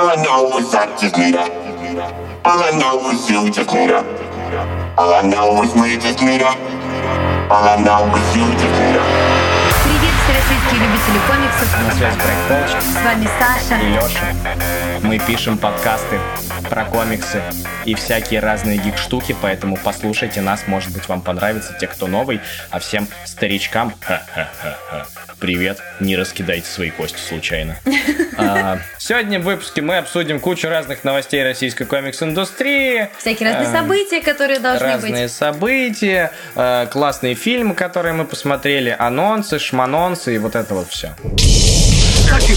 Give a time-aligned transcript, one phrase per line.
[0.00, 1.44] All I know is I just need her.
[2.46, 4.02] All I know is you just need her.
[4.96, 6.56] All I know is we just need her.
[7.50, 8.96] All I know is you just need.
[9.84, 11.68] Привет, всероссийские любители комиксов.
[11.86, 13.82] На связи проект Полочек С вами Саша.
[13.82, 15.00] и Леша.
[15.02, 16.18] Мы пишем подкасты
[16.70, 17.42] про комиксы
[17.84, 22.40] и всякие разные гик-штуки, поэтому послушайте нас, может быть, вам понравится, те, кто новый,
[22.70, 25.06] а всем старичкам ха-ха-ха-ха.
[25.40, 27.78] Привет, не раскидайте свои кости случайно.
[28.36, 33.08] А, Сегодня в выпуске мы обсудим кучу разных новостей российской комикс-индустрии.
[33.18, 35.32] Всякие разные А, события, которые должны разные быть.
[35.32, 41.14] события, э, классные фильмы, которые мы посмотрели, анонсы, шманонсы и вот это вот все.
[42.28, 42.52] Как и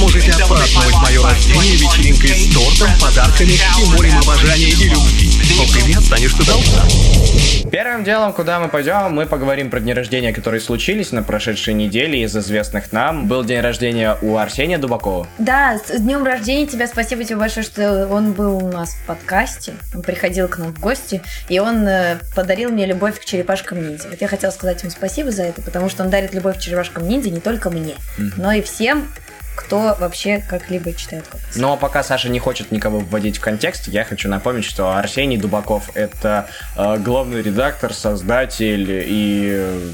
[0.00, 5.30] можете отпраздновать мое рождение вечеринкой с тортом, подарками и морем обожания и любви.
[5.56, 6.82] Но привет станешь ты должна.
[7.70, 12.22] Первым делом, куда мы пойдем, мы поговорим про дни рождения, которые случились на прошедшей неделе
[12.22, 13.28] из известных нам.
[13.28, 15.28] Был день рождения у Арсения Дубакова.
[15.38, 19.74] Да, с днем рождения тебя, спасибо тебе большое, что он был у нас в подкасте,
[19.94, 24.08] он приходил к нам в гости, и он э, подарил мне любовь к черепашкам ниндзя.
[24.08, 27.06] Вот я хотела сказать ему спасибо за это, потому что он дарит любовь к черепашкам
[27.06, 27.94] ниндзя не только мне,
[28.36, 29.06] но и всем,
[29.60, 31.60] кто вообще как-либо читает комиксы.
[31.60, 35.90] Но пока Саша не хочет никого вводить в контекст, я хочу напомнить, что Арсений Дубаков
[35.94, 39.90] это э, главный редактор, создатель и э,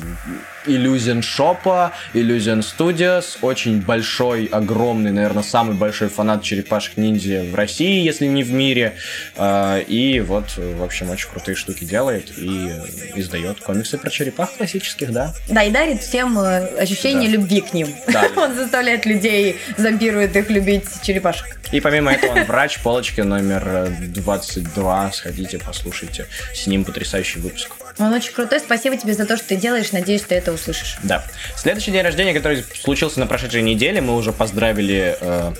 [0.66, 8.02] Illusion Shop, Illusion Studios, очень большой, огромный, наверное, самый большой фанат черепашек ниндзя в России,
[8.04, 8.94] если не в мире.
[9.36, 14.10] Э, И вот, э, в общем, очень крутые штуки делает и э, издает комиксы про
[14.10, 15.34] черепах классических, да.
[15.48, 17.36] Да, и дарит всем э, ощущение Да.
[17.36, 17.88] любви к ним.
[18.08, 18.28] Да.
[18.36, 21.46] Он заставляет людей, зомбирует их любить черепашек.
[21.72, 25.12] И помимо этого он врач, полочки номер э, 22.
[25.12, 26.26] Сходите, послушайте.
[26.54, 27.70] С ним потрясающий выпуск.
[27.98, 28.60] Он очень крутой.
[28.60, 29.90] Спасибо тебе за то, что ты делаешь.
[29.90, 30.98] Надеюсь, ты это услышишь.
[31.02, 31.24] Да.
[31.56, 35.52] Следующий день рождения, который случился на прошедшей неделе, мы уже поздравили э,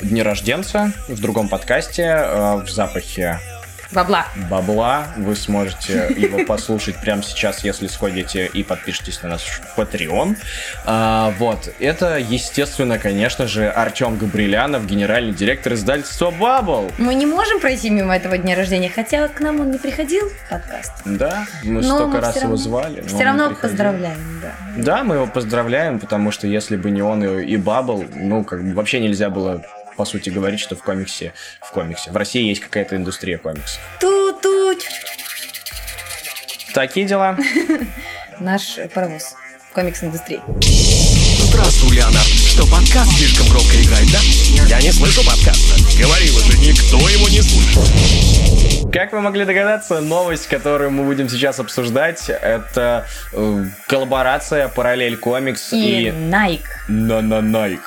[0.00, 3.38] днерожденца в другом подкасте э, в запахе
[3.92, 4.26] Бабла.
[4.50, 5.06] бабла.
[5.16, 10.36] Вы сможете его послушать прямо сейчас, если сходите и подпишитесь на наш Patreon.
[10.84, 11.72] А, вот.
[11.78, 16.92] Это, естественно, конечно же, Артем Габрилянов, генеральный директор издательства Bubble.
[16.98, 20.50] Мы не можем пройти мимо этого дня рождения, хотя к нам он не приходил в
[20.50, 20.92] подкаст.
[21.04, 23.02] Да, мы Но столько мы раз его звали.
[23.06, 23.70] Все равно приходил.
[23.70, 24.52] поздравляем, да.
[24.76, 28.62] Да, мы его поздравляем, потому что если бы не он и, и Бабл, ну, как
[28.62, 29.62] бы вообще нельзя было,
[29.96, 33.80] по сути, говорить, что в комиксе, в комиксе, в России есть какая-то индустрия комиксов.
[34.00, 34.78] Ту-ту.
[36.74, 37.38] Такие дела.
[38.38, 39.34] Наш паровоз
[39.72, 40.40] комикс-индустрии.
[41.48, 42.26] Здравствуй, Леонард.
[42.26, 44.20] Что, подкаст слишком громко играет, да?
[44.68, 45.74] Я не слышу подкаста.
[45.98, 47.55] Говорила же, никто его не слышит.
[49.06, 55.72] Как вы могли догадаться, новость, которую мы будем сейчас обсуждать, это э, коллаборация Параллель Комикс
[55.72, 56.64] И и Nike.
[56.88, 57.78] на на Nike.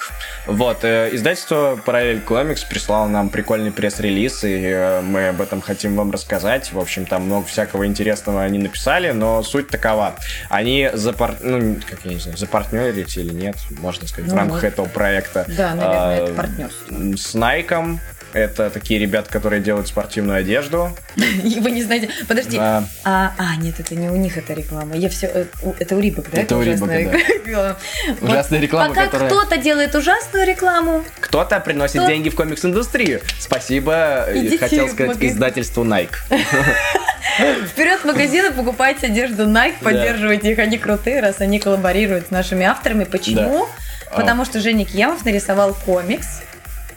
[0.45, 5.97] Вот, э, издательство Параллель Комикс прислало нам прикольный пресс-релиз, и э, мы об этом хотим
[5.97, 6.71] вам рассказать.
[6.71, 10.15] В общем, там много всякого интересного они написали, но суть такова.
[10.47, 11.35] Они запар...
[11.41, 14.67] ну, как я не знаю, запартнерить или нет, можно сказать, в Ну, рамках вот.
[14.71, 15.43] этого проекта.
[15.49, 16.87] Да, наверное, а, это партнерство.
[17.17, 17.97] С Nike.
[18.33, 20.95] Это такие ребята, которые делают спортивную одежду.
[21.15, 22.09] Вы не знаете.
[22.27, 22.57] Подожди.
[22.57, 22.83] Да.
[23.03, 24.95] А, а, нет, это не у них эта реклама.
[24.95, 25.47] Я все.
[25.79, 26.41] Это у Рибок, да?
[26.41, 27.77] Это у Рибок, ужасная да.
[28.21, 32.07] Ужасная реклама, Пока которая- кто-то делает ужасную рекламу, Кто-то приносит Кто?
[32.07, 33.21] деньги в комикс-индустрию.
[33.39, 36.15] Спасибо, э, Идите хотел сказать, издательству Nike.
[37.67, 42.31] вперед в магазин и покупайте одежду Nike, поддерживайте их, они крутые, раз они коллаборируют с
[42.31, 43.03] нашими авторами.
[43.05, 43.67] Почему?
[44.11, 44.15] А.
[44.15, 46.41] Потому что Женя Киямов нарисовал комикс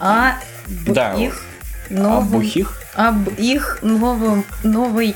[0.03, 0.33] о
[0.67, 1.41] Да, их
[1.89, 2.81] А новом, бухих?
[2.95, 5.15] об их новом, новой,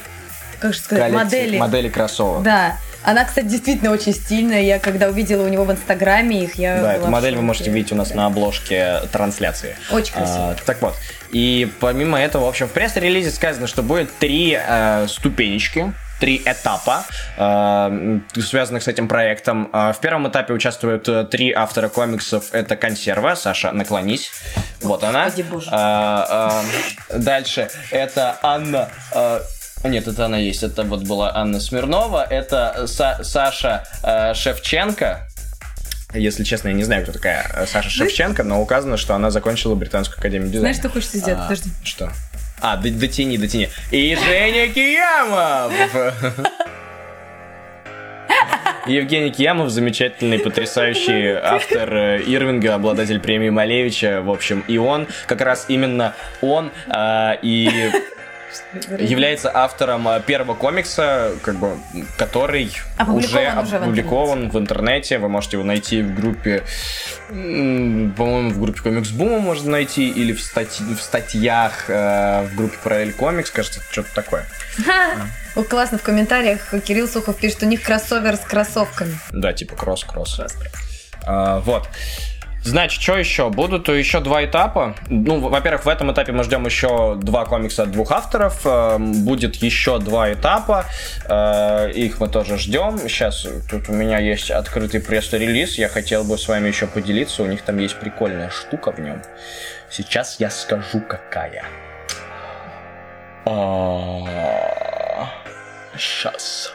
[0.59, 1.57] как же сказать, Коллекции- модели.
[1.57, 2.43] Модели кроссовок.
[2.43, 2.77] Да.
[3.03, 4.61] Она, кстати, действительно очень стильная.
[4.63, 7.91] Я когда увидела у него в Инстаграме их, я Да, эту модель вы можете видеть
[7.93, 8.15] у нас Да.
[8.15, 9.75] на обложке трансляции.
[9.91, 10.49] Очень красиво.
[10.51, 10.93] А, так вот,
[11.31, 17.03] и помимо этого, в общем, в пресс-релизе сказано, что будет три э, ступенечки, три этапа,
[17.37, 19.69] э, связанных с этим проектом.
[19.73, 22.53] Э, в первом этапе участвуют э, три автора комиксов.
[22.53, 23.35] Это консерва.
[23.35, 24.31] Саша, наклонись.
[24.81, 25.29] Вот она.
[27.13, 28.89] Дальше это Анна.
[29.83, 30.63] нет, это она есть.
[30.63, 32.25] Это вот была Анна Смирнова.
[32.29, 35.27] Это Са- Саша э, Шевченко.
[36.13, 40.17] Если честно, я не знаю, кто такая Саша Шевченко, но указано, что она закончила Британскую
[40.19, 40.61] академию дизайна.
[40.73, 41.39] Знаешь, что хочется сделать?
[41.39, 41.69] А, Подожди.
[41.83, 42.11] Что?
[42.59, 43.69] А, дотяни, дотяни.
[43.91, 45.73] И Женя Киямов!
[48.87, 55.41] Евгений Киямов, замечательный, потрясающий автор э, Ирвинга, обладатель премии Малевича, в общем, и он, как
[55.41, 57.69] раз именно он, э, и
[58.99, 61.77] является автором э, первого комикса, как бы,
[62.17, 65.17] который Опубликован уже уже в опубликован в интернете.
[65.17, 66.63] Вы можете его найти в группе,
[67.27, 72.77] по-моему, в группе Комикс Бума можно найти, или в, статьи- в статьях э, в группе
[72.83, 74.45] Параллель Комикс, кажется, что-то такое.
[75.55, 79.17] О, классно, в комментариях Кирилл Сухов пишет, у них кроссовер с кроссовками.
[79.31, 80.41] Да, типа кросс-кросс.
[81.25, 81.89] А, вот.
[82.67, 83.49] Значит, что еще?
[83.49, 84.93] Будут еще два этапа.
[85.07, 88.61] Ну, во-первых, в этом этапе мы ждем еще два комикса от двух авторов.
[88.65, 90.85] Э, Будет еще два этапа.
[91.29, 92.97] Э, Их мы тоже ждем.
[92.99, 95.77] Сейчас тут у меня есть открытый пресс-релиз.
[95.77, 97.41] Я хотел бы с вами еще поделиться.
[97.43, 99.21] У них там есть прикольная штука в нем.
[99.89, 101.63] Сейчас я скажу, какая.
[105.97, 106.73] Сейчас.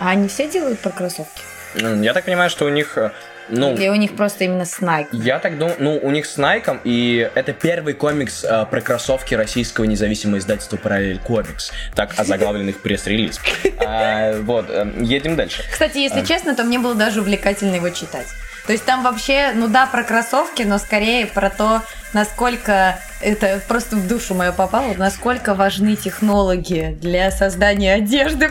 [0.00, 1.49] А они все делают про кроссовки?
[1.74, 2.96] Я так понимаю, что у них...
[2.98, 3.10] э,
[3.48, 5.08] Ну, Или у них просто именно снайк?
[5.12, 9.34] Я так думаю, ну, у них с Найком, и это первый комикс э, про кроссовки
[9.34, 11.72] российского независимого издательства Параллель Комикс.
[11.94, 13.40] Так озаглавленный их пресс-релиз.
[13.84, 15.62] А, Вот, э, едем дальше.
[15.70, 16.24] Кстати, если А.
[16.26, 18.26] честно, то мне было даже увлекательно его читать.
[18.66, 21.82] То есть там вообще, ну да, про кроссовки, но скорее про то,
[22.12, 28.50] насколько это просто в душу мою попало, насколько важны технологии для создания одежды.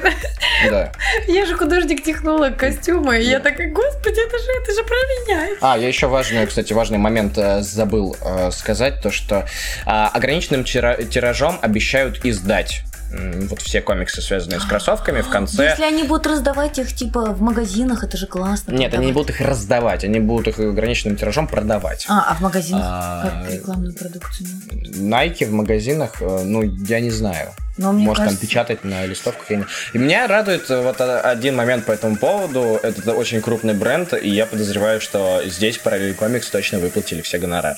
[0.70, 0.92] Да.
[1.28, 5.58] Я же художник-технолог костюма, и я такая, господи, это же, это же про меня.
[5.62, 9.48] А, я еще важный, кстати, важный момент э, забыл э, сказать, то что
[9.86, 15.70] а, ограниченным тира- тиражом обещают издать вот все комиксы, связанные с кроссовками, в конце...
[15.70, 18.72] Если они будут раздавать их типа в магазинах, это же классно.
[18.74, 22.06] Нет, они не будут их раздавать, они будут их ограниченным тиражом продавать.
[22.08, 24.48] А, а в магазинах А, как рекламную продукцию?
[24.98, 27.50] Найки в магазинах, э, ну, я не знаю.
[27.78, 29.50] Но Может, кажется, там печатать на листовках.
[29.50, 32.80] не- И меня радует э, вот э, один момент по этому поводу.
[32.84, 37.78] Это очень крупный бренд, и я подозреваю, что здесь Параллель Комикс точно выплатили все гонорары.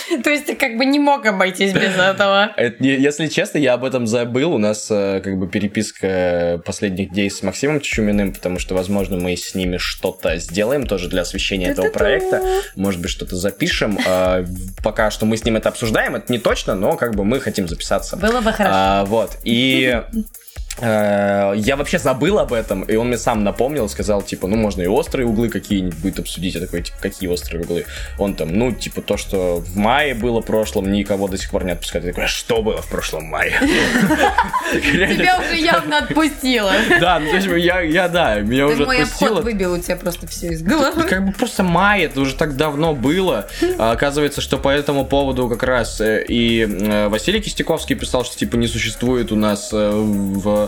[0.24, 2.54] То есть ты как бы не мог обойтись без этого.
[2.80, 4.54] Если честно, я об этом забыл.
[4.54, 9.36] У нас э, как бы переписка последних дней с Максимом Чуминым, потому что, возможно, мы
[9.36, 12.42] с ними что-то сделаем тоже для освещения этого проекта.
[12.76, 13.98] Может быть, что-то запишем.
[14.06, 14.44] А,
[14.82, 17.68] Пока что мы с ним это обсуждаем, это не точно, но как бы мы хотим
[17.68, 18.16] записаться.
[18.16, 18.74] Было бы хорошо.
[18.74, 19.38] А, вот.
[19.44, 20.02] И
[20.80, 24.86] я вообще забыл об этом, и он мне сам напомнил, сказал, типа, ну, можно и
[24.86, 26.54] острые углы какие-нибудь будет обсудить.
[26.54, 27.84] Я такой, типа, какие острые углы?
[28.18, 31.64] Он там, ну, типа, то, что в мае было в прошлом, никого до сих пор
[31.64, 32.04] не отпускает.
[32.04, 33.52] Я такой, а что было в прошлом мае?
[34.72, 36.72] Тебя уже явно отпустило.
[37.00, 39.40] Да, ну, то есть я, я, да, меня уже мой обход отпустило.
[39.40, 41.04] выбил у тебя просто все из головы.
[41.04, 43.48] Как бы просто май, это уже так давно было.
[43.78, 48.36] А, оказывается, что по этому поводу как раз э, и э, Василий Кистяковский писал, что
[48.36, 50.67] типа не существует у нас э, в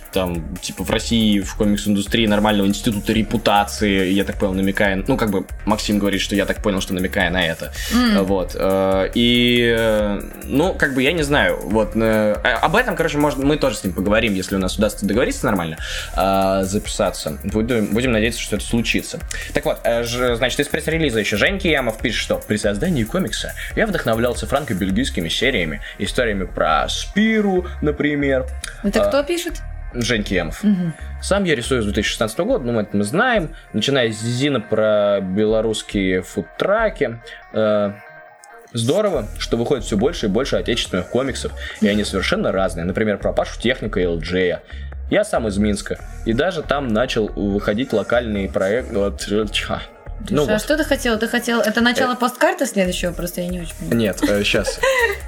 [0.11, 5.31] там, типа, в России, в комикс-индустрии нормального института репутации, я так понял, намекая, ну, как
[5.31, 7.71] бы, Максим говорит, что я так понял, что намекая на это,
[8.19, 13.17] вот, э, и, э, ну, как бы, я не знаю, вот, э, об этом, короче,
[13.17, 15.77] может, мы тоже с ним поговорим, если у нас удастся договориться нормально,
[16.63, 19.19] записаться, будем, будем надеяться, что это случится.
[19.53, 24.47] Так вот, значит, из пресс-релиза еще Жень Киямов пишет, что при создании комикса я вдохновлялся
[24.47, 28.45] франко-бельгийскими сериями, историями про Спиру, например,
[28.83, 29.61] Это А, кто пишет?
[29.93, 30.63] Жень Киемов.
[31.21, 33.55] Сам я рисую с 2016 года, ну, это мы знаем.
[33.73, 37.19] Начиная с Зина про белорусские фудтраки.
[37.53, 37.93] Э,
[38.73, 41.51] Здорово, что выходит все больше и больше отечественных комиксов,
[41.81, 42.85] и они совершенно разные.
[42.85, 44.63] Например, про Пашу Техника и Элджея.
[45.09, 48.93] Я сам из Минска, и даже там начал выходить локальный проект.
[48.93, 49.81] Вот, ча.
[50.29, 50.61] ну а вот.
[50.61, 51.19] что ты хотел?
[51.19, 51.59] Ты хотел...
[51.59, 53.11] Это начало посткарты следующего?
[53.11, 53.99] Просто я не очень понимаю.
[53.99, 54.79] Нет, сейчас.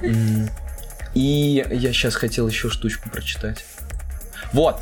[1.13, 3.65] И я сейчас хотел еще штучку прочитать.
[4.53, 4.79] Вот.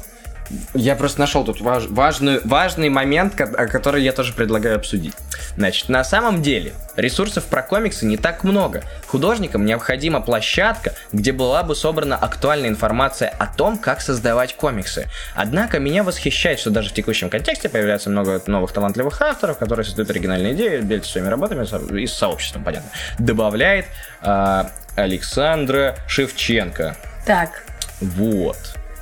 [0.74, 5.14] Я просто нашел тут важ- важный, важный момент, который я тоже предлагаю обсудить.
[5.56, 8.84] Значит, на самом деле ресурсов про комиксы не так много.
[9.08, 15.08] Художникам необходима площадка, где была бы собрана актуальная информация о том, как создавать комиксы.
[15.36, 20.10] Однако меня восхищает, что даже в текущем контексте появляется много новых талантливых авторов, которые создают
[20.10, 21.66] оригинальные идеи, делятся своими работами
[22.02, 22.90] и с сообществом, понятно.
[23.20, 23.86] Добавляет
[24.22, 26.98] а, Александра Шевченко.
[27.26, 27.64] Так.
[28.02, 28.58] Вот.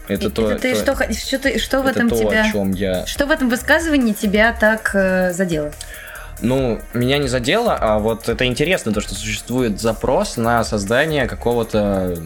[0.10, 2.42] Это И- то, это ты то- что, что, ты, что в это этом то, тебя...
[2.42, 5.72] о чем я Что в этом высказывании тебя так э, задело?
[6.42, 12.18] Ну, меня не задело, а вот это интересно, то, что существует запрос на создание какого-то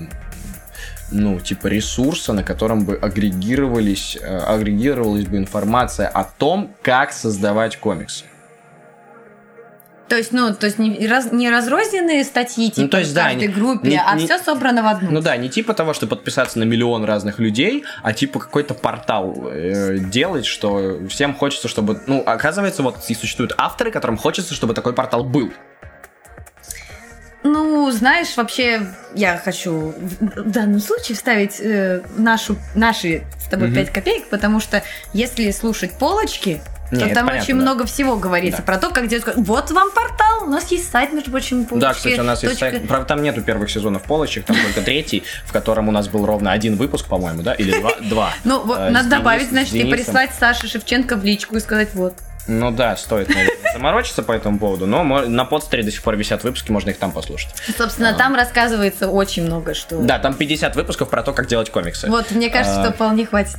[1.12, 7.78] ну, типа ресурса, на котором бы агрегировались, э, агрегировалась бы информация о том, как создавать
[7.78, 8.26] комиксы.
[10.14, 13.14] То есть, ну, то есть не, раз- не разрозненные статьи, типа, Ну, то есть, в
[13.16, 15.10] да, каждой не- группе, не- а не- все собрано в одну.
[15.10, 19.48] Ну да, не типа того, что подписаться на миллион разных людей, а типа какой-то портал
[19.52, 22.00] э, делать, что всем хочется, чтобы...
[22.06, 25.52] Ну, оказывается, вот и существуют авторы, которым хочется, чтобы такой портал был.
[27.42, 33.78] Ну, знаешь, вообще, я хочу в данном случае вставить э, нашу, наши с тобой Мгм.
[33.78, 36.62] 5 копеек, потому что если слушать полочки,
[36.94, 37.62] Не, то это там понятно, очень да.
[37.62, 38.64] много всего говорится Да.
[38.64, 39.26] про то, как делать.
[39.36, 41.82] Вот вам портал, у нас есть сайт, между прочим, полочки.
[41.88, 42.88] Да, кстати, у нас есть точка- сайт.
[42.88, 46.52] Правда, там нету первых сезонов полочек, там только третий, в котором у нас был ровно
[46.52, 47.54] один выпуск, по-моему, да?
[47.54, 47.92] Или два?
[48.02, 48.34] Два.
[48.44, 52.14] Ну, Э, надо добавить, значит, и прислать Саше Шевченко в личку и сказать, вот.
[52.48, 56.44] Ну да, стоит, наверное, заморочиться по этому поводу, но на подстере до сих пор висят
[56.44, 57.54] выпуски, можно их там послушать.
[57.78, 60.00] Собственно, там рассказывается очень много что.
[60.02, 62.10] Да, там 50 выпусков про то, как делать комиксы.
[62.10, 62.84] Вот, мне кажется, А.
[62.84, 63.58] что вполне хватит.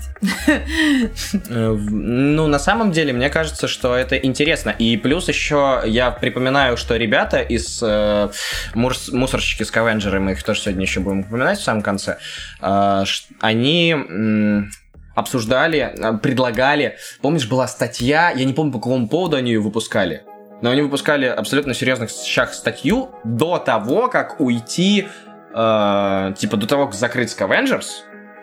[1.49, 4.71] Э, Ну, на самом деле, мне кажется, что это интересно.
[4.71, 8.29] И плюс еще я припоминаю, что ребята из э,
[8.75, 12.19] мурс- мусорщики Скавенджеры, мы их тоже сегодня еще будем упоминать в самом конце,
[12.61, 13.05] э,
[13.41, 13.95] они
[15.15, 16.97] обсуждали, э, предлагали.
[17.21, 20.23] Помнишь, была статья, я не помню, по какому поводу они ее выпускали.
[20.63, 25.09] Но они выпускали абсолютно серьезных щах статью до того, как уйти,
[25.55, 27.87] э, типа до того, как закрыть Scavengers.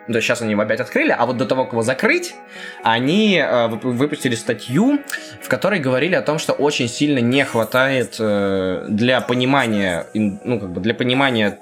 [0.08, 2.34] Да, сейчас они его опять открыли, а вот до того, как его закрыть,
[2.84, 5.00] они э, вып- выпустили статью,
[5.42, 10.72] в которой говорили о том, что очень сильно не хватает э, для понимания, ну, как
[10.72, 11.60] бы для понимания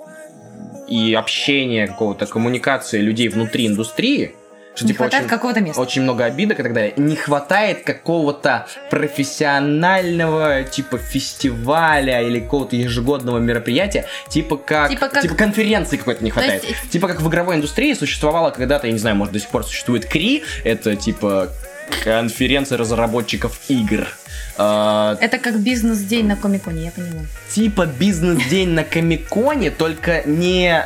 [0.87, 4.35] и общения какого-то коммуникации людей внутри индустрии.
[4.79, 5.81] Что, Не типа, хватает очень- какого-то места.
[5.81, 6.93] очень много обидок и так далее.
[6.95, 15.97] Не хватает какого-то профессионального типа фестиваля или какого-то ежегодного мероприятия, типа как, Типа как- конференции
[15.97, 16.63] какой-то не хватает.
[16.63, 19.65] есть- Типа как в игровой индустрии существовало когда-то, я не знаю, может до сих пор
[19.65, 21.49] существует КРИ, это типа
[22.05, 24.07] конференция разработчиков игр.
[24.61, 27.21] А, Это как бизнес-день на Комиконе, я поняла.
[27.49, 30.83] типа бизнес-день на Комиконе, только не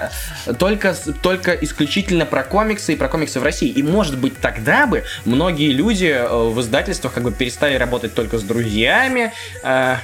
[0.59, 3.69] только, только исключительно про комиксы и про комиксы в России.
[3.69, 8.37] И может быть тогда бы многие люди э, в издательствах как бы перестали работать только
[8.37, 9.33] с друзьями.
[9.63, 9.95] э,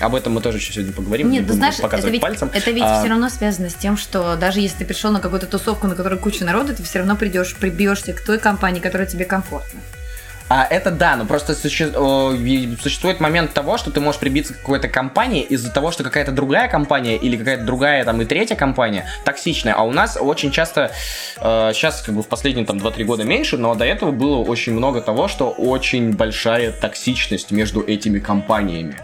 [0.00, 1.30] об этом мы тоже еще сегодня поговорим.
[1.30, 2.50] не Нет, ты будем знаешь, это ведь, пальцем.
[2.54, 5.46] это ведь А, все равно связано с тем, что даже если ты пришел на какую-то
[5.46, 9.26] тусовку, на которой куча народу, ты все равно придешь, прибьешься к той компании, которая тебе
[9.26, 9.80] комфортна.
[10.54, 14.52] А это да, но просто суще- о, и существует момент того, что ты можешь прибиться
[14.52, 18.54] к какой-то компании из-за того, что какая-то другая компания или какая-то другая там и третья
[18.54, 19.72] компания токсичная.
[19.72, 20.92] А у нас очень часто,
[21.40, 24.74] э, сейчас как бы в последние там 2-3 года меньше, но до этого было очень
[24.74, 28.98] много того, что очень большая токсичность между этими компаниями.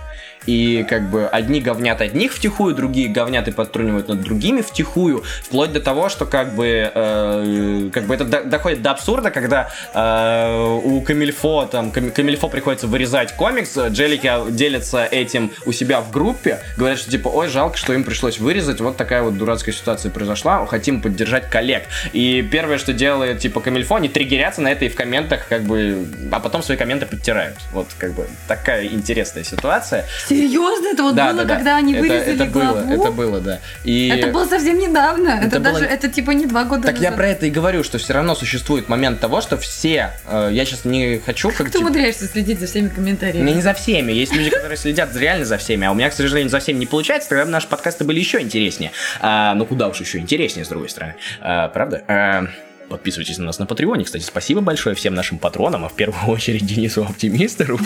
[0.48, 5.72] И как бы одни говнят одних втихую, другие говнят и подтрунивают над другими втихую, вплоть
[5.74, 10.80] до того, что как бы, э, как бы это до- доходит до абсурда, когда э,
[10.84, 16.60] у Камильфо, там, Кам- Камильфо приходится вырезать комикс, Джелики делятся этим у себя в группе,
[16.78, 20.64] говорят, что типа, ой, жалко, что им пришлось вырезать, вот такая вот дурацкая ситуация произошла,
[20.64, 21.82] хотим поддержать коллег.
[22.14, 26.06] И первое, что делает, типа, Камильфо, они триггерятся на это и в комментах, как бы,
[26.32, 27.56] а потом свои комменты подтирают.
[27.72, 30.06] Вот, как бы, такая интересная ситуация.
[30.38, 30.86] Серьезно?
[30.88, 31.54] Это вот Да, было, да, да.
[31.56, 32.92] когда они это, вырезали это было, главу?
[33.02, 33.60] это было, да.
[33.84, 34.08] И...
[34.08, 35.28] Это было совсем недавно.
[35.30, 37.16] Это, Это было- даже, это типа не два года Так я назад.
[37.16, 40.84] про это и говорю, что все равно существует момент того, что все, э, я сейчас
[40.84, 43.50] не хочу как Как ты типа, умудряешься следить за всеми комментариями?
[43.50, 44.12] не за всеми.
[44.12, 46.86] Есть люди, которые следят реально за всеми, а у меня, к сожалению, за всеми не
[46.86, 47.28] получается.
[47.30, 48.92] Тогда бы наши подкасты были еще интереснее.
[49.20, 51.14] А, ну, куда уж еще интереснее, с другой стороны.
[51.40, 52.02] А, правда?
[52.08, 52.46] А,
[52.88, 54.04] подписывайтесь на нас на Патреоне.
[54.04, 57.78] Кстати, спасибо большое всем нашим патронам, а в первую очередь Денису Оптимистеру,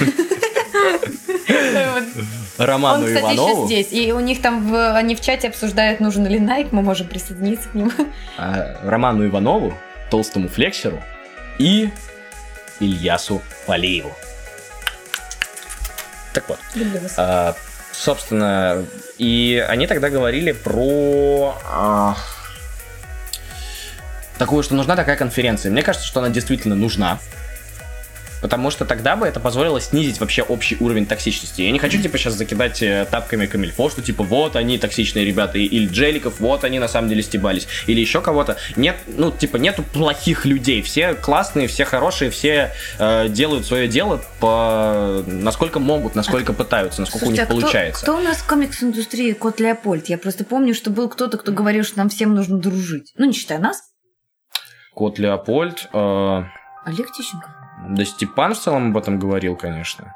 [2.66, 3.92] Роману Он, кстати, еще Иванову, здесь.
[3.92, 7.68] И у них там, в- они в чате обсуждают, нужен ли Nike, мы можем присоединиться
[7.68, 7.90] к нему.
[8.38, 9.74] а, Роману Иванову,
[10.10, 11.02] Толстому Флексеру
[11.58, 11.90] и
[12.80, 14.12] Ильясу Полиеву.
[16.32, 16.58] Так вот.
[17.18, 17.54] А,
[17.92, 18.84] собственно,
[19.18, 22.16] и они тогда говорили про а,
[24.38, 25.70] такую, что нужна такая конференция.
[25.70, 27.18] Мне кажется, что она действительно нужна.
[28.42, 31.62] Потому что тогда бы это позволило снизить вообще общий уровень токсичности.
[31.62, 35.58] Я не хочу, типа, сейчас закидать э, тапками Камильфо, что, типа, вот они токсичные ребята,
[35.58, 38.56] или Джеликов, вот они на самом деле стебались, или еще кого-то.
[38.76, 40.82] Нет, ну, типа, нету плохих людей.
[40.82, 45.22] Все классные, все хорошие, все э, делают свое дело по...
[45.26, 48.02] насколько могут, насколько пытаются, насколько Слушайте, у а них кто, получается.
[48.02, 50.08] кто у нас в комикс-индустрии Кот Леопольд?
[50.08, 53.12] Я просто помню, что был кто-то, кто говорил, что нам всем нужно дружить.
[53.16, 53.80] Ну, не считая нас.
[54.94, 55.88] Кот Леопольд.
[55.92, 56.42] э,
[56.84, 57.61] Олег Тищенко.
[57.88, 60.14] Да Степан в целом об этом говорил, конечно.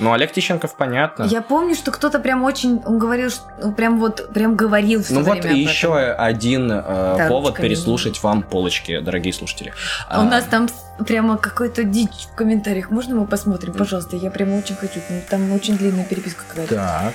[0.00, 1.22] Ну, Олег Тищенков, понятно.
[1.24, 5.14] Я помню, что кто-то прям очень, он говорил, что, ну, прям вот, прям говорил все
[5.14, 5.72] Ну время вот об и этом.
[5.72, 6.82] еще один э,
[7.16, 9.72] Да, повод переслушать вам полочки, дорогие слушатели.
[10.08, 10.68] А У нас там
[11.06, 12.90] прямо какой-то дичь в комментариях.
[12.90, 14.16] Можно мы посмотрим, пожалуйста?
[14.16, 15.00] Я прямо очень хочу.
[15.30, 16.74] Там очень длинная переписка какая-то.
[16.74, 17.14] Так.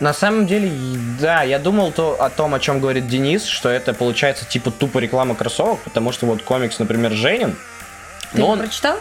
[0.00, 0.72] На самом деле,
[1.20, 4.98] да, я думал то, о том, о чем говорит Денис, что это получается типа тупо
[4.98, 7.56] реклама кроссовок, потому что вот комикс, например, Женин,
[8.32, 8.96] Ты но его он, прочитал?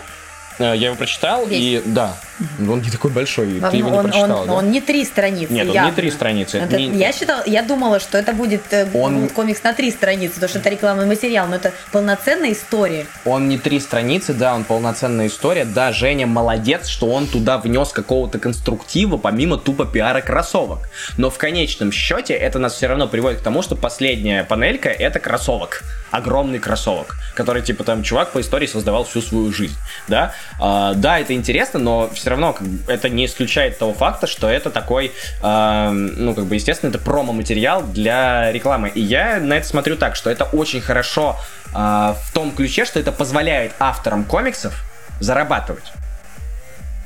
[0.59, 1.59] Э, я его прочитал, Весь?
[1.61, 2.15] и да,
[2.59, 4.53] Он не такой большой, Он- ты его не он, прочитала, он- да?
[4.53, 5.51] он не три страницы.
[5.51, 5.89] Нет, он явно.
[5.89, 6.57] не три страницы.
[6.59, 10.35] это не- Я считала, я думала, что это будет э, Он- комикс на три страницы,
[10.35, 13.05] потому что это рекламный материал, но это полноценная история.
[13.25, 15.65] Он не три страницы, да, он полноценная история.
[15.65, 20.89] Да, Женя молодец, что он туда внес какого-то конструктива, помимо тупо пиара кроссовок.
[21.17, 25.19] Но в конечном счете это нас все равно приводит к тому, что последняя панелька это
[25.19, 25.83] кроссовок.
[26.11, 29.75] Огромный кроссовок, который, типа, там, чувак по истории создавал всю свою жизнь,
[30.07, 30.33] да.
[30.59, 32.55] А, да, это интересно, но все равно
[32.87, 35.11] это не исключает того факта, что это такой,
[35.41, 38.89] а, ну, как бы, естественно, это промо-материал для рекламы.
[38.89, 41.35] И я на это смотрю так, что это очень хорошо
[41.73, 44.73] а, в том ключе, что это позволяет авторам комиксов
[45.19, 45.91] зарабатывать.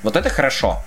[0.03, 0.83] Вот это хорошо.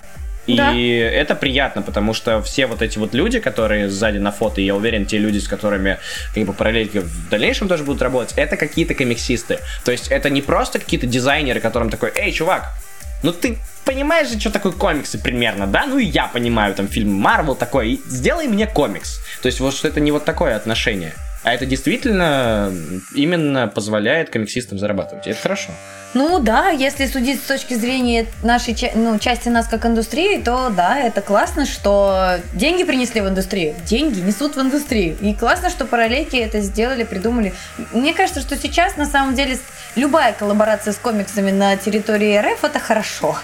[0.46, 0.74] И Да.
[0.74, 5.06] это приятно, потому что все вот эти вот люди, которые сзади на фото, я уверен,
[5.06, 5.98] те люди, с которыми
[6.34, 9.58] как бы параллельно в дальнейшем тоже будут работать, это какие-то комиксисты.
[9.84, 12.74] То есть это не просто какие-то дизайнеры, которым такой, эй, чувак,
[13.22, 15.86] ну ты понимаешь же, что такое комиксы примерно, да?
[15.86, 19.20] Ну и я понимаю, там фильм Марвел такой, сделай мне комикс.
[19.42, 21.14] То есть вот что это не вот такое отношение.
[21.44, 22.72] А это действительно
[23.14, 25.26] именно позволяет комиксистам зарабатывать.
[25.26, 25.70] Это хорошо.
[26.14, 30.98] Ну да, если судить с точки зрения нашей ну, части нас как индустрии, то да,
[30.98, 33.74] это классно, что деньги принесли в индустрию.
[33.84, 35.18] Деньги несут в индустрию.
[35.20, 37.52] И классно, что параллельки это сделали, придумали.
[37.92, 39.58] Мне кажется, что сейчас на самом деле
[39.96, 43.36] любая коллаборация с комиксами на территории РФ это хорошо.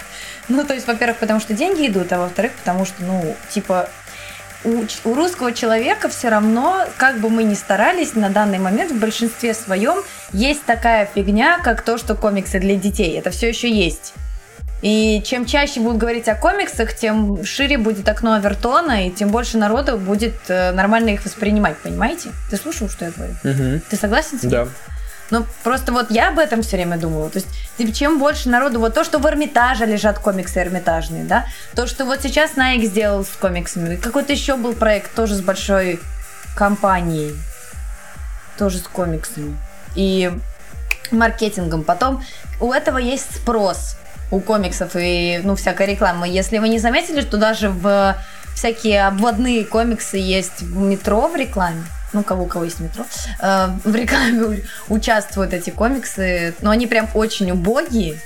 [0.47, 3.89] Ну, то есть, во-первых, потому что деньги идут, а во-вторых, потому что, ну, типа,
[4.63, 8.99] у, у русского человека все равно, как бы мы ни старались, на данный момент в
[8.99, 10.03] большинстве своем
[10.33, 13.17] есть такая фигня, как то, что комиксы для детей.
[13.17, 14.13] Это все еще есть.
[14.81, 19.57] И чем чаще будут говорить о комиксах, тем шире будет окно Авертона, и тем больше
[19.57, 22.29] народу будет э, нормально их воспринимать, понимаете?
[22.49, 23.35] Ты слушал, что я говорю?
[23.89, 24.49] Ты согласен с этим?
[24.49, 24.67] Да.
[25.31, 27.29] Ну, просто вот я об этом все время думала.
[27.29, 27.47] То есть,
[27.77, 32.05] типа, чем больше народу, вот то, что в Эрмитаже лежат комиксы эрмитажные, да, то, что
[32.05, 35.99] вот сейчас Nike сделал с комиксами, какой-то еще был проект тоже с большой
[36.55, 37.33] компанией,
[38.57, 39.57] тоже с комиксами
[39.95, 40.31] и
[41.11, 41.83] маркетингом.
[41.83, 42.23] Потом
[42.59, 43.95] у этого есть спрос
[44.31, 46.27] у комиксов и, ну, всякой рекламы.
[46.27, 48.15] Если вы не заметили, что даже в
[48.53, 53.05] всякие обводные комиксы есть в метро в рекламе, ну, кого кого есть метро,
[53.41, 58.19] э, в рекламе участвуют эти комиксы, но они прям очень убогие,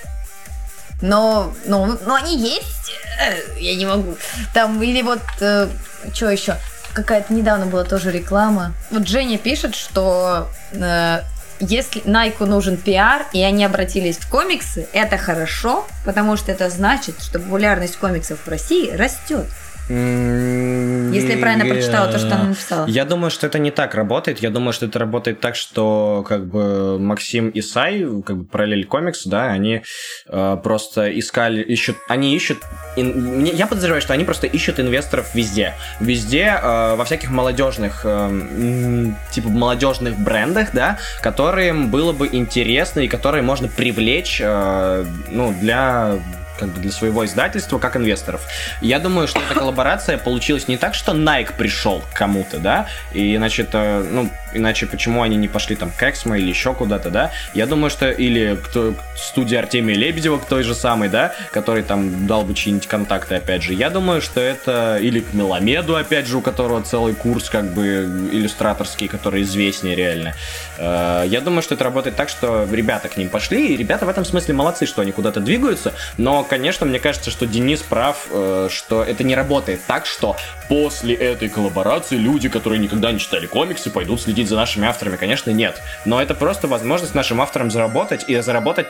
[1.01, 2.85] но, ну, но они есть,
[3.19, 4.17] Э, я не могу.
[4.53, 6.57] Там, или вот, что еще,
[6.93, 8.73] какая-то недавно была тоже реклама.
[8.91, 11.21] Вот Женя пишет, что э,
[11.59, 17.21] если Найку нужен пиар, и они обратились в комиксы, это хорошо, потому что это значит,
[17.21, 19.45] что популярность комиксов в России растет.
[19.87, 22.87] Если я правильно прочитала то, что она написала.
[22.87, 24.39] Я думаю, что это не так работает.
[24.39, 28.85] Я думаю, что это работает так, что как бы Максим и Сай, как бы параллель
[28.85, 29.81] комикс, да, они
[30.27, 32.63] э, просто искали, ищут, они ищут,
[32.95, 39.11] ин- я подозреваю, что они просто ищут инвесторов везде, везде э, во всяких молодежных, э,
[39.31, 46.15] типа молодежных брендах, да, которым было бы интересно и которые можно привлечь, э, ну, для
[46.59, 48.41] как бы для своего издательства как инвесторов.
[48.81, 53.35] Я думаю, что эта коллаборация получилась не так, что Nike пришел к кому-то, да, и
[53.35, 57.31] иначе это, ну, иначе почему они не пошли там к Эксмо или еще куда-то, да?
[57.53, 62.27] Я думаю, что или кто, студия Артемия Лебедева к той же самой, да, который там
[62.27, 63.73] дал бы чьи-нибудь контакты, опять же.
[63.73, 68.29] Я думаю, что это или к Меламеду, опять же, у которого целый курс как бы
[68.31, 70.33] иллюстраторский, который известнее реально.
[70.77, 74.09] Э, Я думаю, что это работает так, что ребята к ним пошли, и ребята в
[74.09, 78.69] этом смысле молодцы, что они куда-то двигаются, но, конечно, мне кажется, что Денис прав, э,
[78.71, 80.35] что это не работает так, что
[80.69, 85.15] после этой коллаборации люди, которые никогда не читали комиксы, пойдут следить за нашими авторами.
[85.15, 85.81] Конечно, нет.
[86.05, 88.87] Но это просто возможность нашим авторам заработать и заработать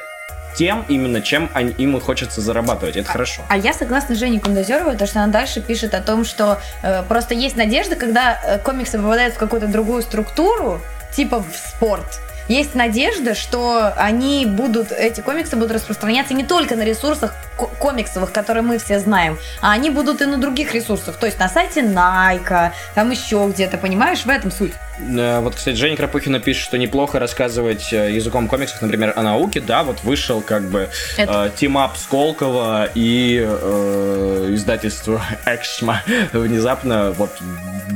[0.55, 2.95] тем именно, чем они, им хочется зарабатывать.
[2.95, 3.41] Это хорошо.
[3.49, 7.03] А я согласна с Женей Кондозеровой, потому что она дальше пишет о том, что э,
[7.03, 10.81] просто есть надежда, когда э, комиксы попадают в какую-то другую структуру,
[11.13, 12.21] типа в спорт.
[12.47, 18.31] Есть надежда, что они будут, эти комиксы будут распространяться не только на ресурсах ко- комиксовых,
[18.31, 21.81] которые мы все знаем, а они будут и на других ресурсах, то есть на сайте
[21.81, 24.73] Найка, там еще где-то, понимаешь, в этом суть.
[24.99, 29.59] Э, Вот, кстати, Женя Крапухина пишет, что неплохо рассказывать э, языком комиксов, например, о науке.
[29.61, 36.01] Да, вот вышел как бы Это- э, team-up Сколково и э, издательство Эксмо.
[36.33, 37.31] Внезапно, вот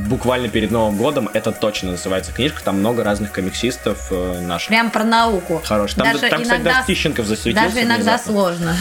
[0.08, 2.62] буквально перед Новым годом, это точно называется книжка.
[2.62, 4.68] Там много разных комиксистов э, наших.
[4.68, 5.62] Прям про науку.
[5.64, 5.94] Хорош.
[5.94, 7.68] Там, Даже там, кстати, иногда- даже Тищенков засветился.
[7.68, 8.32] Даже иногда внезапно.
[8.32, 8.76] сложно.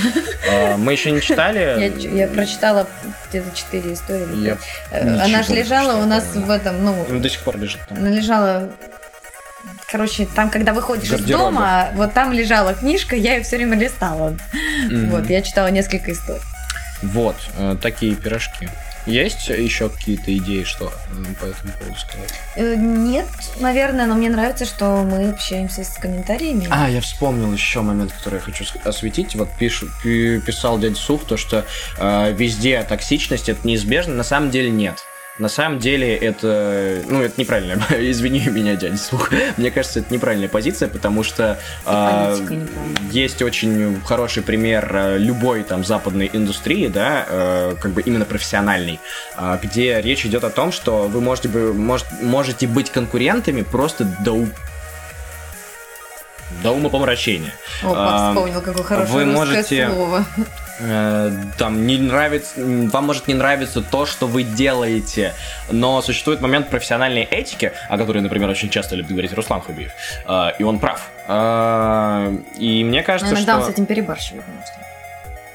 [0.50, 1.94] Э, Мы еще не читали.
[2.18, 2.88] Я, прочитала
[3.30, 4.44] где-то четыре истории.
[4.44, 4.58] Я.
[4.92, 8.09] Э, Она же лежала у нас в этом, Ну, До сих пор лежит там.
[8.10, 8.70] Она лежала
[9.92, 11.44] Короче, там, когда выходишь из Гардеробе.
[11.46, 14.38] дома, вот там лежала книжка, я ее все время листала.
[14.86, 15.10] Мгм.
[15.10, 16.42] Вот, я читала несколько историй.
[17.02, 18.70] Вот, э, такие пирожки.
[19.08, 20.94] Есть еще какие-то идеи, что
[21.40, 22.32] по этому поводу сказать?
[22.56, 23.26] Э, Нет,
[23.60, 26.68] наверное, но мне нравится, что мы общаемся с комментариями.
[26.70, 29.36] А, я вспомнил еще момент, который я хочу осветить.
[29.36, 31.66] Вот пишу, пи- писал дядя Сух, то, что
[31.98, 34.14] э, везде токсичность это неизбежно.
[34.14, 35.00] На самом деле нет.
[35.40, 37.82] На самом деле это, ну, это неправильно.
[37.98, 39.32] Извини меня, дядя Сух.
[39.56, 42.36] Мне кажется, это неправильная позиция, потому что э,
[43.12, 49.00] есть очень хороший пример э, любой там западной индустрии, да, э, как бы именно профессиональной,
[49.38, 54.04] э, где речь идет о том, что вы можете, бы- может, можете быть конкурентами просто
[54.26, 54.46] до
[56.64, 57.54] до умопомрачения.
[57.84, 60.26] О, а, пап вспомнил, какое хорошее вы можете- слово.
[60.80, 65.34] Э, там не нравится, вам может не нравиться то, что вы делаете,
[65.70, 69.92] но существует момент профессиональной этики, о которой, например, очень часто любит говорить Руслан Хубиев,
[70.26, 71.10] э, и он прав.
[71.28, 73.72] Э, и мне Но кажется, иногда он что...
[73.72, 74.44] с этим перебарщивает.
[74.46, 74.89] конечно.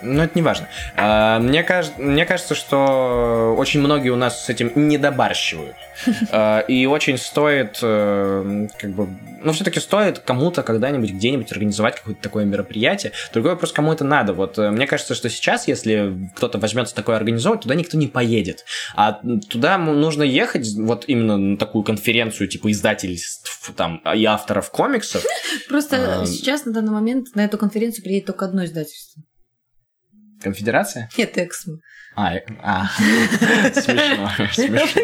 [0.04, 0.68] Ну, это не важно.
[0.96, 5.76] А, Мне, кажется, мне кажется, что очень многие у нас с этим недобарщивают.
[6.30, 9.08] А, И очень стоит, э, как бы,
[9.42, 13.12] ну, все-таки стоит кому-то когда-нибудь где-нибудь организовать какое-то такое мероприятие.
[13.32, 14.32] Другой вопрос, кому это надо.
[14.32, 18.64] Вот э, мне кажется, что сейчас, если кто-то возьмется такое организовать, туда никто не поедет.
[18.96, 25.24] А туда нужно ехать, вот именно на такую конференцию, типа издательств там и авторов комиксов.
[25.68, 29.22] Просто А, сейчас, на данный момент, на эту конференцию приедет только одно издательство.
[30.44, 31.09] Конфедерация?
[31.16, 31.78] Нет, Эксмо.
[32.14, 32.87] А, э, а.
[33.72, 35.02] смешно, смешно.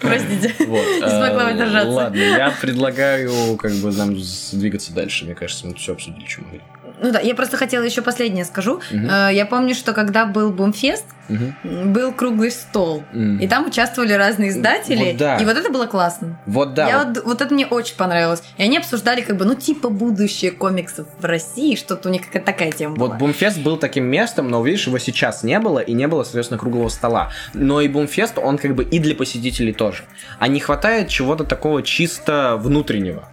[0.00, 0.54] Простите.
[0.66, 0.86] Вот.
[0.86, 1.90] Не смогла э, удержаться.
[1.90, 4.16] Ладно, я предлагаю как бы нам
[4.52, 5.24] двигаться дальше.
[5.24, 6.60] Мне кажется, мы все обсудили, что могли.
[7.02, 8.80] Ну да, я просто хотела еще последнее скажу.
[8.92, 13.02] Э, Я помню, что когда был Бумфест, м, был круглый стол.
[13.12, 13.38] М.
[13.38, 15.04] И там участвовали разные издатели.
[15.10, 15.36] Вот да.
[15.36, 16.38] И вот это было классно.
[16.46, 16.88] Вот да.
[16.88, 18.42] Я вот- вот, вот это мне очень понравилось.
[18.58, 22.46] И они обсуждали, как бы, ну, типа будущее комиксов в России, что-то у них какая-то
[22.46, 23.16] такая тема Вот.
[23.18, 26.88] Бумфест был таким местом, но, видишь, его сейчас не было, и не было, соответственно, круглого
[26.88, 27.30] стола.
[27.54, 30.04] Но и Бумфест, он как бы и для посетителей тоже.
[30.38, 33.28] А не хватает чего-то такого чисто внутреннего.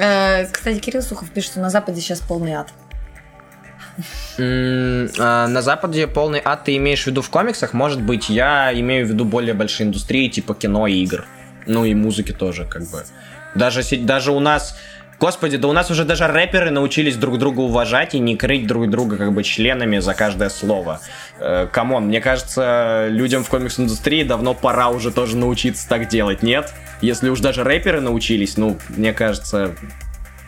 [0.00, 2.68] Э, кстати, Кирилл Сухов пишет, что на Западе сейчас полный ад.
[4.38, 7.74] А, На Западе полный ад ты имеешь в виду в комиксах?
[7.74, 11.26] Может быть, я имею в виду более большие индустрии, типа кино и игр.
[11.66, 13.04] Ну и музыки тоже, как бы.
[13.54, 14.74] Даже, даже у нас...
[15.20, 18.88] Господи, да у нас уже даже рэперы научились друг друга уважать и не крыть друг
[18.88, 21.02] друга как бы членами за каждое слово.
[21.38, 26.42] Э, Come on, мне кажется, людям в комикс-индустрии давно пора уже тоже научиться так делать,
[26.42, 26.72] нет?
[27.02, 29.74] Если уж даже рэперы научились, ну, мне кажется,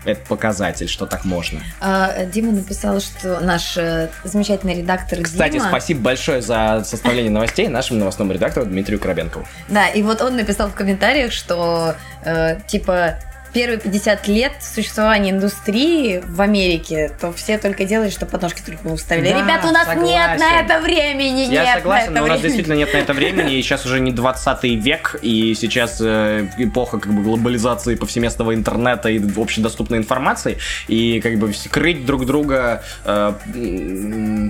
[0.07, 1.61] это показатель, что так можно.
[1.83, 5.69] А, Дима написал, что наш э, замечательный редактор Кстати, Дима...
[5.69, 9.47] спасибо большое за составление новостей нашему новостному редактору Дмитрию Коробенкову.
[9.69, 13.19] Да, и вот он написал в комментариях, что э, типа
[13.53, 18.97] первые 50 лет существования индустрии в Америке, то все только делали, что подножки только мы
[18.97, 19.31] вставили.
[19.31, 20.65] Да, Ребята, у нас нет на согласен.
[20.65, 22.43] это времени, Я нет согласен, на это но у нас времени.
[22.43, 26.99] действительно нет на это времени, и сейчас уже не 20 век, и сейчас э, эпоха
[26.99, 33.33] как бы глобализации повсеместного интернета и общедоступной информации, и как бы крыть друг друга э,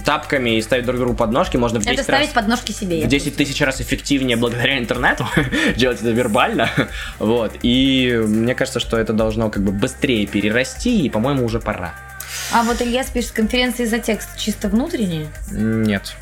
[0.05, 2.35] тапками и ставить друг другу подножки можно в 10 Это ставить раз...
[2.35, 3.05] подножки себе.
[3.05, 5.27] в 10 тысяч раз эффективнее благодаря интернету,
[5.77, 6.71] делать это вербально,
[7.19, 11.95] вот, и мне кажется, что это должно как бы быстрее перерасти, и, по-моему, уже пора.
[12.53, 15.29] А вот Илья пишет, конференции за текст чисто внутренние?
[15.51, 16.15] Нет.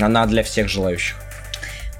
[0.00, 1.16] Она для всех желающих.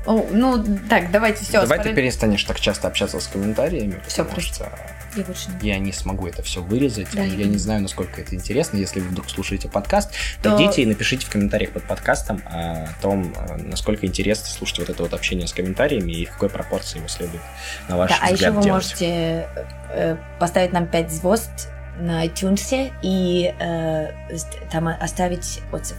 [0.06, 1.60] О, ну, так, давайте все.
[1.60, 4.54] Давай ты перестанешь так часто общаться с комментариями, потому прости.
[4.54, 4.68] что
[5.16, 5.68] Я больше не...
[5.68, 7.08] я не смогу это все вырезать.
[7.12, 8.78] Да, я не знаю, насколько это интересно.
[8.78, 13.34] Если вы вдруг слушаете подкаст, То- пойдите и напишите в комментариях под подкастом о том,
[13.36, 17.08] э, насколько интересно слушать вот это вот общение с комментариями и в какой пропорции его
[17.08, 17.42] следует,
[17.88, 18.82] на ваш Да, а взгляд, еще вы делать.
[18.84, 19.48] можете
[19.90, 24.36] э, поставить нам 5 звезд на iTunes и э,
[24.70, 25.98] там оставить отзыв.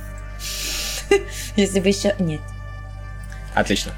[1.55, 2.15] Если вы еще...
[2.19, 2.41] Нет.
[3.53, 3.91] Отлично.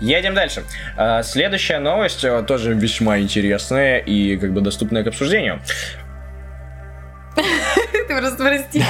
[0.00, 0.64] Едем дальше.
[0.96, 5.60] А, Следующая новость э, тоже весьма интересная и как бы доступная к обсуждению.
[7.36, 8.84] Ты просто прости.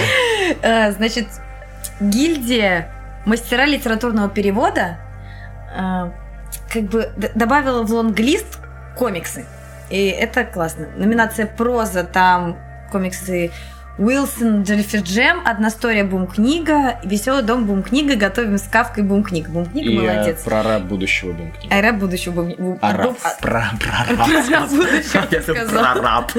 [0.62, 1.26] Э, Значит,
[2.00, 2.90] гильдия
[3.26, 4.98] мастера литературного перевода
[5.76, 6.10] э,
[6.72, 8.58] как бы добавила в лонглист
[8.96, 9.46] комиксы.
[9.90, 10.88] И это классно.
[10.96, 12.58] Номинация проза, там
[12.90, 13.50] комиксы
[13.96, 19.48] Уилсон, Джельфи Джем, Одна история бум-книга, Веселый дом бум-книга, Готовим с Кавкой бум-книга.
[19.50, 20.42] Бум-книга, И э, молодец.
[20.42, 21.72] про раб будущего будем книгу.
[21.72, 23.16] Араб будущего бум Араб.
[23.22, 24.50] а- Про, про Про раб.
[24.50, 25.94] раб будущего ты Я думаю, сказал.
[25.94, 26.32] Про раб.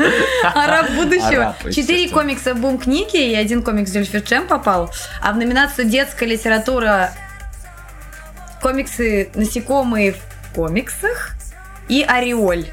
[0.53, 1.43] Араб будущего.
[1.43, 4.91] Араб, Четыре комикса Бум книги и один комикс Джельфи Джем попал.
[5.21, 7.11] А в номинацию детская литература
[8.61, 11.31] комиксы насекомые в комиксах
[11.87, 12.65] и Ореоль.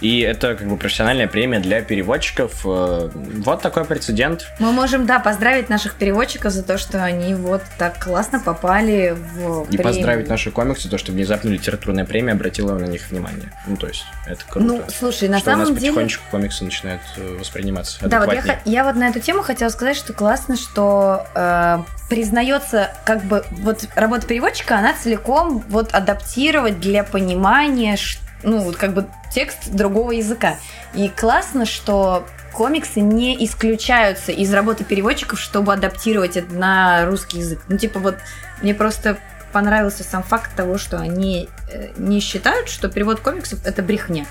[0.00, 2.62] И это как бы профессиональная премия для переводчиков.
[2.64, 4.46] Э, Вот такой прецедент.
[4.58, 9.62] Мы можем, да, поздравить наших переводчиков за то, что они вот так классно попали в
[9.64, 9.82] И премию.
[9.84, 13.52] поздравить наши комиксы, то, что внезапно литературная премия обратила на них внимание.
[13.66, 14.66] Ну, то есть, это круто.
[14.66, 15.92] Ну, слушай, на что у нас самом деле...
[15.92, 19.96] потихонечку комиксы начинают э, восприниматься Да, вот я, я вот на эту тему хотела сказать,
[19.96, 21.78] что классно, что э,
[22.08, 28.76] признается, как бы, вот работа переводчика, она целиком вот адаптировать для понимания, ш- ну, вот
[28.76, 30.56] как бы текст другого языка.
[30.94, 37.60] И классно, что комиксы не исключаются из работы переводчиков, чтобы адаптировать это на русский язык.
[37.68, 38.16] Ну, типа вот,
[38.62, 39.18] мне просто
[39.52, 44.24] понравился сам факт того, что они э, не считают, что перевод комиксов это брехня.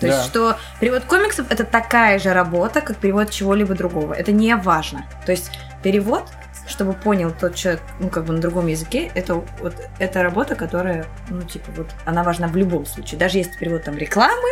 [0.00, 0.14] То Да.
[0.14, 4.14] есть, что перевод комиксов это такая же работа, как перевод чего-либо другого.
[4.14, 5.04] Это не важно.
[5.26, 5.50] То есть,
[5.82, 6.24] перевод,
[6.70, 11.06] чтобы понял тот человек, ну, как бы на другом языке, это вот это работа, которая,
[11.28, 13.18] ну, типа, вот, она важна в любом случае.
[13.18, 14.48] Даже если перевод там рекламы,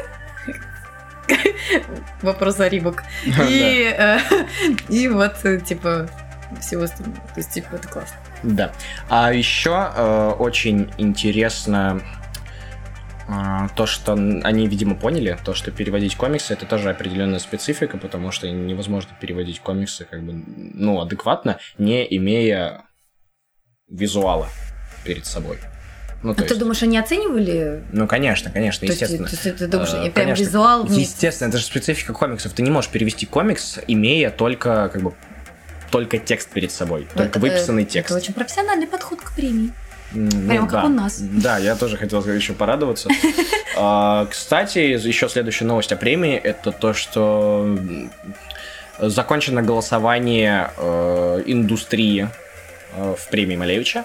[2.22, 3.04] вопрос за Рибок,
[3.48, 4.18] и, э,
[4.88, 6.08] и вот, типа,
[6.60, 7.20] всего остального.
[7.34, 8.16] То есть, типа, это классно.
[8.42, 8.72] Да.
[9.08, 12.00] А еще э, очень интересно
[13.76, 18.48] то, что они, видимо, поняли, то, что переводить комиксы это тоже определенная специфика, потому что
[18.50, 22.84] невозможно переводить комиксы как бы, ну, адекватно, не имея
[23.88, 24.48] визуала
[25.04, 25.58] перед собой.
[26.22, 27.84] Ну, А ты есть- думаешь, они оценивали?
[27.92, 29.28] ну, конечно, конечно, То естественно.
[29.28, 32.52] то есть ты думаешь, Э, прям визуал Естественно, это же специфика комиксов.
[32.54, 35.14] Ты не можешь перевести комикс, имея только, как бы,
[35.90, 38.10] только текст перед собой, только Это- выписанный текст.
[38.10, 39.72] Это очень профессиональный подход к премии.
[40.14, 40.86] М, ну Прямо как да.
[40.86, 41.18] у нас.
[41.20, 43.08] Да, я тоже хотел еще порадоваться.
[43.80, 47.78] А, Кстати, еще следующая новость о премии это то, что
[48.98, 52.28] закончено голосование э, индустрии
[52.96, 54.04] э, в премии Малевича.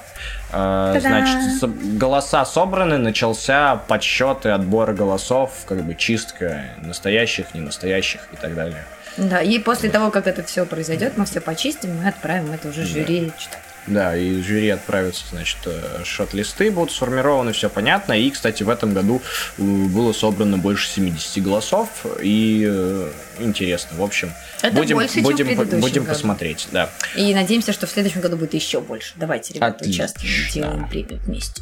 [0.52, 0.96] Э!
[1.02, 8.54] Значит, голоса собраны, начался подсчет и отбор голосов, как бы чистка настоящих, ненастоящих и так
[8.54, 8.84] далее.
[9.18, 12.82] Да, и после того, как это все произойдет, мы все почистим, мы отправим это уже
[12.82, 12.88] Да.
[12.88, 13.60] жюри читать.
[13.88, 18.13] Да, и жюри отправятся, значит, э, шот-листы будут сформированы, все понятно.
[18.13, 19.22] И, кстати, в этом году
[19.58, 21.89] э, было собрано больше 70 голосов,
[22.22, 23.98] и э, интересно.
[23.98, 26.13] В общем, Это будем, больше, чем в будем, будем году.
[26.13, 26.89] посмотреть, да.
[27.15, 29.13] И надеемся, что в следующем году будет еще больше.
[29.17, 30.06] Давайте, ребята, Отлично.
[30.06, 31.62] участвуем, делаем премию вместе.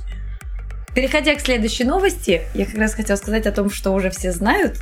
[0.94, 4.78] Переходя к следующей новости, я как раз хотела сказать о том, что уже все знают,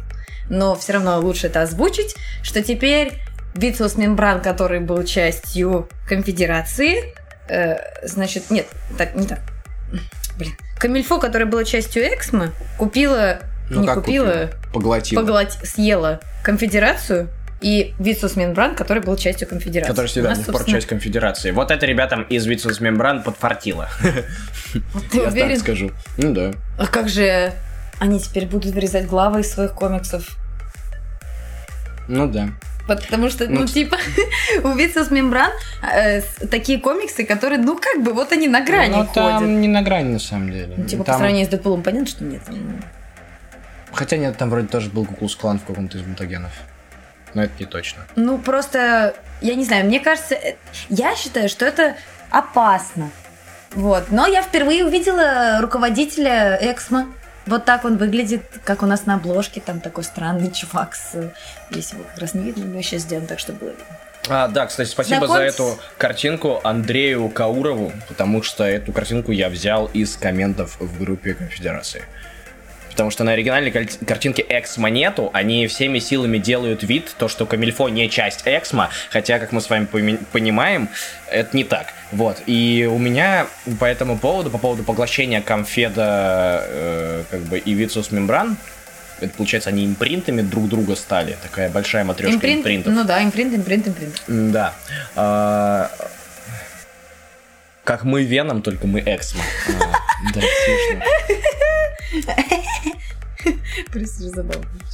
[0.50, 3.14] но все равно лучше это озвучить, что теперь
[3.56, 7.14] Вициус Мембран, который был частью конфедерации,
[7.50, 9.40] э, значит, нет, так, не так.
[10.38, 10.54] Блин.
[10.80, 15.20] Камильфо, которая была частью Эксмо, купила, Ну, не как купила, Поглотил.
[15.20, 17.28] поглот- съела конфедерацию
[17.62, 19.92] и Вициус Мембран, который был частью конфедерации.
[19.92, 21.52] Который всегда нас, собственно, часть конфедерации.
[21.52, 23.90] Вот это ребятам из Вицус Мембран подфартило.
[25.12, 25.50] Ты Я уверен?
[25.56, 25.92] так скажу.
[26.18, 26.54] Ну да.
[26.78, 27.52] А как же
[28.00, 30.38] они теперь будут вырезать главы из своих комиксов?
[32.08, 32.50] Ну да.
[32.96, 33.98] Потому что, ну, Ну, типа,
[34.64, 38.92] у Вициус Мембран э, с- такие комиксы, которые, ну, как бы, вот они на грани
[38.96, 39.14] Ну, ходят.
[39.14, 40.74] там не на грани, на самом деле.
[40.78, 42.44] Ну, типа, по Там- сравнению с Дэдпулом, понятно, что нет.
[42.46, 42.80] там, ну.
[43.92, 46.52] Хотя нет, там вроде тоже был Куклус Клан в каком-то из мутагенов.
[47.34, 48.04] Но это не точно.
[48.16, 50.56] Ну, просто, я не знаю, мне кажется, э,
[50.90, 51.96] я считаю, что это
[52.32, 53.10] опасно.
[53.74, 54.06] Вот.
[54.12, 57.06] Но я впервые увидела руководителя Эксмо.
[57.46, 59.62] Вот так он выглядит, как у нас на обложке.
[59.62, 61.32] Там такой странный чувак с...
[61.72, 63.86] Здесь его как раз не видно, но мы сейчас сделаем так, чтобы было видно.
[64.28, 65.56] А, да, кстати, спасибо Знакомьтесь.
[65.56, 71.34] за эту картинку Андрею Каурову, потому что эту картинку я взял из комментов в группе
[71.34, 72.04] Конфедерации.
[73.00, 77.88] Потому что на оригинальной картинке Эксмо нету, они всеми силами делают вид, то, что Камильфо
[77.88, 79.86] не часть Эксмо, хотя, как мы с вами
[80.34, 80.90] понимаем,
[81.32, 81.94] это не так.
[82.12, 83.48] Вот, и у меня
[83.80, 88.58] по этому поводу, по поводу поглощения Конфеда э, как бы и Вицус Мембран,
[89.22, 92.94] это, получается, они импринтами друг друга стали, такая большая матрешка Импринт- импринтов.
[92.94, 94.22] Ну да, импринт, импринт, импринт.
[94.28, 94.74] Да.
[95.16, 95.90] А,
[97.86, 99.42] Как мы Веном, только мы Эксмо.
[99.70, 101.06] А, Да, смешно.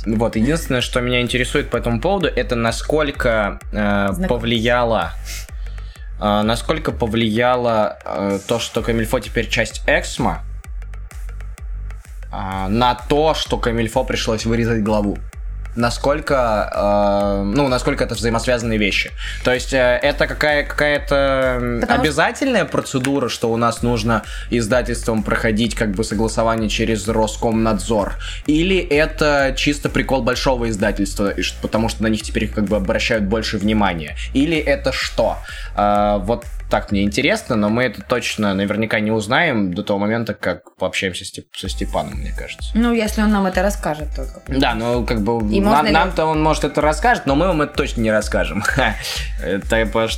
[0.06, 5.14] Вот, единственное, что меня интересует по этому поводу, это насколько э, повлияло
[6.20, 10.44] э, насколько повлияло э, то, что Камильфо теперь часть Эксмо,
[12.32, 15.18] э, на то, что Камильфо пришлось вырезать главу.
[15.76, 19.12] Насколько, э, ну, насколько это взаимосвязанные вещи.
[19.44, 25.24] То есть э, это какая, какая-то Потому что- обязательная процедура, что у нас нужно издательством
[25.24, 28.16] проходить как бы согласование через Роскомнадзор?
[28.48, 33.58] Или это чисто прикол большого издательства, потому что на них теперь как бы обращают больше
[33.58, 34.16] внимания?
[34.34, 35.38] Или это что?
[35.76, 40.34] Э, вот так мне интересно, но мы это точно наверняка не узнаем до того момента,
[40.34, 42.72] как пообщаемся с Степ- со Степаном, мне кажется.
[42.74, 44.42] Ну, если он нам это расскажет только.
[44.48, 47.62] Да, ну как бы И можно ли- нам-то он может это расскажет, но мы вам
[47.62, 48.64] это точно не расскажем.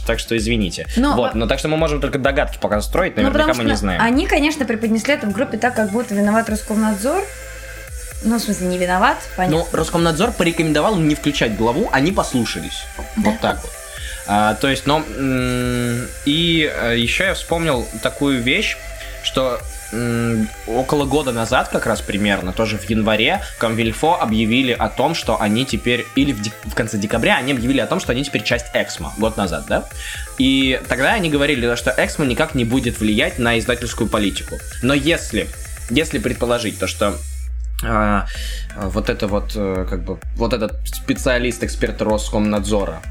[0.07, 0.87] Так что извините.
[0.95, 3.63] Но, Вот, а- ну так что мы можем только догадки пока строить, Ну, наверняка потому
[3.63, 4.01] мы не что знаем.
[4.01, 7.23] Они, конечно, преподнесли это в группе так, как будто виноват Роскомнадзор.
[8.23, 9.57] Ну, в смысле, не виноват, понятно.
[9.59, 12.83] Ну, Роскомнадзор порекомендовал не включать главу, они послушались.
[13.17, 13.71] Вот так вот.
[14.27, 15.03] А, то есть, но...
[15.17, 18.77] м, И еще я вспомнил такую вещь,
[19.23, 19.59] что
[20.67, 25.65] около года назад, как раз примерно, тоже в январе, Комвильфо объявили о том, что они
[25.65, 29.13] теперь, или в, в конце декабря, они объявили о том, что они теперь часть Эксмо,
[29.17, 29.85] год назад, да?
[30.37, 34.57] И тогда они говорили, что Эксмо никак не будет влиять на издательскую политику.
[34.81, 35.47] Но если,
[35.89, 37.15] если предположить то, что
[37.83, 38.25] а,
[38.75, 43.01] вот это вот, э, как бы, вот этот специалист, эксперт Роскомнадзора,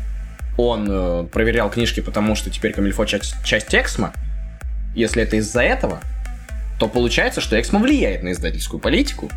[0.56, 4.12] он э, проверял книжки, потому что теперь Камильфо часть, часть Эксмо,
[4.94, 6.00] если это из-за этого,
[6.78, 9.30] то получается, что Эксмо влияет на издательскую политику.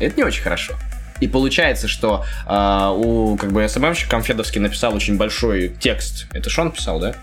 [0.00, 0.74] Это не очень хорошо.
[1.20, 6.26] И получается, что а, у как бы СММщик Конфедовский написал очень большой текст.
[6.32, 7.14] Это что он писал, да?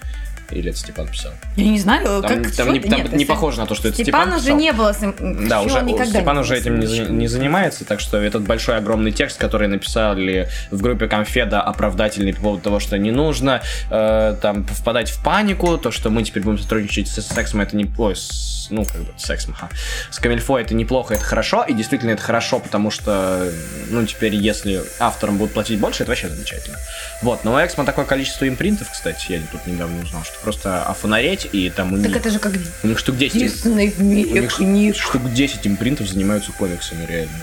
[0.51, 1.31] Или это Степан писал?
[1.55, 2.55] Я не знаю, Там, как...
[2.55, 4.57] там не, там нет, не похоже на то, что это Степан Степан уже писал.
[4.59, 4.93] не было...
[4.93, 9.11] с Да, уже никогда Степан уже этим не, не занимается, так что этот большой огромный
[9.11, 14.65] текст, который написали в группе Конфеда, оправдательный по поводу того, что не нужно э, там
[14.65, 17.89] впадать в панику, то, что мы теперь будем сотрудничать с сексом, это не...
[17.97, 19.69] Ой, с- ну, как бы, с сексом, ага.
[20.09, 23.51] С Камильфо это неплохо, это хорошо, и действительно это хорошо, потому что,
[23.89, 26.77] ну, теперь, если авторам будут платить больше, это вообще замечательно.
[27.21, 31.47] Вот, но у Эксмо такое количество импринтов, кстати, я тут недавно узнал, что просто офонареть,
[31.51, 34.03] и там у Так них, это же как у них штук 10 единственный в у
[34.03, 34.95] мире них книг.
[34.97, 37.37] штук 10 импринтов занимаются комиксами, реально.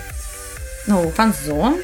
[0.87, 1.77] Ну, фанзон,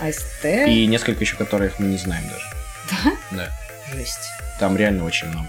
[0.00, 2.44] АСТ, И несколько еще, которых мы не знаем даже.
[2.90, 3.12] Да?
[3.36, 3.50] Да.
[3.94, 4.28] жесть.
[4.60, 5.48] Там реально очень много.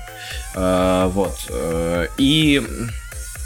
[0.56, 1.38] Э, Вот.
[1.50, 2.62] э, И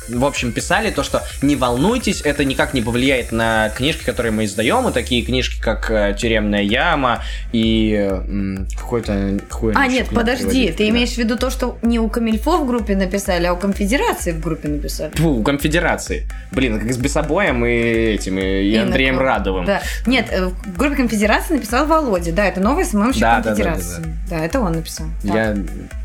[0.10, 4.46] в общем, писали то, что не волнуйтесь, это никак не повлияет на книжки, которые мы
[4.46, 9.40] издаем, и такие книжки, как э, «Тюремная яма» и э, какой-то...
[9.50, 10.90] какой А, нет, подожди, ты Да.
[10.90, 14.40] имеешь в виду то, что не у Камильфо в группе написали, а у Конфедерации в
[14.42, 15.12] группе написали?
[15.16, 16.28] Фу, у конфедерации.
[16.52, 19.28] Блин, как с Бесобоем и этим, и, и Андреем Иноком.
[19.28, 19.66] Радовым.
[19.66, 19.82] Да.
[20.06, 22.32] Нет, э, в группе Конфедерации написал Володя.
[22.32, 24.04] Да, это новый СММщик Да, да, да, Конфедерации.
[24.30, 25.08] Да, это он написал.
[25.24, 25.34] Так.
[25.36, 25.56] Я...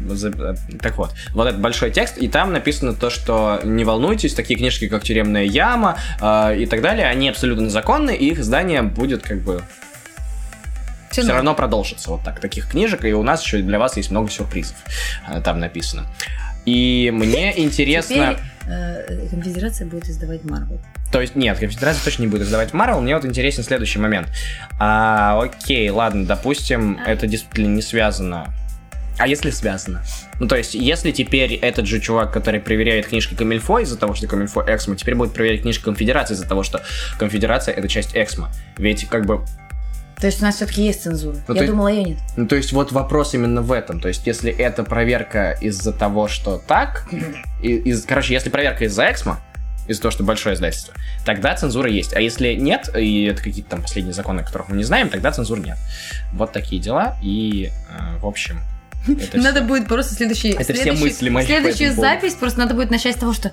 [0.09, 4.59] за- Так вот, вот этот большой текст, и там написано то, что не волнуйтесь, такие
[4.59, 9.23] книжки, как «Тюремная яма» э, и так далее, они абсолютно законны, и их издание будет
[9.23, 9.63] как бы
[11.11, 14.11] Всё все равно продолжится вот так, таких книжек, и у нас еще для вас есть
[14.11, 14.77] много сюрпризов,
[15.29, 16.07] э, там написано.
[16.65, 18.35] И мне интересно...
[18.35, 20.81] Теперь э, Конфедерация будет издавать Марвел.
[21.13, 23.03] То есть, нет, Конфедерация точно не будет издавать Марвел.
[23.03, 24.29] Мне вот интересен следующий момент.
[24.81, 28.47] А, окей, ладно, допустим, это действительно не связано.
[29.19, 30.03] А если связано?
[30.41, 34.27] Ну, то есть, если теперь этот же чувак, который проверяет книжки Камильфо из-за того, что
[34.27, 36.83] Камильфо Эксмо, теперь будет проверять книжки Конфедерации из-за того, что
[37.19, 38.51] Конфедерация— это часть Эксмо.
[38.79, 39.45] Ведь, как бы,
[40.19, 41.37] То есть у нас все-таки есть цензура.
[41.47, 42.19] Ну, Я ты- думала, ее нет.
[42.37, 44.01] ну, то есть, вот вопрос именно в этом.
[44.01, 47.07] То есть, если это проверка из-за того, что так,
[47.63, 49.41] и- из, короче, если проверка из-за Эксмо,
[49.89, 50.95] из-за того, что большое издательство,
[51.27, 52.15] тогда цензура есть.
[52.15, 55.33] А если нет, и это какие-то там последние законы, о которых мы не знаем, тогда
[55.33, 55.77] цензур нет.
[56.33, 58.61] Вот такие дела, и, э, в общем,
[59.07, 59.65] это Надо всё.
[59.69, 60.51] будет просто следующий...
[60.51, 63.53] Это все следующий- мысли мои Следующую запись просто надо будет начать с того, что...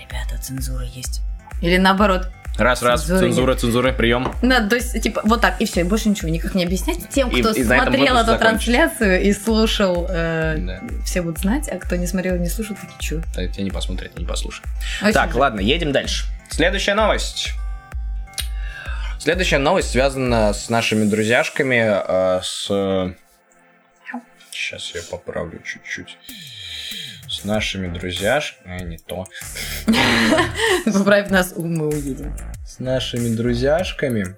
[0.00, 1.20] Ребята, цензура есть.
[1.60, 2.28] Или наоборот.
[2.56, 4.34] Раз, раз, цензуры цензура, цензура, прием.
[4.42, 7.08] Да, то есть, типа, вот так, и все, и больше ничего никак не объяснять.
[7.08, 8.38] Тем, И- кто и этом смотрел эту закончится.
[8.38, 10.80] трансляцию и слушал, э, Да.
[11.04, 13.22] все будут знать, а кто не смотрел и не слушал, такие чё?
[13.32, 14.66] Так, тебя не посмотрят, не послушают.
[15.02, 15.40] Очень Так, жаль.
[15.40, 16.24] ладно, едем дальше.
[16.50, 17.50] Следующая новость.
[19.20, 22.68] Следующая новость связана с нашими друзьяшками, э, с...
[24.58, 26.18] Сейчас я поправлю чуть-чуть.
[27.28, 28.82] С нашими друзьяшками...
[28.82, 29.24] Не то.
[30.84, 32.36] Поправь нас, мы уедем.
[32.66, 34.36] С нашими друзьяшками.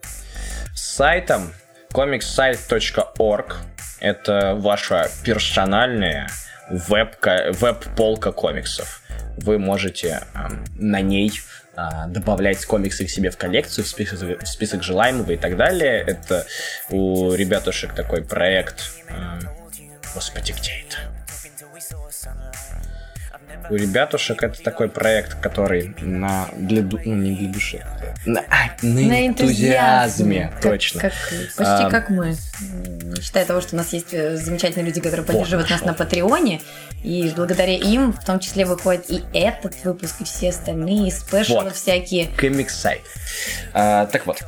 [0.75, 1.53] С сайтом
[1.95, 3.57] comicsite.org.
[4.01, 6.29] Это ваша персональная
[6.71, 9.01] веб-ка- веб-полка комиксов.
[9.39, 11.33] Вы можете эм, на ней
[11.77, 16.05] а, добавлять комиксы к себе в коллекцию, в список, в список желаемого и так далее.
[16.07, 16.47] Это
[16.91, 18.91] у ребятушек такой проект.
[19.09, 19.50] эм,
[20.15, 20.97] Господи, где это?
[23.69, 27.85] У ребятушек это такой проект, который на для ду- ну, не для души,
[28.25, 31.01] на, а, на энтузиазме, Как- точно.
[31.01, 32.37] Как, почти А, как мы.
[33.21, 36.61] Считая того, что у нас есть э, замечательные люди, которые поддерживают нас на Патреоне,
[37.03, 41.65] и благодаря им в том числе выходит и этот выпуск, и все остальные, и спешалы
[41.65, 41.75] Вот.
[41.77, 42.29] всякие.
[42.39, 43.03] комикс сайт.
[43.73, 44.43] А, так вот,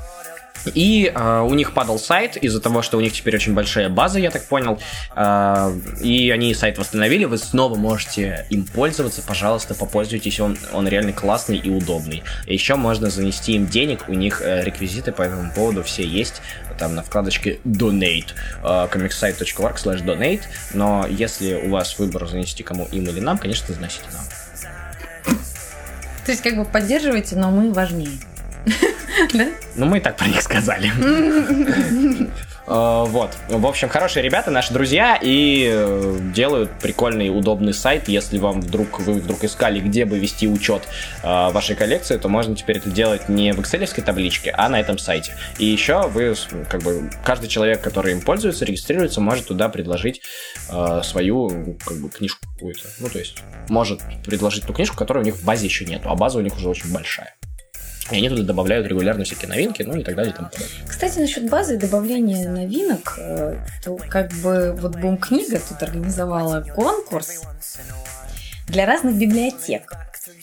[0.74, 4.18] И э, у них падал сайт из-за того, что у них теперь очень большая база,
[4.18, 4.78] я так понял.
[5.14, 11.12] Э, и они сайт восстановили, вы снова можете им пользоваться, пожалуйста, попользуйтесь, он, он реально
[11.12, 12.22] классный и удобный.
[12.46, 16.42] Еще можно занести им денег, у них э, реквизиты по этому поводу все есть,
[16.78, 18.28] там на вкладочке donate,
[18.62, 20.42] э, comicsite.org slash donate,
[20.74, 25.36] но если у вас выбор занести кому им или нам, конечно, заносите нам.
[26.24, 28.18] То есть как бы поддерживайте, но мы важнее.
[29.32, 29.48] Да?
[29.76, 30.90] Ну, мы и так про них сказали.
[32.66, 33.36] Э, Вот.
[33.48, 38.08] В общем, хорошие ребята, наши друзья, и э, делают прикольный, удобный сайт.
[38.08, 40.82] Если вам вдруг вы вдруг искали, где бы вести учет
[41.22, 44.98] э, вашей коллекции, то можно теперь это делать не в excel табличке, а на этом
[44.98, 45.34] сайте.
[45.58, 46.34] И еще вы,
[46.70, 50.22] как бы, каждый человек, который им пользуется, регистрируется, может туда предложить
[51.02, 52.88] свою, как бы, книжку какую-то.
[52.98, 53.36] Ну, то есть,
[53.68, 56.56] может предложить ту книжку, которой у них в базе еще нету, а база у них
[56.56, 57.34] уже очень большая.
[58.10, 60.48] И они туда добавляют регулярно всякие новинки, ну и так далее и тому.
[60.86, 66.62] Кстати, насчет базы и добавления новинок, э, то как бы вот Бум Книга тут организовала
[66.62, 67.42] конкурс
[68.66, 69.92] для разных библиотек.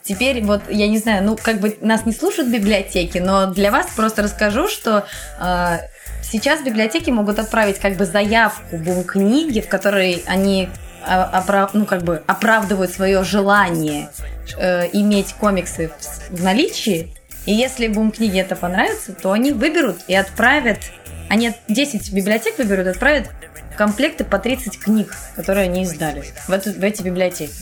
[0.03, 3.87] Теперь вот, я не знаю, ну как бы нас не слушают библиотеки, но для вас
[3.95, 5.05] просто расскажу, что
[5.39, 5.77] э,
[6.23, 10.69] сейчас библиотеки могут отправить как бы заявку Бум Книги, в которой они
[11.05, 14.09] а, опра- ну, как бы оправдывают свое желание
[14.57, 15.91] э, иметь комиксы
[16.29, 17.13] в наличии.
[17.45, 20.79] И если Бум книге это понравится, то они выберут и отправят.
[21.29, 23.29] Они 10 библиотек выберут отправят
[23.77, 27.53] комплекты по 30 книг, которые они издали в, эту- в эти библиотеки.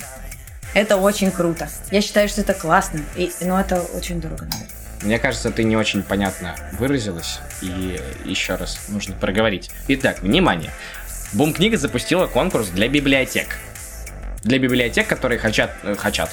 [0.73, 1.69] Это очень круто.
[1.91, 3.01] Я считаю, что это классно.
[3.15, 4.47] И, но это очень дорого.
[5.01, 9.69] Мне кажется, ты не очень понятно выразилась, и еще раз нужно проговорить.
[9.88, 10.71] Итак, внимание.
[11.34, 13.59] Бум книга запустила конкурс для библиотек.
[14.43, 16.32] Для библиотек, которые хотят, э, хотят,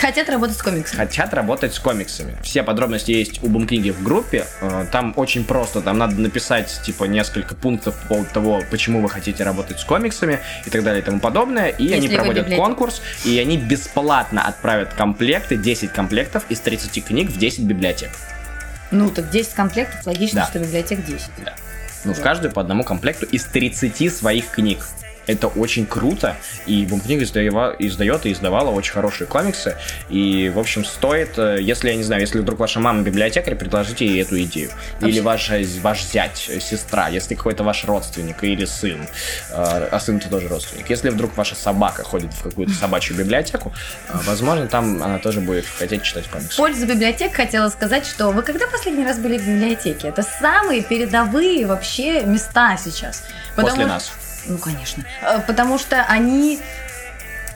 [0.00, 0.98] Хотят работать с комиксами.
[0.98, 2.34] хотят работать с комиксами.
[2.42, 4.46] Все подробности есть у Бум книги в группе.
[4.60, 9.10] Э, Там очень просто, там надо написать типа несколько пунктов по поводу того, почему вы
[9.10, 11.68] хотите работать с комиксами и так далее и тому подобное.
[11.68, 17.30] И Если они проводят конкурс, и они бесплатно отправят комплекты, 10 комплектов из 30 книг
[17.30, 18.10] в 10 библиотек.
[18.90, 20.46] Ну, так 10 комплектов, логично, Да.
[20.46, 21.28] что библиотек 10.
[22.04, 24.78] Ну, в каждую по одному комплекту из 30 своих книг.
[25.26, 29.76] Это очень круто, и Бумкнига издава- издает и издавала очень хорошие комиксы,
[30.08, 34.06] и, в общем, стоит, э, если, я не знаю, если вдруг ваша мама библиотекарь, предложите
[34.06, 34.70] ей эту идею.
[35.00, 39.06] Или ваш, э, ваш зять, э, сестра, если какой-то ваш родственник или сын,
[39.52, 40.90] а сын-то тоже родственник.
[40.90, 43.72] Если вдруг ваша собака ходит в какую-то собачью библиотеку,
[44.08, 46.56] возможно, там она тоже будет хотеть читать В комиксы.
[46.56, 50.08] пользу библиотек хотела сказать, что вы когда последний раз были в библиотеке?
[50.08, 53.22] Это самые передовые вообще места сейчас.
[53.54, 54.12] После Потому нас.
[54.50, 55.04] Ну, конечно.
[55.22, 56.58] Э, Потому что они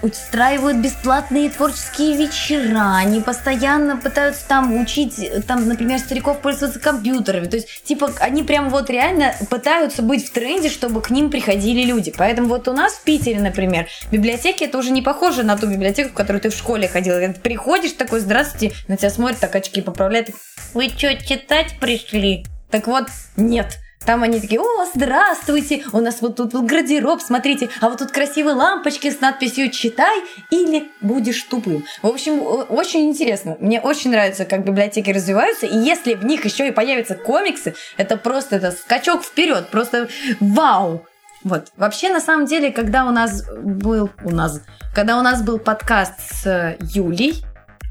[0.03, 7.47] устраивают бесплатные творческие вечера, они постоянно пытаются там учить, там, например, стариков пользоваться компьютерами.
[7.47, 11.85] То есть, типа, они прям вот реально пытаются быть в тренде, чтобы к ним приходили
[11.85, 12.13] люди.
[12.17, 16.11] Поэтому вот у нас в Питере, например, библиотеки это уже не похоже на ту библиотеку,
[16.11, 17.15] в которую ты в школе ходил.
[17.15, 20.29] Ты приходишь такой, здравствуйте, на тебя смотрят, так очки поправляют.
[20.75, 22.45] Вы что, читать пришли?
[22.71, 23.79] Так вот, нет.
[24.07, 28.11] Там они такие, о, здравствуйте, у нас вот тут вот гардероб, смотрите, а вот тут
[28.11, 31.85] красивые лампочки с надписью «Читай» или «Будешь тупым».
[32.03, 33.57] В общем, очень интересно.
[33.61, 38.19] Мне очень нравится, как библиотеки развиваются, и если в них еще и появятся комиксы, это
[38.19, 41.07] просто это скачок вперед, просто вау!
[41.43, 41.69] Вот.
[41.77, 44.63] Вообще, на самом деле, когда у нас был у нас,
[44.95, 47.45] когда у нас был подкаст с э, Юлей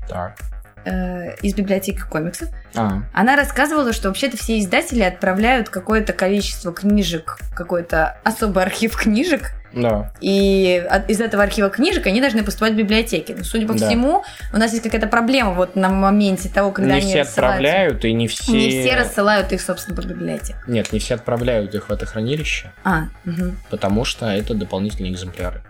[0.10, 0.53] Так.
[0.86, 7.38] Э, из библиотеки комиксов, А, она рассказывала, что вообще-то все издатели отправляют какое-то количество книжек,
[7.56, 10.12] какой-то особый архив книжек, да.
[10.22, 13.34] и от- из этого архива книжек они должны поступать в библиотеки.
[13.38, 13.88] Но, судя по Да.
[13.88, 14.24] всему,
[14.54, 17.56] у нас есть какая-то проблема вот на моменте того, когда не они все рассылают.
[17.56, 18.52] отправляют, и не все...
[18.52, 20.56] Не все рассылают их, собственно, по библиотеке.
[20.68, 23.58] Нет, не все отправляют их в это хранилище, А, мгм.
[23.70, 25.64] потому что это дополнительные экземпляры.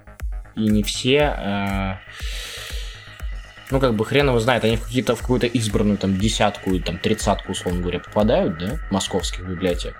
[0.55, 1.33] И не все...
[1.37, 1.93] э,
[3.73, 6.99] Ну, как бы хрен его знает, они в, какие-то, в какую-то избранную там десятку там
[6.99, 9.95] тридцатку, условно говоря, попадают, да, московских библиотек.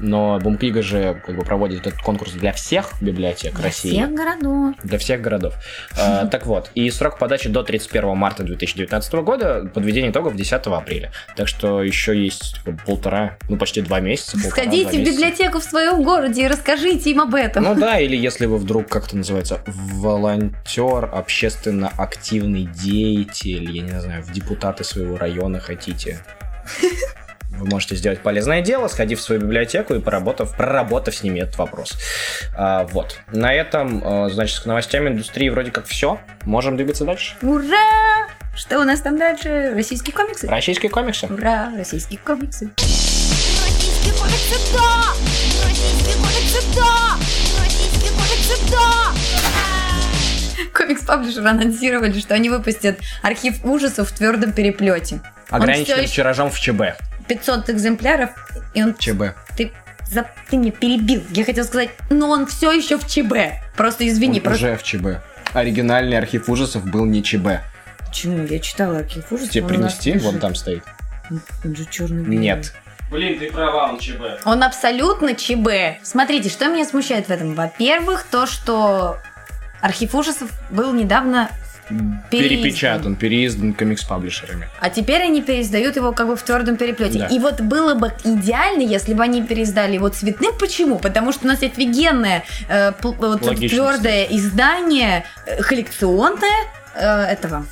[0.00, 3.90] Но Бумклига же как бы проводит этот конкурс для всех библиотек Для России.
[3.90, 4.74] всех городов.
[4.82, 5.54] Для всех городов.
[5.96, 11.12] Э, Так вот, и срок подачи до 31 марта 2019 года, подведение итогов 10 апреля.
[11.36, 14.38] Так что еще есть бы, полтора, ну почти два месяца.
[14.38, 17.64] Сходите два в библиотеку в своем городе и расскажите им об этом.
[17.64, 24.00] Ну да, или если вы вдруг, как это называется, волонтер, общественно активный деятель, я не
[24.00, 26.24] знаю, в депутаты своего района хотите.
[27.58, 31.56] Вы можете сделать полезное дело, сходив в свою библиотеку и поработав, проработав с ними этот
[31.58, 31.96] вопрос.
[32.56, 33.18] А, вот.
[33.32, 36.18] На этом, э, значит, с новостями индустрии вроде как все.
[36.44, 37.36] Можем двигаться дальше.
[37.42, 38.28] Ура!
[38.56, 39.72] Что у нас там дальше?
[39.74, 40.46] Российские комиксы?
[40.46, 41.26] Российские комиксы.
[41.26, 41.72] Ура!
[41.76, 42.70] Российские комиксы.
[44.18, 45.04] кодексы, да!
[45.66, 47.16] Российский кодексы, да!
[47.62, 49.12] Российский кодексы, да!
[50.72, 55.20] Комикс-паблишеры анонсировали, что они выпустят архив ужасов в твердом переплете.
[55.50, 56.96] Ограниченным еще- тиражом в ЧБ.
[57.26, 58.30] 500 экземпляров,
[58.74, 58.94] и он...
[58.94, 59.22] ЧБ.
[59.56, 59.72] Ты,
[60.10, 61.22] за- ты мне перебил.
[61.30, 63.34] Я хотела сказать, но он все еще в ЧБ.
[63.76, 64.66] Просто извини, Он просто...
[64.66, 65.06] Уже в ЧБ.
[65.54, 67.46] Оригинальный архив ужасов был не ЧБ.
[68.06, 68.44] Почему?
[68.46, 69.50] Я читала архив ужасов.
[69.52, 70.12] Тебе принести?
[70.12, 70.24] лежит.
[70.24, 70.84] Вон там стоит.
[71.30, 72.36] Он, он же черный.
[72.36, 72.72] Нет.
[73.10, 74.44] Блин, ты права, он ЧБ.
[74.44, 76.02] Он абсолютно ЧБ.
[76.02, 77.54] Смотрите, что меня смущает в этом.
[77.54, 79.18] Во-первых, то, что
[79.80, 81.50] архив ужасов был недавно
[81.88, 82.30] переиздан.
[82.30, 84.68] Перепечатан, переиздан комикс-паблишерами.
[84.80, 87.18] А теперь они переиздают его как бы в твердом переплете.
[87.20, 87.26] Да.
[87.26, 90.56] И вот было бы идеально, если бы они переиздали его цветным.
[90.58, 90.98] Почему?
[90.98, 97.66] Потому что у нас есть офигенное э, пл- вот твердое издание, э, коллекционное э, этого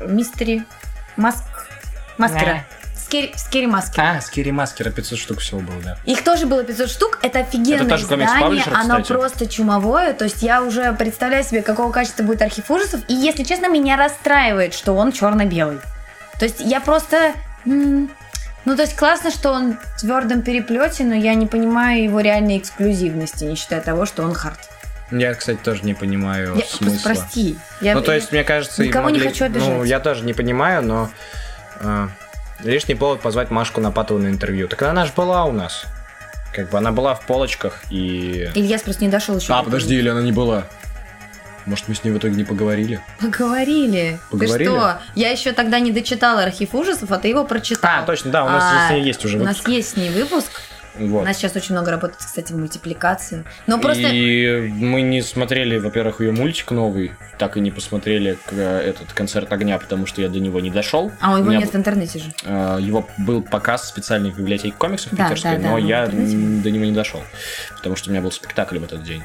[0.00, 0.64] мистери
[1.16, 1.44] маск
[2.18, 2.40] маскера.
[2.40, 2.62] Скери,
[3.36, 3.98] скери маски.
[4.00, 5.96] А, Скири Маскера 500 штук всего было, да.
[6.04, 7.18] Их тоже было 500 штук.
[7.22, 8.62] Это офигенное Это тоже издание.
[8.72, 9.06] Оно кстати.
[9.08, 10.12] просто чумовое.
[10.12, 13.00] То есть я уже представляю себе, какого качества будет архив ужасов.
[13.08, 15.78] И, если честно, меня расстраивает, что он черно-белый.
[16.38, 17.32] То есть я просто...
[18.64, 22.58] Ну, то есть классно, что он в твердом переплете, но я не понимаю его реальной
[22.58, 24.58] эксклюзивности, не считая того, что он хард.
[25.10, 26.98] Я, кстати, тоже не понимаю Я, смысла.
[27.02, 27.56] прости.
[27.80, 29.68] Я- Ну, то есть, мне кажется, Никого не могли- хочу обижать.
[29.68, 31.08] Ну, я тоже не понимаю, но
[31.80, 32.08] э,
[32.64, 34.68] лишний повод позвать Машку на патову на интервью.
[34.68, 35.84] Так она же была у нас.
[36.54, 38.50] Как бы она была в полочках и...
[38.54, 39.52] Ильяс просто не дошел еще.
[39.52, 40.64] А, подожди, или она не была?
[41.66, 43.00] Может, мы с ней в итоге не поговорили?
[43.20, 44.18] Поговорили.
[44.30, 44.70] Поговорили?
[44.70, 44.98] Ты что?
[45.14, 47.90] Я еще тогда не дочитала архив ужасов, а ты его прочитал.
[47.92, 49.68] А, точно, да, у нас А, с ней есть уже У нас выпуск.
[49.68, 50.48] есть с ней выпуск.
[50.98, 51.22] Вот.
[51.22, 53.44] У нас сейчас очень много работает, кстати, в мультипликации.
[53.66, 54.08] Но просто...
[54.08, 59.52] И мы не смотрели, во-первых, ее мультик новый, так и не посмотрели к- этот концерт
[59.52, 61.10] огня, потому что я до него не дошел.
[61.20, 62.32] А меня нет в интернете же.
[62.44, 66.70] Э, Его был показ специальный в библиотеке комиксов Да, питерской, да, да, но я до
[66.70, 67.22] него не дошел,
[67.76, 69.22] потому что у меня был спектакль в этот день.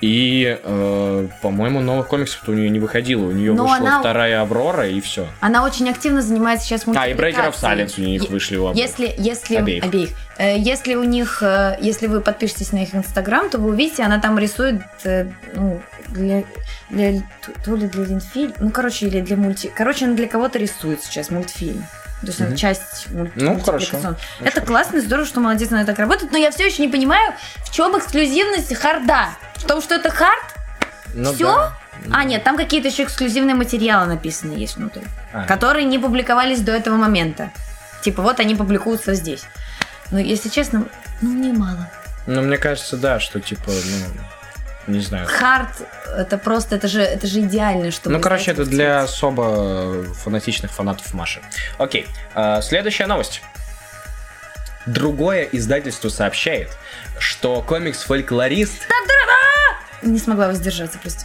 [0.00, 3.24] И, э, по-моему, новых комиксов у нее не выходило.
[3.26, 5.26] У нее Но вышла она- вторая Аврора, и все.
[5.40, 7.84] Она очень активно занимается сейчас А, и Breaker of мультипликацией.
[7.86, 8.74] Silence у них Е- вышли оба.
[8.74, 9.84] Если, если Обеих.
[10.38, 14.18] Э, Если у них, э, если вы подпишетесь на их инстаграм, то вы увидите, она
[14.20, 16.44] там рисует э, ну, для,
[16.88, 17.22] для
[17.64, 21.30] то- ли для Ленфильм, ну короче или для мульти, короче она для кого-то рисует сейчас
[21.30, 21.84] мультфильм.
[22.22, 22.56] То есть она Мгм.
[22.56, 23.96] часть Ну, хорошо.
[23.96, 24.60] Это Хорошо.
[24.66, 27.32] классно, здорово, что молодец, она так работает, но я все еще не понимаю,
[27.64, 29.28] в чем эксклюзивность харда.
[29.60, 30.42] В том, что это хард?
[31.14, 31.54] Ну всё?
[31.54, 31.72] да.
[32.12, 35.02] А, нет, там какие-то еще эксклюзивные материалы написаны есть внутри
[35.32, 37.50] А, которые не публиковались до этого момента.
[38.02, 39.44] Типа, вот они публикуются здесь.
[40.10, 40.86] Но, если честно,
[41.20, 41.90] ну, мне мало.
[42.26, 43.70] Ну, мне кажется, да, что типа,
[44.86, 45.26] ну, не знаю.
[45.26, 45.68] Хард,
[46.16, 48.16] это просто, это же, это же идеально, чтобы...
[48.16, 51.40] Ну, короче, это для особо фанатичных фанатов Маши.
[51.78, 53.42] Окей, а, следующая новость.
[54.86, 56.70] Другое издательство сообщает,
[57.18, 58.88] что комикс-фольклорист
[60.02, 61.24] Не смогла воздержаться просто.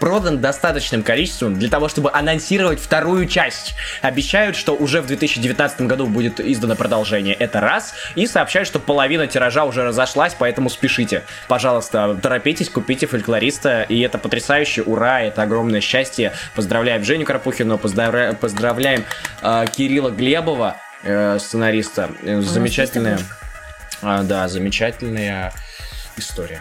[0.00, 3.74] продан достаточным количеством для того, чтобы анонсировать вторую часть.
[4.00, 7.34] Обещают, что уже в 2019 году будет издано продолжение.
[7.36, 7.94] Это раз.
[8.16, 11.22] И сообщают, что половина тиража уже разошлась, поэтому спешите.
[11.46, 13.82] Пожалуйста, торопитесь, купите фольклориста.
[13.82, 14.82] И это потрясающе.
[14.82, 16.32] Ура, это огромное счастье.
[16.56, 19.04] Поздравляем Женю Карпухину, поздравля- поздравляем
[19.40, 22.10] э, Кирилла Глебова, э, сценариста.
[22.24, 23.20] Э, Замечательная.
[24.02, 25.52] А, да, замечательная
[26.16, 26.60] история.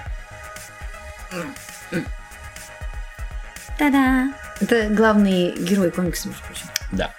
[3.77, 4.33] Та-да!
[4.59, 6.67] Это главный герой комикса, между прочим.
[6.91, 7.11] Да.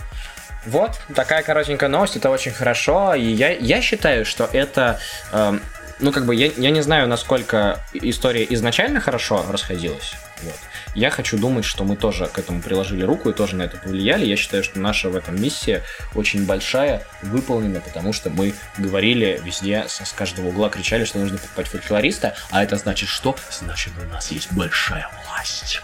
[0.65, 5.01] Вот, такая коротенькая новость, это очень хорошо, и я, я считаю, что это,
[5.33, 5.61] эм,
[5.99, 10.55] ну, как бы, я, я не знаю, насколько история изначально хорошо расходилась, вот.
[10.95, 14.27] Я хочу думать, что мы тоже к этому приложили руку и тоже на это повлияли.
[14.27, 15.83] Я считаю, что наша в этом миссия
[16.15, 21.69] очень большая, выполнена, потому что мы говорили везде, с, каждого угла кричали, что нужно покупать
[21.69, 23.37] фольклориста, а это значит что?
[23.51, 25.81] Значит, у нас есть большая власть.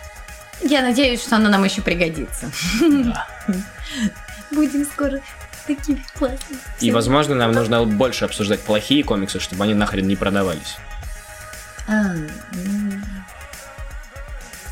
[0.61, 2.51] Я надеюсь, что оно нам еще пригодится.
[2.81, 3.27] Да.
[4.51, 5.21] Будем скоро
[5.67, 6.61] такими классными.
[6.81, 10.77] И, возможно, нам нужно больше обсуждать плохие комиксы, чтобы они нахрен не продавались.
[11.87, 12.15] А,
[12.53, 13.01] ну,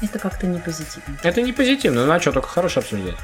[0.03, 1.17] Это как-то не позитивно.
[1.23, 3.15] Это не позитивно, ну а что, только хорошее обсуждать.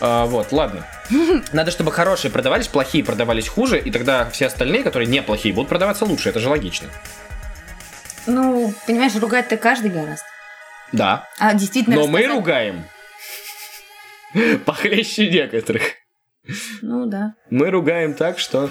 [0.00, 0.86] А, вот, ладно.
[1.52, 6.04] Надо, чтобы хорошие продавались, плохие продавались хуже, и тогда все остальные, которые неплохие, будут продаваться
[6.04, 6.28] лучше.
[6.28, 6.88] Это же логично.
[8.26, 10.24] Ну, понимаешь, ругать-то каждый гораздо.
[10.92, 11.28] Да.
[11.38, 12.84] А действительно Но мы рассказать- ругаем.
[14.66, 15.82] Похлеще некоторых.
[16.82, 17.34] Ну да.
[17.50, 18.70] Мы ругаем так, что...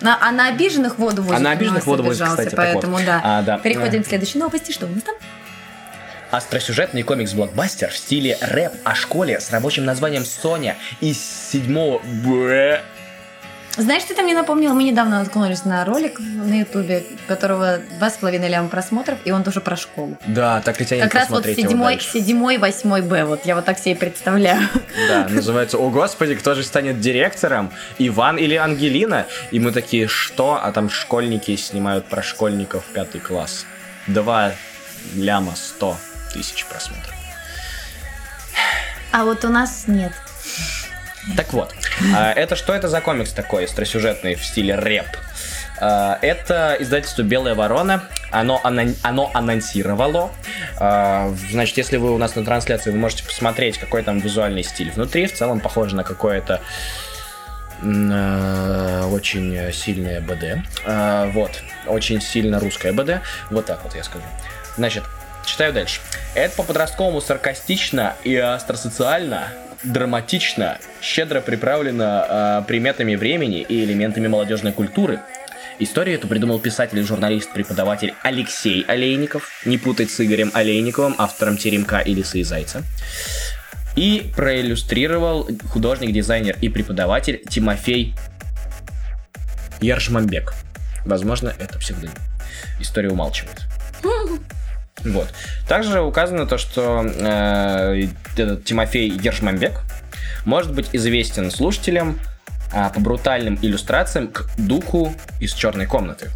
[0.00, 1.38] На- а на обиженных воду возят.
[1.38, 2.82] А на обиженных воду возят, кстати, так вот.
[2.82, 3.20] Поэтому да.
[3.22, 3.58] А, да.
[3.58, 4.72] Переходим к следующей новости.
[4.72, 5.14] Что у нас там?
[6.30, 12.82] Остросюжетный комикс-блокбастер в стиле рэп о школе с рабочим названием «Соня» из седьмого Б
[13.76, 14.72] Знаешь, что ты мне напомнил?
[14.72, 19.42] Мы недавно наткнулись на ролик на Ютубе, которого два с половиной ляма просмотров, и он
[19.42, 20.16] тоже про школу.
[20.24, 23.24] Да, так и тянет Как раз вот седьмой, седьмой, восьмой Б.
[23.24, 24.68] Вот я вот так себе представляю.
[25.08, 27.72] Да, называется «О, Господи, кто же станет директором?
[27.98, 30.60] Иван или Ангелина?» И мы такие, что?
[30.62, 33.66] А там школьники снимают про школьников пятый класс.
[34.06, 34.52] Два
[35.16, 35.96] ляма сто
[36.32, 37.14] тысяч просмотров.
[39.12, 40.12] А вот у нас нет.
[41.36, 41.74] Так вот,
[42.16, 45.06] а, это что это за комикс такой, остросюжетный в стиле рэп?
[45.80, 48.04] А, Это издательство «Белая ворона».
[48.30, 50.30] Оно, анон- оно анонсировало.
[50.78, 54.90] А, Значит, если вы у нас на трансляции, вы можете посмотреть, какой там визуальный стиль
[54.92, 55.26] внутри.
[55.26, 56.60] В целом похоже на какое-то
[57.82, 60.62] очень сильное БД.
[61.34, 61.50] Вот.
[61.86, 63.20] Очень сильно русское БД.
[63.50, 64.24] Вот так вот я скажу.
[64.76, 65.02] Значит,
[65.44, 66.00] читаю дальше.
[66.34, 69.48] Это по-подростковому саркастично и астросоциально,
[69.82, 75.20] драматично, щедро приправлено э, приметами времени и элементами молодежной культуры.
[75.78, 82.00] Историю эту придумал писатель и журналист-преподаватель Алексей Олейников, не путать с Игорем Олейниковым, автором «Теремка»
[82.00, 82.82] и «Лисы и зайца».
[83.96, 88.14] И проиллюстрировал художник, дизайнер и преподаватель Тимофей
[89.80, 90.52] Яршмамбек.
[91.06, 92.14] Возможно, это псевдоним.
[92.78, 93.62] История умалчивает.
[95.04, 95.28] Вот.
[95.66, 99.80] Также указано то, что э, этот Тимофей Ержмамбек
[100.44, 102.18] может быть известен слушателям
[102.72, 106.30] а, по брутальным иллюстрациям к духу из черной комнаты.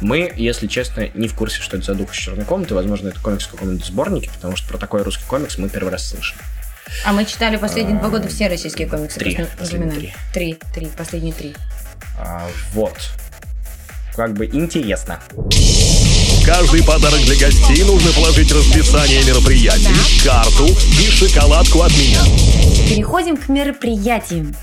[0.00, 2.74] Мы, если честно, не в курсе, что это за дух из черной комнаты.
[2.74, 6.08] Возможно, это комикс в каком-нибудь сборнике, потому что про такой русский комикс мы первый раз
[6.08, 6.36] слышим.
[7.04, 9.18] А мы читали последние два года все российские комиксы.
[9.18, 9.36] Три.
[9.58, 10.12] Последние запоминаем.
[10.32, 10.58] Три.
[10.74, 10.86] Три.
[10.96, 11.54] Последние три.
[12.18, 12.96] А, вот.
[14.16, 15.18] Как бы интересно.
[16.46, 19.88] Каждый подарок для гостей нужно положить расписание мероприятий,
[20.24, 22.20] карту и шоколадку от меня.
[22.88, 24.54] Переходим к мероприятиям.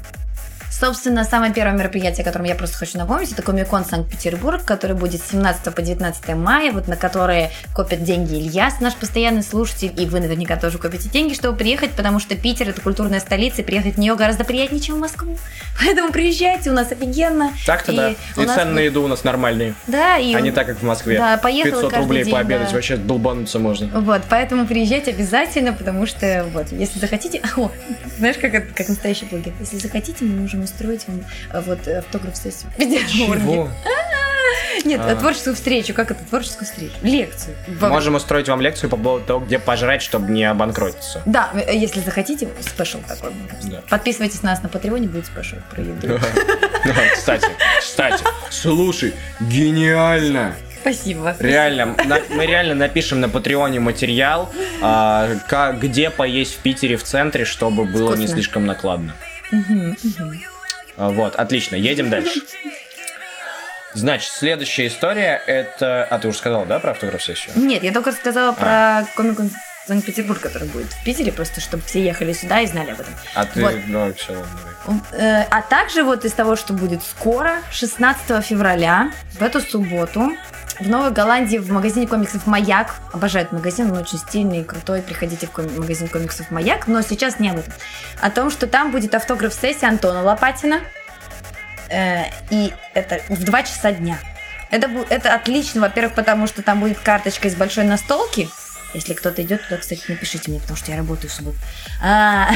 [0.82, 5.22] Собственно, самое первое мероприятие, о котором я просто хочу напомнить, это Комикон Санкт-Петербург, который будет
[5.22, 10.08] с 17 по 19 мая, вот на которые копят деньги Ильяс, наш постоянный слушатель, и
[10.08, 13.94] вы наверняка тоже копите деньги, чтобы приехать, потому что Питер это культурная столица, и приехать
[13.94, 15.38] в нее гораздо приятнее, чем в Москву.
[15.80, 17.54] Поэтому приезжайте, у нас офигенно.
[17.64, 18.10] Так-то И да.
[18.10, 19.76] И нас цены на еду у нас нормальные.
[19.86, 21.20] Да, и А не так, как в Москве.
[21.20, 22.74] Да, поехала 500 каждый рублей день, пообедать, да.
[22.74, 23.88] вообще долбануться можно.
[24.02, 27.40] Вот, поэтому приезжайте обязательно, потому что, вот, если захотите...
[27.56, 27.70] О,
[28.18, 29.54] знаешь, как, как настоящий блогер?
[29.60, 32.72] Если захотите, мы можем устроить вам э, вот автограф-сессию.
[32.72, 33.42] в Петербурге.
[33.42, 33.70] Чего?
[34.84, 35.16] Нет, А.
[35.16, 35.94] творческую встречу.
[35.94, 36.24] Как это?
[36.24, 36.94] Творческую встречу.
[37.04, 37.56] Лекцию.
[37.68, 41.22] Во- Можем устроить вам лекцию по поводу того, где пожрать, чтобы не обанкротиться.
[41.26, 43.32] Да, э, если захотите, special такой.
[43.64, 43.82] Да.
[43.90, 46.20] Подписывайтесь на нас на Патреоне, будет special про еду.
[47.14, 47.48] Кстати,
[47.80, 50.56] кстати, слушай, гениально!
[50.82, 51.36] Спасибо.
[51.38, 54.52] Реально, на- мы реально напишем на Патреоне материал,
[54.82, 58.28] а, ка- где поесть в Питере в центре, чтобы было не Вкусно.
[58.28, 59.14] слишком накладно.
[59.52, 59.56] А,
[61.10, 62.42] Вот, отлично, едем дальше.
[63.94, 66.06] Значит, следующая история это...
[66.06, 67.54] А ты уже сказал, да, про автограф-сессию?
[67.56, 69.40] Нет, я только рассказала про комик
[69.88, 73.14] Санкт-Петербург, который будет в Питере, просто чтобы все ехали сюда и знали об этом.
[73.36, 73.62] А ты...
[73.62, 73.76] Вот.
[73.88, 74.44] Ну, давай.
[75.12, 80.32] Э, А также вот из того, что будет скоро, 16 февраля, в эту субботу,
[80.80, 82.96] в Новой Голландии в магазине комиксов «Маяк».
[83.14, 85.02] Обожаю этот магазин, он очень стильный и крутой.
[85.02, 86.88] Приходите в магазин комиксов «Маяк».
[86.88, 87.74] Но сейчас не об этом.
[88.20, 90.82] О том, что там будет автограф-сессия Антона Лопатина.
[91.90, 94.18] Э, И это в 2 часа дня.
[94.72, 98.50] Это, это отлично, во-первых, потому что там будет карточка из большой настолки.
[98.94, 101.58] Если кто-то идет туда, кстати, напишите мне, потому что я работаю в субботу.
[102.04, 102.50] А,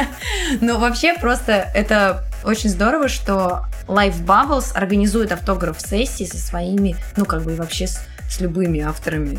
[0.60, 7.42] Ну, вообще, просто это очень здорово, что Life Bubbles организует автограф-сессии со своими, ну, как
[7.42, 9.38] бы и вообще с, с любыми авторами,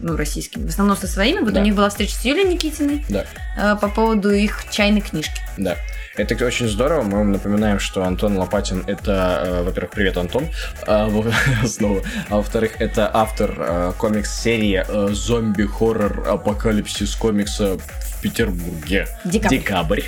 [0.00, 0.66] ну, российскими.
[0.66, 1.40] В основном со своими.
[1.40, 1.60] Вот Да.
[1.60, 3.24] у них была встреча с Юлией Никитиной Да.
[3.56, 5.40] э, по поводу их чайной книжки.
[5.56, 5.76] Да.
[6.18, 7.02] Это очень здорово.
[7.02, 10.48] Мы вам напоминаем, что Антон Лопатин это, э, во-первых, привет, Антон,
[10.84, 11.08] а,
[11.66, 12.02] снова.
[12.28, 19.06] А во-вторых, это автор э, комикс-серии э, зомби-хоррор апокалипсис комикса в Петербурге.
[19.24, 19.56] Декабрь.
[19.58, 20.02] Декабрь.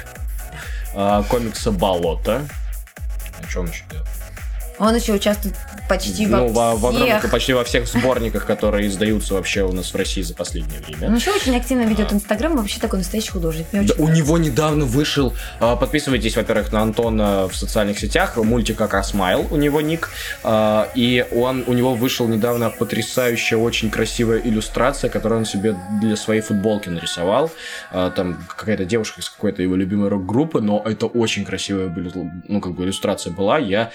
[0.96, 2.42] А, комикса Болото.
[3.40, 4.08] А что он еще делает?
[4.81, 5.55] Он еще участвует
[5.89, 7.31] почти во ну, во, во огромных- всех.
[7.31, 11.09] почти во всех сборниках, которые издаются вообще у нас в России за последнее время.
[11.09, 13.66] Он еще очень активно ведет Инстаграм, вообще такой настоящий художник.
[13.72, 15.35] Да, у него недавно вышел.
[15.61, 18.37] а, Подписывайтесь, во-первых, на Антона в социальных сетях.
[18.39, 20.09] Мультик Акасмайл у него ник.
[20.43, 26.16] а, И он у него вышел недавно потрясающая, очень красивая иллюстрация, которую он себе для
[26.16, 27.51] своей футболки нарисовал.
[27.93, 31.91] А, Там какая-то девушка из какой-то его любимой рок-группы, но это очень красивая
[32.49, 33.59] ну, как бы иллюстрация была.
[33.59, 33.91] Я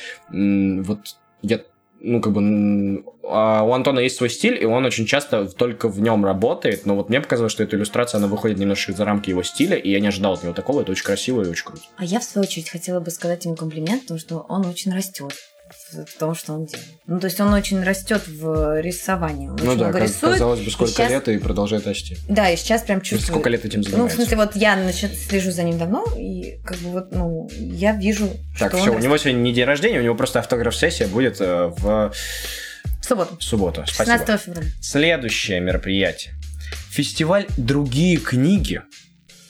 [0.83, 1.61] вот я
[2.01, 5.99] ну, как бы, а у Антона есть свой стиль, и он очень часто только в
[5.99, 9.41] нем работает, но вот мне показалось, что эта иллюстрация, она выходит немножко за рамки его
[9.41, 11.81] стиля, и я не ожидал от него такого, это очень красиво и очень круто.
[11.97, 15.33] А я, в свою очередь, хотела бы сказать ему комплимент, потому что он очень растет
[15.91, 16.87] в в том, что он делает.
[17.07, 19.49] Ну, то есть он очень растет в рисовании.
[19.49, 20.33] Он Ну очень да, много как- рисует.
[20.33, 22.17] казалось бы, и сколько сейчас- лет и продолжает расти.
[22.27, 23.33] Да, и сейчас прям чувствую...
[23.33, 24.15] сколько лет этим Ну, в занимается?
[24.17, 28.29] смысле, вот я значит, слежу за ним давно, и как бы вот, ну, я вижу,
[28.59, 31.39] Так, что все, он у него сегодня не день рождения, у него просто автограф-сессия будет
[31.39, 32.11] э, в.
[33.01, 33.83] В субботу, субботу.
[33.85, 34.17] Спасибо.
[34.17, 34.67] 16 февраля.
[34.81, 36.33] Следующее мероприятие.
[36.89, 38.81] Фестиваль «Другие книги»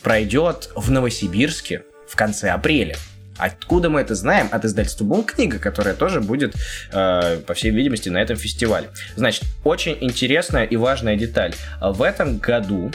[0.02, 2.98] пройдет в Новосибирске в конце апреля.
[3.38, 4.48] Откуда мы это знаем?
[4.52, 6.56] От издательства Бум книга, которая тоже будет,
[6.92, 8.90] э, по всей видимости, на этом фестивале.
[9.16, 11.54] Значит, очень интересная и важная деталь.
[11.82, 12.92] В этом году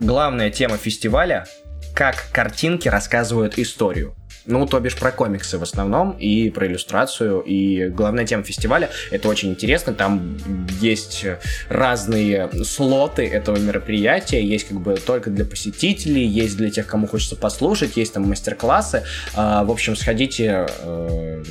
[0.00, 1.46] главная тема фестиваля
[1.94, 4.16] как картинки рассказывают историю.
[4.46, 7.40] Ну, то бишь про комиксы в основном, и про иллюстрацию.
[7.40, 10.36] И главная тема фестиваля, это очень интересно, там
[10.80, 11.24] есть
[11.68, 17.36] разные слоты этого мероприятия, есть как бы только для посетителей, есть для тех, кому хочется
[17.36, 19.04] послушать, есть там мастер-классы.
[19.34, 21.42] А, В общем, сходите э,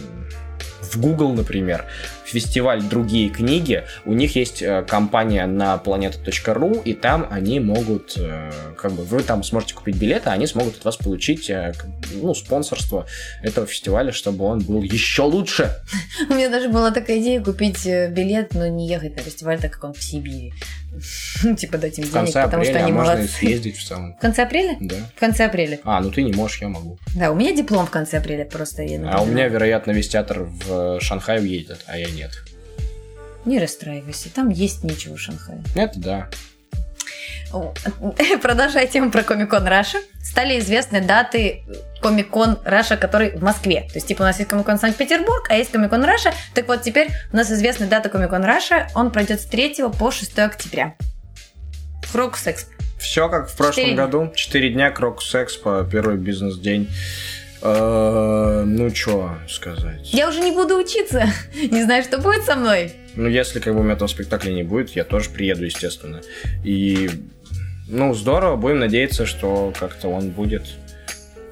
[0.82, 1.86] в Google, например,
[2.26, 8.52] фестиваль «Другие книги», у них есть э, компания на planeta.ru, и там они могут, э,
[8.78, 11.74] как бы, вы там сможете купить билеты, а они смогут от вас получить, э,
[12.14, 13.06] ну, спонсорство
[13.42, 15.72] этого фестиваля, чтобы он был еще лучше.
[16.30, 19.84] У меня даже была такая идея купить билет, но не ехать на фестиваль, так как
[19.84, 20.54] он в Сибири.
[21.44, 23.28] Ну, типа дать им денег, потому что а они и молодцы.
[23.28, 24.16] съездить в самом.
[24.16, 24.78] В конце апреля?
[24.80, 24.96] Да.
[25.16, 25.80] В конце апреля.
[25.84, 26.98] А, ну ты не можешь, я могу.
[27.16, 28.84] Да, у меня диплом в конце апреля просто.
[28.84, 32.32] А у меня, вероятно, весь театр в Шанхай уедет, а я нет.
[33.46, 35.62] Не расстраивайся, там есть нечего в Шанхае.
[35.76, 36.30] Это да.
[38.42, 41.64] Продолжая тему про Comic Con Russia, стали известны даты
[42.02, 43.82] Comic Con Russia, который в Москве.
[43.90, 46.34] То есть, типа, у нас есть Comic Con Санкт-Петербург, а есть Comic Con Russia.
[46.54, 48.88] Так вот, теперь у нас известна дата Comic Con Russia.
[48.96, 50.96] Он пройдет с 3 по 6 октября.
[52.12, 52.72] Крокус Экспо.
[53.00, 53.96] Все как в прошлом Четыре.
[53.98, 54.32] году.
[54.36, 56.90] Четыре дня Крокус Экспо, первый бизнес-день.
[57.64, 60.14] Э, Ну, что сказать.
[60.14, 61.28] Я уже не буду учиться.
[61.72, 62.92] Не знаю, что будет со мной.
[63.16, 66.22] Ну, если как бы у меня этого спектакля не будет, я тоже приеду, естественно.
[66.64, 67.10] И,
[67.88, 70.64] ну, здорово, будем надеяться, что как-то он будет...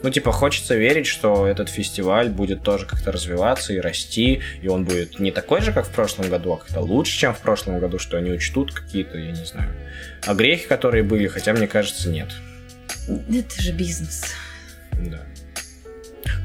[0.03, 4.83] Ну, типа, хочется верить, что этот фестиваль будет тоже как-то развиваться и расти, и он
[4.83, 7.99] будет не такой же, как в прошлом году, а как-то лучше, чем в прошлом году,
[7.99, 9.71] что они учтут какие-то, я не знаю,
[10.25, 12.29] огрехи, которые были, хотя, мне кажется, нет.
[13.07, 14.23] Это же бизнес.
[14.93, 15.21] Да.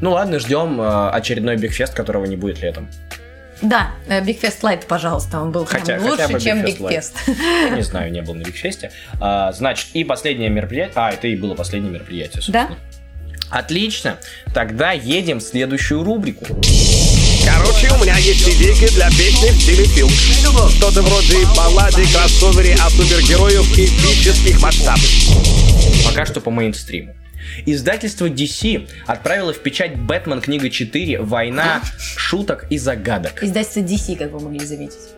[0.00, 2.88] Ну ладно, ждем э, очередной Бигфест, которого не будет летом.
[3.62, 6.78] Да, э, Big Fest Light, пожалуйста, он был прям Хотя- хотя лучше, бы чем Big
[6.78, 6.98] Big Fest Light.
[6.98, 7.68] Fest.
[7.70, 8.90] Я не знаю, не был на Бигфесте.
[9.20, 10.92] А, значит, и последнее мероприятие.
[10.96, 12.68] А, это и было последнее мероприятие, собственно.
[12.68, 13.58] Да?
[13.58, 14.18] Отлично.
[14.52, 16.44] Тогда едем в следующую рубрику.
[17.44, 20.10] Короче, у меня есть идейка для песни в стиле филм.
[20.10, 25.08] Что-то вроде баллады, кроссовере о супергероев эпических масштабов.
[26.04, 27.14] Пока что по мейнстриму.
[27.66, 30.40] Издательство DC отправило в печать «Бэтмен.
[30.40, 31.20] Книга 4.
[31.22, 33.42] Война шуток и загадок».
[33.42, 35.16] Издательство DC, как вы могли заметить.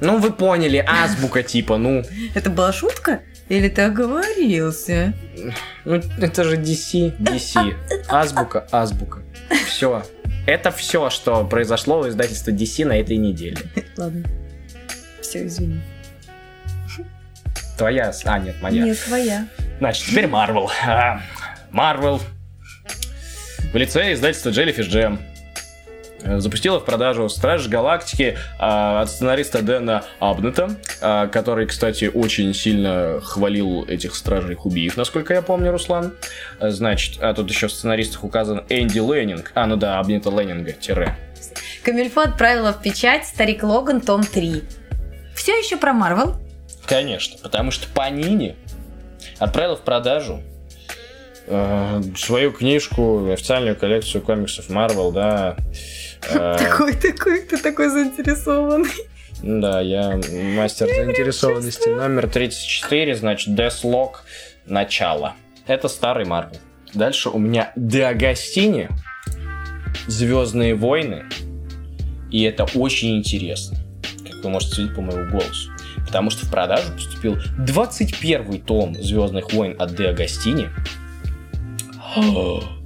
[0.00, 2.04] Ну, вы поняли, азбука типа, ну...
[2.34, 3.20] Это была шутка?
[3.48, 5.14] Или ты оговорился?
[5.84, 7.74] Ну, это же DC, DC.
[8.08, 9.22] Азбука, азбука.
[9.66, 10.04] Все.
[10.46, 13.58] Это все, что произошло в издательстве DC на этой неделе.
[13.96, 14.24] Ладно.
[15.20, 15.80] Все, извини.
[17.78, 18.12] Твоя...
[18.24, 18.84] А, нет, моя.
[18.84, 19.46] Нет, твоя.
[19.78, 20.70] Значит, теперь Марвел.
[21.70, 22.20] Марвел
[23.72, 25.18] в лице издательства Jellyfish Jam
[26.22, 32.54] э, запустила в продажу Страж Галактики а, от сценариста Дэна Абнета, а, который, кстати, очень
[32.54, 36.14] сильно хвалил этих Стражей Убийц, насколько я помню, Руслан.
[36.58, 39.52] А, Значит, а тут еще в сценаристах указан Энди Леннинг.
[39.54, 41.14] А, ну да, Абнета Леннинга, тире.
[41.82, 44.62] Камильфо отправила в печать Старик Логан, том 3.
[45.34, 46.36] Все еще про Марвел.
[46.86, 48.56] Конечно, потому что Панини
[49.38, 50.42] отправил в продажу
[51.46, 55.56] э, свою книжку, официальную коллекцию комиксов Marvel, да.
[56.28, 58.90] Э, Такой, такой, ты такой заинтересованный.
[59.42, 60.18] Да, я
[60.56, 61.88] мастер заинтересованности.
[61.88, 64.12] Номер 34, значит, Deathlock,
[64.66, 65.34] начало.
[65.68, 66.58] Это старый Марвел.
[66.94, 68.88] Дальше у меня Диагостини,
[70.08, 71.24] Звездные войны.
[72.30, 73.78] И это очень интересно,
[74.24, 75.70] как вы можете судить по моему голосу.
[76.06, 80.70] Потому что в продажу поступил 21 том Звездных войн от Диагостини.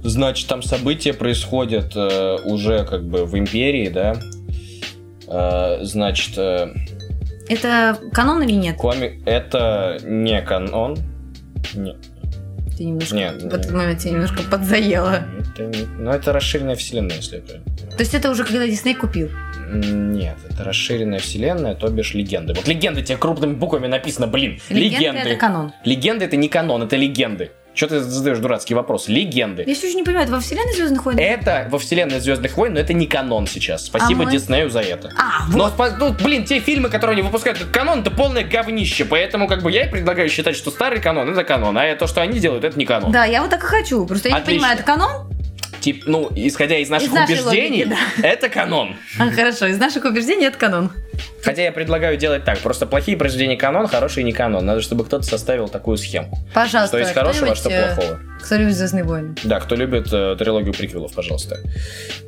[0.03, 4.15] Значит, там события происходят э, уже как бы в Империи, да.
[5.27, 6.73] Э, значит, э,
[7.47, 8.77] Это канон или нет?
[8.77, 10.97] комик это не канон.
[11.73, 11.97] Нет.
[12.77, 13.15] Ты немножко...
[13.15, 13.73] Нет, в этот нет.
[13.73, 15.23] момент тебя немножко подзаело.
[15.53, 17.91] Это не- ну, это расширенная вселенная, если я правильно понимаю.
[17.91, 19.29] То есть это уже когда Дисней купил?
[19.73, 22.53] Нет, это расширенная вселенная, то бишь легенды.
[22.53, 24.59] Вот легенды тебе крупными буквами написано, блин.
[24.69, 25.71] Легенды это канон.
[25.85, 27.51] Легенды это не канон, это легенды.
[27.73, 29.07] Что ты задаешь дурацкий вопрос?
[29.07, 29.63] Легенды.
[29.65, 31.17] Я все еще не понимаю, это во вселенной Звездных войн?
[31.17, 33.85] Это во вселенной Звездных войн, но это не канон сейчас.
[33.85, 35.09] Спасибо А мы- Диснею за это.
[35.17, 35.73] А, Но, вот.
[35.77, 39.05] спа- ну, блин, те фильмы, которые они выпускают как канон, это полное говнище.
[39.05, 42.21] Поэтому, как бы, я и предлагаю считать, что старый канон это канон, а то, что
[42.21, 43.11] они делают, это не канон.
[43.11, 44.05] Да, я вот так и хочу.
[44.05, 44.59] Просто я не Отлично.
[44.67, 45.27] понимаю, это канон?
[45.81, 48.95] Тип, ну, исходя из наших нашей убеждений, логики, это канон.
[49.19, 50.91] А, хорошо, из наших убеждений это канон.
[51.43, 52.59] Хотя я предлагаю делать так.
[52.59, 54.65] Просто плохие произведения канон, хорошие не канон.
[54.65, 56.37] Надо, чтобы кто-то составил такую схему.
[56.53, 58.19] Пожалуйста, Что есть хорошего, а что э, плохого.
[58.43, 59.35] Кто любит Звездные войны?
[59.43, 61.59] Да, кто любит э, трилогию приквелов, пожалуйста.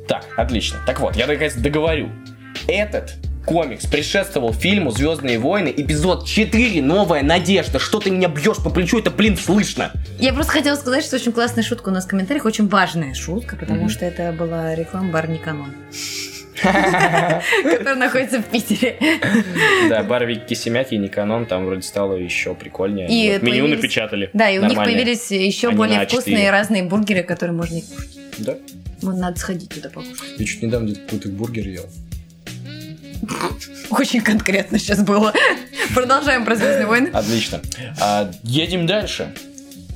[0.08, 0.80] Так, отлично.
[0.84, 2.10] Так вот, я наконец договорю.
[2.66, 3.14] Этот
[3.44, 7.78] комикс предшествовал фильму «Звездные войны», эпизод 4 «Новая надежда».
[7.78, 9.92] Что ты меня бьешь по плечу, это, блин, слышно.
[10.18, 13.56] Я просто хотела сказать, что очень классная шутка у нас в комментариях, очень важная шутка,
[13.56, 13.88] потому Мгм.
[13.90, 15.72] что это была реклама бар Никанон.
[16.62, 18.96] Который находится в Питере.
[19.88, 23.08] Да, Барви Кисемяки и Никанон там вроде стало еще прикольнее.
[23.08, 24.30] И меню напечатали.
[24.32, 26.08] Да, и у них появились еще более на А4.
[26.08, 28.18] вкусные разные бургеры, которые можно и кушать.
[28.38, 28.54] Да.
[29.02, 30.22] Надо сходить туда покушать.
[30.38, 31.86] Я чуть недавно где-то какой-то бургер ел.
[33.90, 35.32] Очень конкретно сейчас было.
[35.94, 37.10] Продолжаем про Звездные войны.
[37.12, 37.60] Отлично.
[38.00, 39.32] А, едем дальше.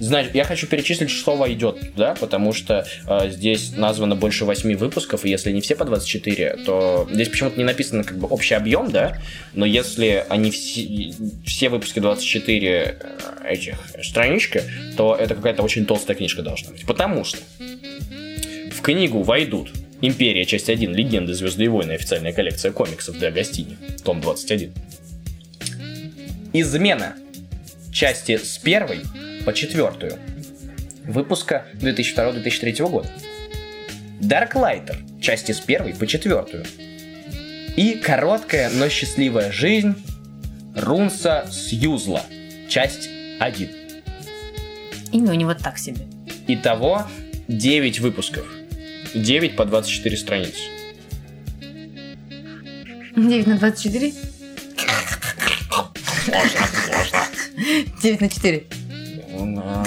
[0.00, 5.24] Значит, я хочу перечислить, что войдет, да, потому что а, здесь названо больше 8 выпусков,
[5.24, 8.90] и если не все по 24, то здесь почему-то не написано как бы общий объем,
[8.92, 9.18] да,
[9.54, 11.12] но если они все,
[11.44, 12.94] все выпуски 24 э,
[13.44, 14.62] этих странички,
[14.96, 17.38] то это какая-то очень толстая книжка должна быть, потому что
[18.70, 19.70] в книгу войдут
[20.01, 24.72] Империя, часть 1, Легенды, Звезды и войны, официальная коллекция комиксов для Агастини, том 21.
[26.53, 27.16] Измена,
[27.92, 29.01] части с первой
[29.44, 30.16] по четвертую,
[31.05, 33.11] выпуска 2002-2003 года.
[34.20, 36.64] Дарклайтер, части с первой по четвертую.
[37.76, 39.94] И короткая, но счастливая жизнь
[40.76, 42.22] Рунса Сьюзла,
[42.68, 43.09] часть
[43.40, 43.70] 1.
[45.12, 46.07] Имя у него так себе.
[46.46, 47.07] Итого
[47.49, 48.57] 9 выпусков.
[49.14, 50.61] 9 по 24 страницы.
[53.16, 54.12] 9 на 24?
[58.02, 58.64] 9 на 4.
[59.38, 59.86] Ну, ладно.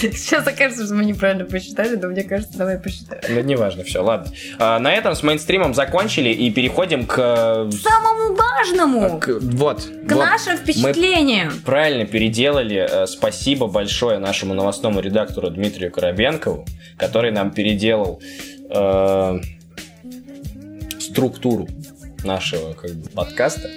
[0.00, 3.22] Сейчас окажется, что мы неправильно посчитали, но мне кажется, давай посчитаем.
[3.28, 4.32] Ну, неважно, все, ладно.
[4.58, 7.16] А, на этом с мейнстримом закончили и переходим к...
[7.16, 9.18] Самому важному!
[9.18, 9.82] к- вот.
[10.06, 10.24] К вот.
[10.24, 11.52] нашим впечатлениям.
[11.64, 12.86] Правильно переделали.
[12.88, 16.64] Э, Спасибо большое нашему новостному редактору Дмитрию Коробенкову,
[16.96, 18.20] который нам переделал
[18.70, 19.40] э,
[21.00, 21.68] структуру
[22.24, 23.68] нашего как бы, подкаста.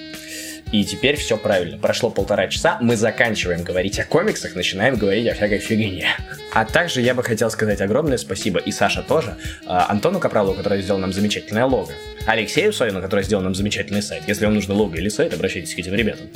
[0.71, 1.77] И теперь все правильно.
[1.77, 6.07] Прошло полтора часа, мы заканчиваем говорить о комиксах, начинаем говорить о всякой фигне.
[6.53, 10.81] А также я бы хотел сказать огромное спасибо, и Саша тоже, а, Антону Капралову, который
[10.81, 11.91] сделал нам замечательное лого,
[12.25, 14.23] Алексею Савину, который сделал нам замечательный сайт.
[14.27, 16.27] Если вам нужно лого или сайт, обращайтесь к этим ребятам.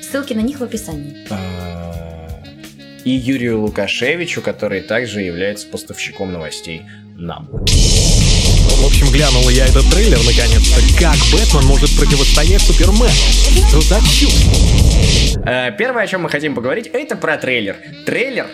[0.00, 1.26] Ссылки на них в описании.
[1.30, 2.40] А,
[3.04, 6.82] и Юрию Лукашевичу, который также является поставщиком новостей
[7.16, 7.48] нам.
[9.00, 10.78] В общем, глянул я этот трейлер наконец-то.
[11.00, 13.08] Как Бэтмен может противостоять Супермену?
[13.68, 14.44] Что за чушь?
[15.78, 17.76] Первое, о чем мы хотим поговорить, это про трейлер.
[18.04, 18.46] Трейлер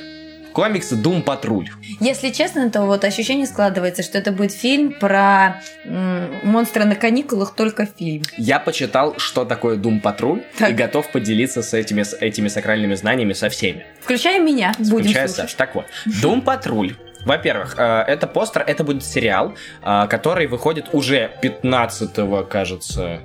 [0.53, 1.69] комикса Doom Патруль.
[2.01, 7.55] Если честно, то вот ощущение складывается, что это будет фильм про м, монстра на каникулах,
[7.57, 8.23] только фильм.
[8.39, 10.71] Я почитал, что такое Doom Патруль, Так.
[10.71, 13.85] и готов поделиться с этими, с этими сакральными знаниями со всеми.
[14.01, 15.51] Включая меня, будем Включая слушать.
[15.51, 15.55] Саш.
[15.55, 15.87] Так вот,
[16.23, 16.95] Doom Патруль.
[17.27, 23.19] Во-первых, э, это постер, это будет сериал, э, который выходит уже 15 кажется,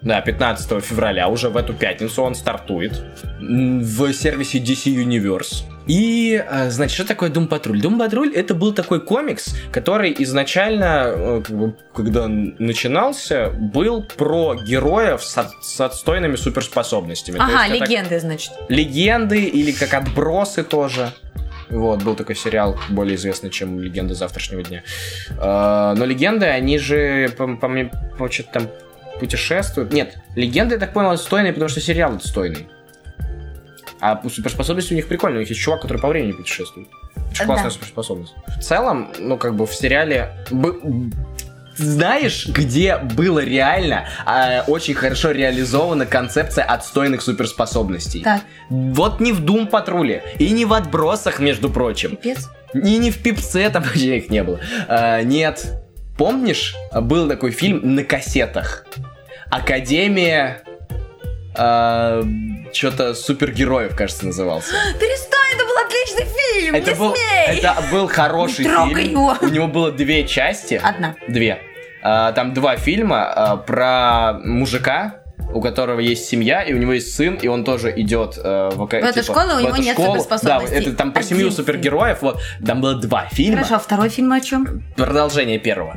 [0.00, 3.04] да, 15 февраля, уже в эту пятницу он стартует
[3.40, 5.64] в сервисе DC Universe.
[5.86, 7.80] И, э, значит, что такое Doom Патруль?
[7.80, 14.54] Doom Патруль это был такой комикс, который изначально, как бы, когда он начинался, был про
[14.54, 17.38] героев с, от- с отстойными суперспособностями.
[17.40, 18.52] Ага, есть легенды, значит.
[18.68, 21.12] легенды или как отбросы тоже.
[21.70, 24.82] Вот, был такой сериал, более известный, чем «Легенды завтрашнего дня».
[25.38, 28.68] А, Но легенды, они же, по, по мне, по- что-то там
[29.20, 29.92] путешествуют.
[29.92, 32.68] Нет, легенды, я так понял, отстойные, потому что сериал отстойный.
[34.00, 35.38] А по- суперспособности у них прикольные.
[35.38, 36.88] У них есть чувак, который по времени путешествует.
[37.30, 37.44] Очень Да.
[37.46, 38.32] классная суперспособность.
[38.46, 40.34] В целом, ну, как бы в сериале...
[41.78, 48.22] знаешь, где было реально а, очень хорошо реализована концепция отстойных суперспособностей?
[48.22, 48.42] Так.
[48.68, 52.10] Вот не в Дум Патруле и не в Отбросах, между прочим.
[52.10, 52.50] Пипец.
[52.74, 54.60] И не в Пипце, там вообще их не было.
[54.88, 55.64] А, нет.
[56.18, 58.84] Помнишь, был такой фильм на кассетах?
[59.50, 60.62] Академия...
[62.72, 64.72] что-то супергероев, кажется, назывался.
[65.00, 67.58] Перестань, это был отличный фильм, Это не был, смей!
[67.58, 69.10] это был хороший Не трогай фильм.
[69.12, 69.36] его.
[69.40, 70.80] У него было две части.
[70.82, 71.14] Одна.
[71.28, 71.60] Две.
[72.08, 75.20] А, там два фильма а, про мужика,
[75.52, 78.86] у которого есть семья, и у него есть сын, и он тоже идет э, в,
[78.86, 80.08] В эту школу, у него эту нет школу.
[80.20, 80.76] суперспособностей.
[80.76, 82.22] Да, это там про семью супергероев.
[82.22, 83.56] Вот там было два фильма.
[83.58, 84.82] Хорошо, а второй фильм о чем?
[84.96, 85.96] Продолжение первого.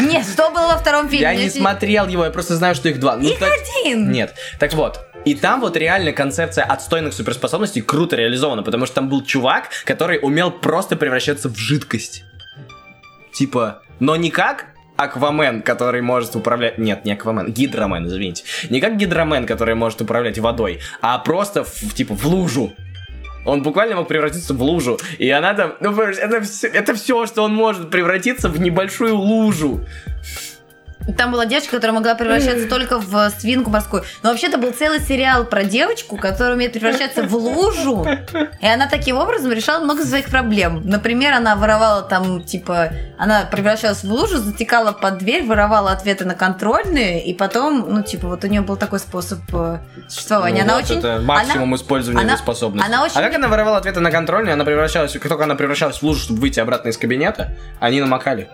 [0.00, 1.22] Нет, что было во втором фильме?
[1.22, 3.16] Я не Если- смотрел его, я просто знаю, что их два.
[3.16, 3.50] Ну, Их так-
[3.84, 4.10] один!
[4.12, 4.34] Нет.
[4.60, 5.00] Так вот.
[5.24, 10.18] И там вот реально концепция отстойных суперспособностей круто реализована, потому что там был чувак, который
[10.22, 12.24] умел просто превращаться в жидкость.
[13.32, 14.66] Типа, но не как
[15.00, 16.78] Аквамен, который может управлять...
[16.78, 18.44] Нет, не Аквамен, Гидромен, извините.
[18.68, 22.72] Не как Гидромен, который может управлять водой, а просто, в, типа, в лужу.
[23.46, 24.98] Он буквально мог превратиться в лужу.
[25.18, 25.74] И она там...
[25.80, 29.86] Ну, это все, это все, что он может превратиться в небольшую лужу.
[31.16, 34.04] Там была девочка, которая могла превращаться только в свинку морскую.
[34.22, 38.06] Но вообще-то был целый сериал про девочку, которая умеет превращаться в лужу.
[38.60, 40.82] И она таким образом решала много своих проблем.
[40.84, 46.34] Например, она воровала там, типа, она превращалась в лужу, затекала под дверь, воровала ответы на
[46.34, 49.78] контрольные, и потом, ну, типа, вот у нее был такой способ э,
[50.08, 50.64] существования.
[50.64, 50.98] Ну она вот, очень...
[50.98, 52.86] это максимум она- использования она- способности.
[52.86, 54.52] она очень- А как она воровала ответы на контрольные?
[54.52, 58.48] Она превращалась, как только она превращалась в лужу, чтобы выйти обратно из кабинета, они намокали.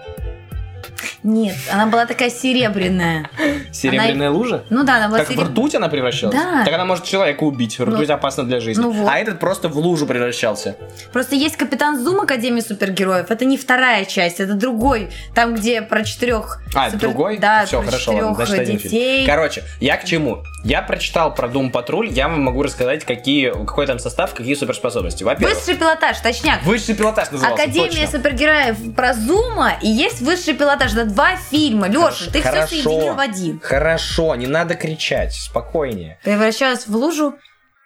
[1.23, 3.29] Нет, она была такая серебряная.
[3.73, 4.65] Серебряная лужа?
[4.71, 5.53] Ну да, она была Как в серебряная.
[5.53, 6.35] ртуть она превращалась?
[6.37, 6.65] Да.
[6.65, 7.79] Так она может человека убить.
[7.81, 8.83] Ртуть Ну, опасна для жизни.
[8.83, 9.09] ну вот.
[9.11, 10.77] А этот просто в лужу превращался.
[11.13, 13.31] Просто есть Капитан Зум Академии супергероев.
[13.31, 15.11] Это не вторая часть, это другой.
[15.35, 17.39] Там, где про четырех А, это другой?
[17.39, 18.91] Да, Все, про хорошо, ладно, четырех значит, один фильм.
[18.93, 19.27] детей.
[19.27, 20.43] Короче, я к чему?
[20.65, 25.23] Я прочитал про Дум Патруль, я вам могу рассказать, какие, какой там состав, какие суперспособности.
[25.23, 26.63] Во-первых, Высший пилотаж, точняк.
[26.65, 28.19] высший пилотаж назывался, Академия точно.
[28.19, 30.86] супергероев про Зума и есть высший пилотаж.
[30.93, 31.89] Это два фильма.
[31.89, 32.67] Леша, ты все Хорошо.
[32.69, 33.61] соединил в один.
[33.63, 36.19] Хорошо, не надо кричать, спокойнее.
[36.23, 37.35] Превращалась в лужу,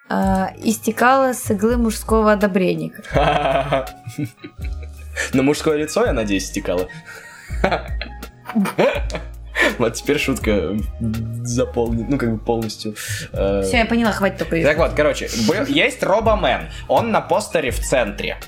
[0.08, 2.92] а, истекала с иглы мужского одобрения.
[5.32, 6.88] На мужское лицо, я надеюсь, стекало.
[9.78, 10.74] Вот теперь шутка
[11.42, 12.94] заполнит, ну как бы полностью.
[13.32, 16.70] э, Все, я поняла, хватит только Так вот, короче, был- есть Робомен.
[16.88, 18.38] Он на постере в центре.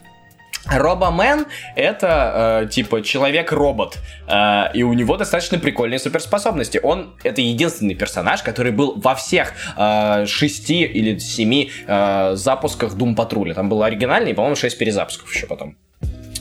[0.67, 1.47] Робомен
[1.77, 3.99] это э, типа человек-робот,
[4.29, 6.79] э, и у него достаточно прикольные суперспособности.
[6.83, 13.15] Он это единственный персонаж, который был во всех э, шести или семи э, запусках Doom
[13.15, 13.55] Патруля.
[13.55, 15.77] Там был оригинальный, по-моему, шесть перезапусков еще потом.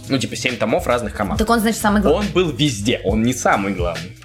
[0.07, 1.39] Ну, типа, семь томов разных команд.
[1.39, 2.27] Так он, значит, самый главный.
[2.27, 4.17] Он был везде, он не самый главный.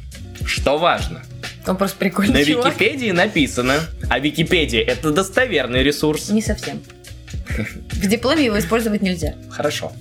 [0.45, 1.23] Что важно?
[1.67, 2.75] Он просто прикольный На чувак.
[2.75, 3.75] Википедии написано,
[4.09, 6.31] а Википедия это достоверный ресурс.
[6.31, 6.81] Не совсем.
[7.65, 9.35] В дипломе его использовать нельзя.
[9.51, 9.93] Хорошо.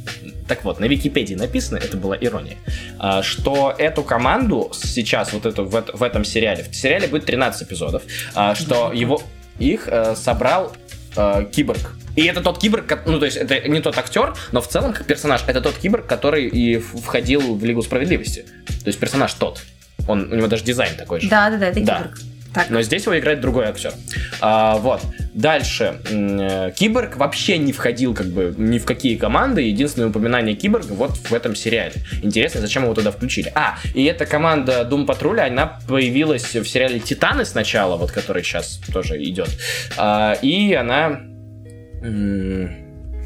[0.47, 2.58] Так вот, на Википедии написано, это была ирония,
[2.99, 7.26] а, что эту команду сейчас, вот эту, в, эт- в этом сериале, в сериале будет
[7.26, 8.03] 13 эпизодов,
[8.36, 9.22] а, что его,
[9.58, 10.76] их э, собрал
[11.16, 11.95] э, Киборг.
[12.16, 15.06] И это тот киборг, ну то есть это не тот актер, но в целом как
[15.06, 18.45] персонаж, это тот киборг, который и входил в Лигу Справедливости.
[18.68, 19.62] То есть персонаж тот.
[20.08, 21.30] Он, у него даже дизайн такой же.
[21.30, 21.97] Да, да, да, это Да.
[21.97, 22.20] киборг.
[22.56, 22.70] Так.
[22.70, 23.91] Но здесь его играет другой актер.
[24.39, 25.01] А, вот.
[25.34, 25.99] Дальше.
[26.10, 29.64] Э, Киборг вообще не входил как бы ни в какие команды.
[29.64, 31.95] Единственное упоминание Киборга вот в этом сериале.
[32.24, 33.51] Интересно, зачем его туда включили.
[33.53, 38.80] А, и эта команда Doom Патруля, она появилась в сериале Титаны сначала, вот который сейчас
[38.93, 39.49] тоже идет.
[39.97, 41.20] А, и она...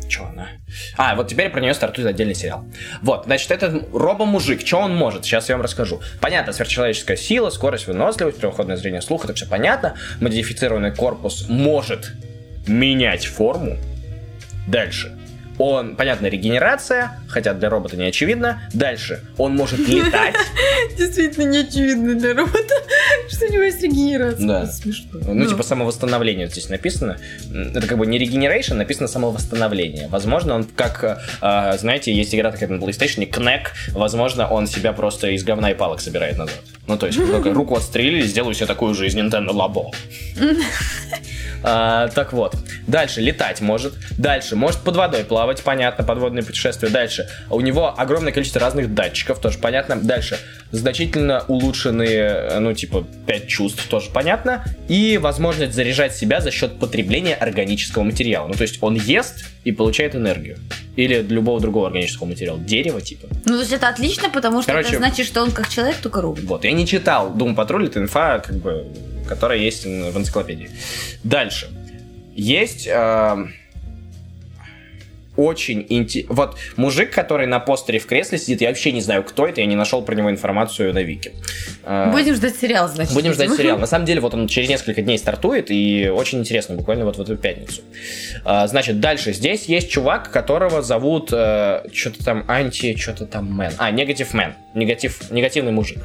[0.10, 0.50] Че она?
[0.98, 2.66] А, вот теперь про нее стартует отдельный сериал.
[3.02, 5.24] Вот, значит, этот робо-мужик, что он может?
[5.24, 6.02] Сейчас я вам расскажу.
[6.20, 9.96] Понятно, сверхчеловеческая сила, скорость, выносливость, превосходное зрение слух, это все понятно.
[10.20, 12.12] Модифицированный корпус может
[12.68, 13.78] менять форму.
[14.68, 15.19] Дальше.
[15.60, 18.62] Он, понятно, регенерация, хотя для робота не очевидно.
[18.74, 19.26] Дальше.
[19.38, 20.36] Он может летать.
[20.98, 22.76] Действительно не очевидно для робота,
[23.30, 24.48] что у него есть регенерация.
[24.48, 24.66] Да.
[24.66, 25.20] Смешно.
[25.22, 27.18] Ну, типа самовосстановление вот здесь написано.
[27.52, 30.08] Это как бы не регенерейшн, написано самовосстановление.
[30.08, 33.74] Возможно, он как, э, э, знаете, есть игра такая на PlayStation, Кнек.
[33.90, 36.56] Возможно, он себя просто из говна и палок собирает назад.
[36.90, 39.92] Ну, то есть, руку отстрелили, сделаю себе такую же из Nintendo Labo.
[41.62, 42.56] А, так вот.
[42.88, 43.94] Дальше летать может.
[44.18, 46.88] Дальше может под водой плавать, понятно, подводные путешествия.
[46.88, 49.98] Дальше у него огромное количество разных датчиков, тоже понятно.
[49.98, 50.40] Дальше
[50.72, 54.64] значительно улучшенные, ну, типа, 5 чувств, тоже понятно.
[54.88, 58.48] И возможность заряжать себя за счет потребления органического материала.
[58.48, 60.58] Ну, то есть он ест и получает энергию.
[60.96, 62.60] Или любого другого органического материала.
[62.60, 63.28] Дерево, типа.
[63.46, 66.22] Ну, то есть это отлично, потому что Короче- это значит, что он как человек, только
[66.22, 66.44] робот.
[66.44, 68.86] Вот, я не читал Doom Patrol, это инфа, как бы,
[69.28, 70.70] которая есть в энциклопедии.
[71.24, 71.68] Дальше.
[72.36, 73.46] Есть э,
[75.40, 76.36] очень интересно.
[76.36, 79.68] Вот мужик, который на постере в кресле сидит, я вообще не знаю, кто это, я
[79.68, 81.32] не нашел про него информацию на Вики.
[81.84, 83.14] Э, Будем ждать сериал, значит.
[83.14, 83.78] Будем ждать сериал.
[83.78, 87.22] На самом деле, вот он через несколько дней стартует, и очень интересно, буквально вот в
[87.22, 87.82] эту пятницу.
[88.44, 89.32] А, значит, дальше.
[89.32, 93.72] Здесь есть чувак, которого зовут что-то там анти, что-то там мэн.
[93.78, 94.56] А, негатив мэн.
[94.74, 96.00] Негатив, негативный мужик.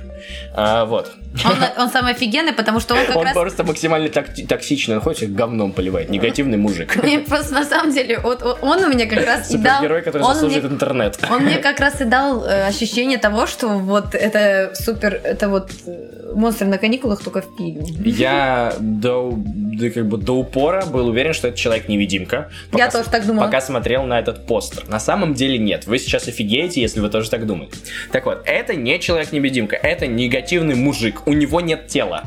[0.54, 1.12] А, вот.
[1.44, 3.32] Он, он самый офигенный, потому что он как Он раз...
[3.32, 6.10] просто максимально так- токсичный, он всех говном поливает.
[6.10, 6.96] Негативный мужик.
[7.28, 9.76] Просто на самом деле, вот, он у меня как раз и дал...
[9.76, 11.18] Супергерой, который он заслуживает мне, интернет.
[11.30, 15.70] он мне как раз и дал э, ощущение того, что вот это супер, это вот
[15.86, 17.84] э, монстры на каникулах только в фильме.
[18.04, 22.50] Я до, да как бы до упора был уверен, что это человек-невидимка.
[22.72, 23.46] Я тоже так думала.
[23.46, 24.88] Пока смотрел на этот постер.
[24.88, 25.86] На самом деле нет.
[25.86, 27.76] Вы сейчас офигеете, если вы тоже так думаете.
[28.12, 31.26] Так вот, это не человек-невидимка, это негативный мужик.
[31.26, 32.24] У него нет тела.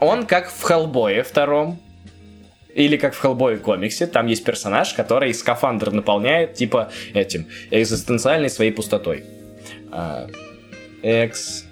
[0.00, 1.80] Он как в Хеллбое втором,
[2.74, 8.72] или как в Хеллбое комиксе, там есть персонаж, который скафандр наполняет, типа, этим, экзистенциальной своей
[8.72, 9.24] пустотой.
[9.90, 10.26] А,
[11.02, 11.64] экс...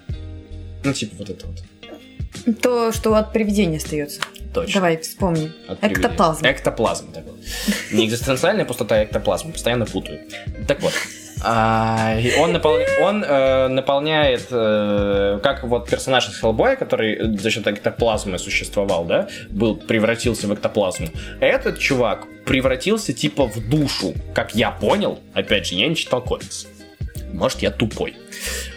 [0.83, 2.61] Ну, типа вот это вот.
[2.61, 4.21] То, что от привидения остается.
[4.53, 4.73] Точно.
[4.73, 5.51] Давай, вспомни.
[5.67, 6.07] От привидения.
[6.07, 6.45] Эктоплазм.
[6.45, 7.39] Эктоплазм, так вот.
[7.91, 9.51] Не экзистенциальная пустота, а эктоплазм.
[9.51, 10.21] Постоянно путаю.
[10.67, 10.93] Так вот.
[11.43, 17.65] А, он, напол- он э, наполняет, э, как вот персонаж из Хеллбоя, который за счет
[17.67, 21.07] эктоплазмы существовал, да, был, превратился в эктоплазму.
[21.39, 25.19] Этот чувак превратился типа в душу, как я понял.
[25.33, 26.67] Опять же, я не читал комикс.
[27.33, 28.15] Может, я тупой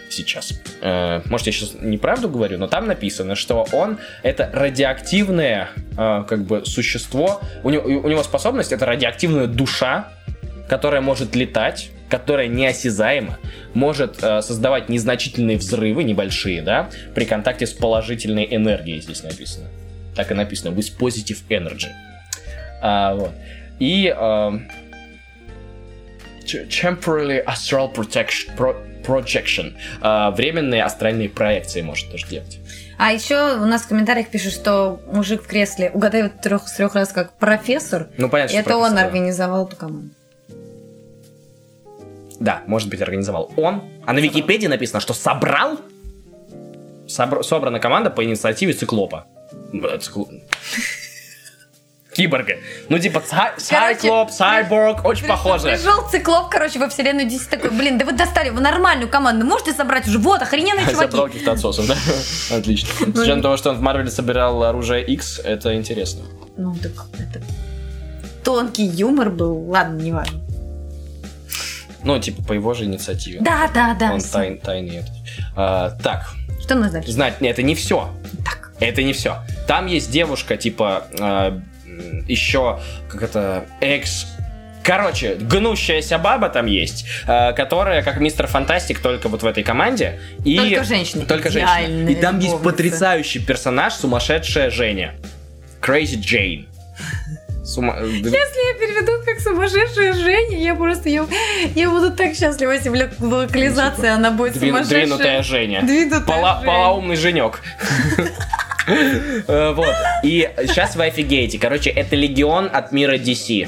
[0.09, 0.59] сейчас.
[0.81, 6.45] Э, может, я сейчас неправду говорю, но там написано, что он это радиоактивное э, как
[6.45, 7.41] бы существо.
[7.63, 10.11] У него, у него способность это радиоактивная душа,
[10.67, 13.37] которая может летать, которая неосязаема,
[13.73, 19.67] может э, создавать незначительные взрывы, небольшие, да, при контакте с положительной энергией, здесь написано.
[20.15, 21.89] Так и написано, with positive energy.
[22.81, 23.31] А, вот.
[23.79, 24.51] И э,
[26.45, 29.73] Temporary Astral Protection, Pro- Projection.
[30.01, 32.59] А, временные астральные проекции может тоже делать.
[32.97, 36.95] А еще у нас в комментариях пишут, что мужик в кресле угадает трех, с трех
[36.95, 38.07] раз как профессор.
[38.17, 39.05] Ну, понятно, что Это он профессор, да.
[39.05, 40.09] организовал эту команду.
[42.39, 43.83] Да, может быть, организовал он.
[44.05, 45.79] А на Википедии написано, что собрал?
[47.07, 49.25] Собр- собрана команда по инициативе Циклопа.
[50.01, 50.29] Циклоп.
[52.13, 52.53] Киборга.
[52.87, 55.67] Ну, типа, Цай- Сайклоп, Сайборг, очень похоже.
[55.67, 59.73] Пришел циклоп, короче, во вселенную 10 такой, блин, да вы достали, вы нормальную команду можете
[59.73, 60.17] собрать уже?
[60.19, 61.25] Вот, охрененные Собрал чуваки.
[61.33, 61.95] каких-то отсосов, да?
[62.55, 62.89] Отлично.
[63.13, 66.23] С учетом того, что он в Марвеле собирал оружие X, это интересно.
[66.55, 67.43] Ну, так это...
[68.45, 70.39] Тонкий юмор был, ладно, не важно.
[72.05, 73.39] Ну, типа, по его же инициативе.
[73.41, 74.13] Да, да, да.
[74.13, 75.01] Он тайн- тайный.
[75.55, 76.33] А, так,
[76.63, 77.11] Что дальше?
[77.11, 78.13] знать, нет, это не все.
[78.45, 78.71] Так.
[78.79, 79.37] Это не все.
[79.67, 81.59] Там есть девушка, типа, а,
[82.27, 82.79] еще,
[83.09, 84.27] как это, экс...
[84.83, 90.19] Короче, гнущаяся баба там есть, а, которая, как мистер Фантастик, только вот в этой команде.
[90.43, 90.57] И...
[90.57, 91.25] Только женщины.
[91.25, 91.49] Только.
[91.49, 92.71] Идеальные И там есть любовницы.
[92.71, 95.15] потрясающий персонаж, сумасшедшая Женя.
[95.81, 96.67] Crazy Jane.
[97.65, 101.25] Сума- Если я переведу как сумасшедшая Женя, я просто я,
[101.73, 105.05] я буду так счастлива, если бля, локализация, она будет Двин- сумасшедшая.
[105.05, 105.81] Двинутая Женя.
[105.81, 106.65] Двинутая Пола- Женя.
[106.71, 107.61] полоумный женек.
[108.87, 109.95] Э, Вот.
[110.23, 111.57] И сейчас вы офигеете.
[111.57, 113.67] Короче, это легион от мира DC.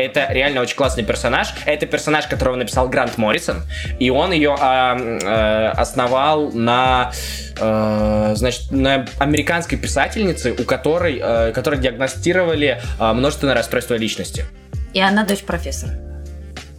[0.00, 1.52] Это реально очень классный персонаж.
[1.66, 3.62] Это персонаж, которого написал Грант Моррисон.
[3.98, 7.12] И он ее а, э, основал на,
[7.58, 14.46] э, значит, на американской писательнице, у которой, э, которой диагностировали э, множественное расстройство личности.
[14.94, 16.09] И она дочь профессора.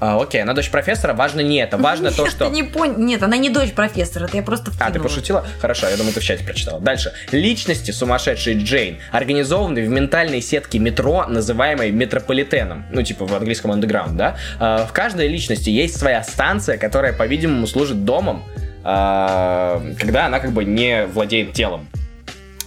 [0.03, 1.13] А, окей, она дочь профессора.
[1.13, 1.77] Важно не это.
[1.77, 2.45] Важно то, Нет, что...
[2.45, 2.97] ты не понял.
[2.97, 5.03] Нет, она не дочь профессора, это я просто А, ты вкинула.
[5.07, 5.45] пошутила?
[5.59, 6.79] Хорошо, я думаю, ты в чате прочитала.
[6.81, 7.13] Дальше.
[7.31, 12.83] Личности сумасшедшей Джейн организованы в ментальной сетке метро, называемой метрополитеном.
[12.91, 14.37] Ну, типа в английском underground, да?
[14.59, 18.43] А, В каждой личности есть своя станция, которая, по-видимому, служит домом,
[18.83, 21.87] а, когда она как бы не владеет телом.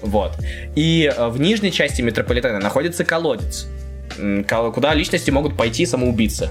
[0.02, 0.32] Вот.
[0.76, 3.66] И а, в нижней части метрополитена находится колодец,
[4.46, 6.50] куда личности могут пойти самоубиться.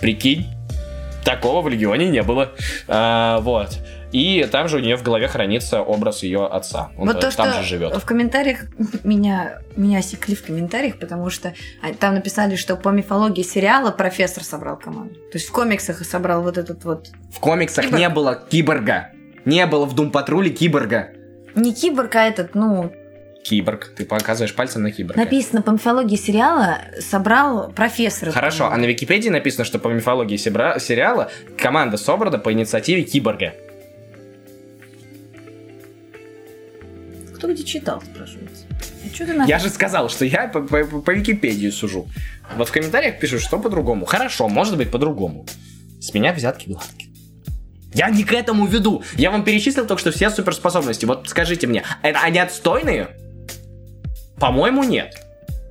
[0.00, 0.46] Прикинь,
[1.24, 2.52] такого в Легионе не было.
[2.88, 3.78] А, вот.
[4.12, 6.90] И там же у нее в голове хранится образ ее отца.
[6.96, 7.94] Он вот то, там что же живет.
[7.96, 8.60] в комментариях
[9.04, 14.44] меня, меня осекли в комментариях, потому что а, там написали, что по мифологии сериала профессор
[14.44, 15.14] собрал команду.
[15.14, 17.08] То есть в комиксах собрал вот этот вот...
[17.32, 18.00] В комиксах Киборг.
[18.00, 19.10] не было киборга.
[19.44, 21.10] Не было в Дум Патруле киборга.
[21.54, 22.92] Не киборг, а этот, ну,
[23.48, 23.92] Киборг.
[23.96, 25.20] Ты показываешь пальцем на киборга.
[25.22, 28.30] написано по мифологии сериала собрал профессор.
[28.30, 33.54] Хорошо, а на Википедии написано, что по мифологии себра- сериала команда собрана по инициативе киборга.
[37.36, 38.64] Кто где читал, спрашивается?
[39.04, 39.44] А что ты на...
[39.44, 42.08] Я же сказал, что я по, по- по Википедии сужу.
[42.56, 44.06] Вот в комментариях пишут, что по-другому.
[44.06, 45.46] Хорошо, может быть по-другому.
[46.00, 47.10] С меня взятки гладкие.
[47.94, 49.04] Я не к этому веду.
[49.16, 51.04] Я вам перечислил только что все суперспособности.
[51.04, 53.08] Вот скажите мне, это они отстойные?
[54.38, 55.22] По-моему, нет.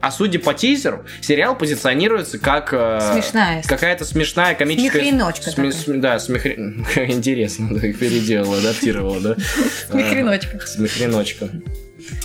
[0.01, 2.69] А судя по тизеру, сериал позиционируется как...
[2.73, 3.63] э, Смешная.
[3.63, 5.01] Какая-то смешная комическая...
[5.01, 5.71] Смехреночка сме- такая.
[5.71, 6.85] см- Да, смехрен...
[7.07, 9.35] Интересно, да, переделала, адаптировала, да?
[9.89, 10.59] Смехреночка.
[10.59, 11.49] Смехреночка.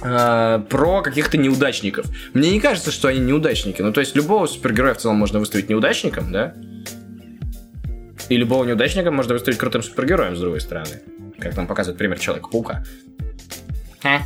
[0.03, 2.05] А, Про каких-то неудачников.
[2.35, 3.81] Мне не кажется, что они неудачники.
[3.81, 6.55] Ну, то есть, любого супергероя в целом можно выставить неудачником, да?
[8.29, 11.01] И любого неудачника можно выставить крутым супергероем, с другой стороны.
[11.39, 12.85] Как нам показывает пример Человека-паука.
[14.05, 14.21] А,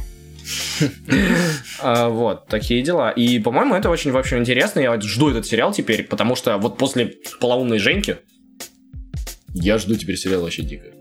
[1.82, 3.10] Вот, такие дела.
[3.10, 4.80] И, по-моему, это очень, в общем, интересно.
[4.80, 8.18] Я жду этот сериал теперь, потому что вот после полоумной Женьки
[9.54, 10.93] я жду теперь сериал вообще дико.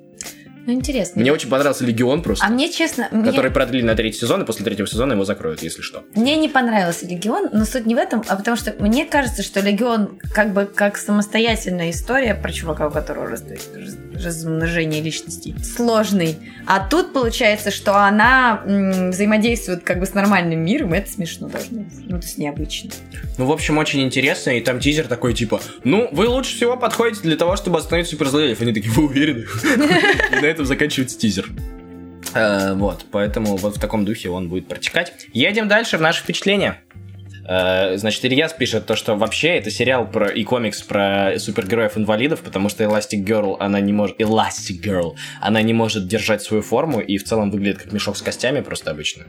[0.65, 1.22] Ну, интересно.
[1.22, 4.45] Мне очень понравился Легион просто, А мне, честно, мне, который продлили на третий сезон, и
[4.45, 6.03] после третьего сезона его закроют, если что.
[6.15, 9.60] мне не понравился Легион, но суть не в этом, а потому что мне кажется, что
[9.60, 16.38] Легион как бы как самостоятельная история про чувака, у которого раз- раз- размножение личностей сложный.
[16.65, 21.49] А тут получается, что она м, взаимодействует как бы с нормальным миром, и это смешно
[21.49, 21.94] должно быть.
[22.10, 22.91] Ну, то есть необычно.
[23.38, 27.22] Ну, в общем, очень интересно, и там тизер такой, типа, ну, вы лучше всего подходите
[27.23, 28.61] для того, чтобы остановить суперзлодеев.
[28.61, 29.45] Они такие, вы уверены?
[30.53, 31.49] Этом заканчивается тизер.
[32.35, 35.11] Э, Вот, поэтому вот в таком духе он будет протекать.
[35.34, 36.80] Едем дальше в наши впечатления.
[37.49, 42.69] Э, Значит, Ильяс пишет то, что вообще это сериал про и комикс про супергероев-инвалидов, потому
[42.69, 44.21] что Elastic Girl, она не может...
[44.21, 48.21] Elastic Girl, она не может держать свою форму и в целом выглядит как мешок с
[48.21, 49.23] костями просто обычно.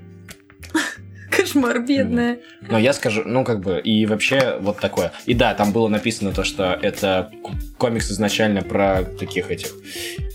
[1.36, 2.38] Кошмар, бедная.
[2.68, 5.12] Но я скажу, ну, как бы, и вообще вот такое.
[5.26, 7.30] И да, там было написано то, что это
[7.78, 9.72] комикс изначально про таких этих,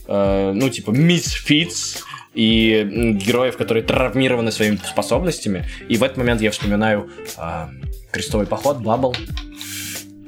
[0.07, 2.03] э, ну, типа, misfits,
[2.33, 5.65] и м, героев, которые травмированы своими способностями.
[5.87, 7.67] И в этот момент я вспоминаю э,
[8.11, 9.15] крестовый поход, Бабл.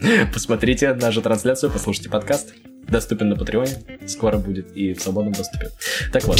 [0.34, 2.54] Посмотрите нашу трансляцию, послушайте подкаст.
[2.92, 3.72] Доступен на Патреоне,
[4.06, 5.70] скоро будет и в свободном доступе.
[6.12, 6.38] Так вот,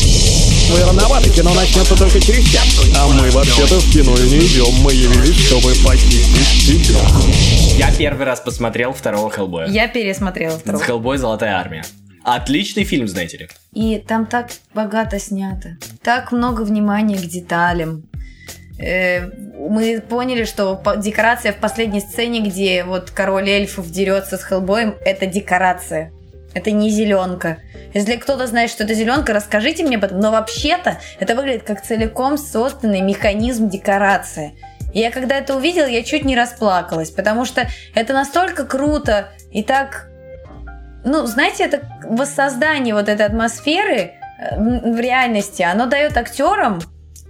[0.70, 2.66] Мы рановато, кино начнется только через час.
[2.96, 4.74] А мы вообще-то в кино и не идем.
[4.84, 7.00] Мы явились, чтобы похитить тебя.
[7.78, 9.68] я первый раз посмотрел второго Хеллбоя.
[9.68, 10.84] Я пересмотрела второго.
[10.84, 11.86] Хеллбой Золотая армия.
[12.24, 13.48] Отличный фильм, знаете ли.
[13.74, 15.78] И там так богато снято.
[16.04, 18.04] Так много внимания к деталям.
[18.78, 19.26] Э,
[19.70, 25.26] Мы поняли, что декорация в последней сцене, где вот король эльфов дерется с Хеллбоем, это
[25.28, 26.12] декорация.
[26.54, 27.60] Это не зеленка.
[27.94, 30.20] Если кто-то знает, что это зеленка, расскажите мне об этом.
[30.20, 34.54] Но вообще-то это выглядит как целиком созданный механизм декорации.
[34.94, 39.64] И я когда это увидела, я чуть не расплакалась, потому что это настолько круто и
[39.64, 40.12] так
[41.04, 46.80] ну, знаете, это воссоздание вот этой атмосферы э, в реальности, оно дает актерам,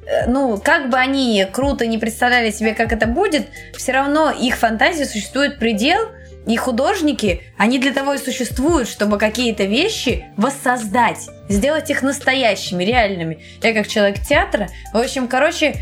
[0.05, 4.57] э, ну, как бы они круто не представляли себе, как это будет, все равно их
[4.57, 6.09] фантазии существует предел,
[6.47, 13.39] и художники, они для того и существуют, чтобы какие-то вещи воссоздать, сделать их настоящими, реальными.
[13.61, 15.75] Я как человек театра, в общем, короче,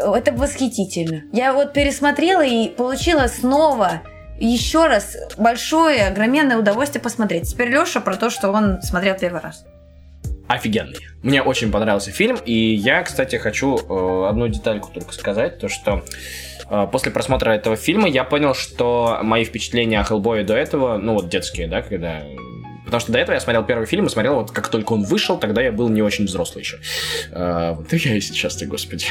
[0.00, 1.22] э, это восхитительно.
[1.32, 4.02] Я вот пересмотрела и получила снова
[4.38, 7.48] еще раз большое, огроменное удовольствие посмотреть.
[7.50, 9.64] Теперь Леша про то, что он смотрел первый раз.
[10.48, 10.98] офигенный.
[11.22, 16.02] Мне очень понравился фильм, и я, кстати, хочу э, одну детальку только сказать, то что
[16.90, 21.28] после просмотра этого фильма я понял, что мои впечатления о Хеллбое до этого, ну вот
[21.28, 22.22] детские, да, когда...
[22.84, 25.38] Потому что до этого я смотрел первый фильм и смотрел, вот как только он вышел,
[25.38, 26.78] тогда я был не очень взрослый еще.
[27.30, 29.06] Э, вот я и сейчас-то, господи.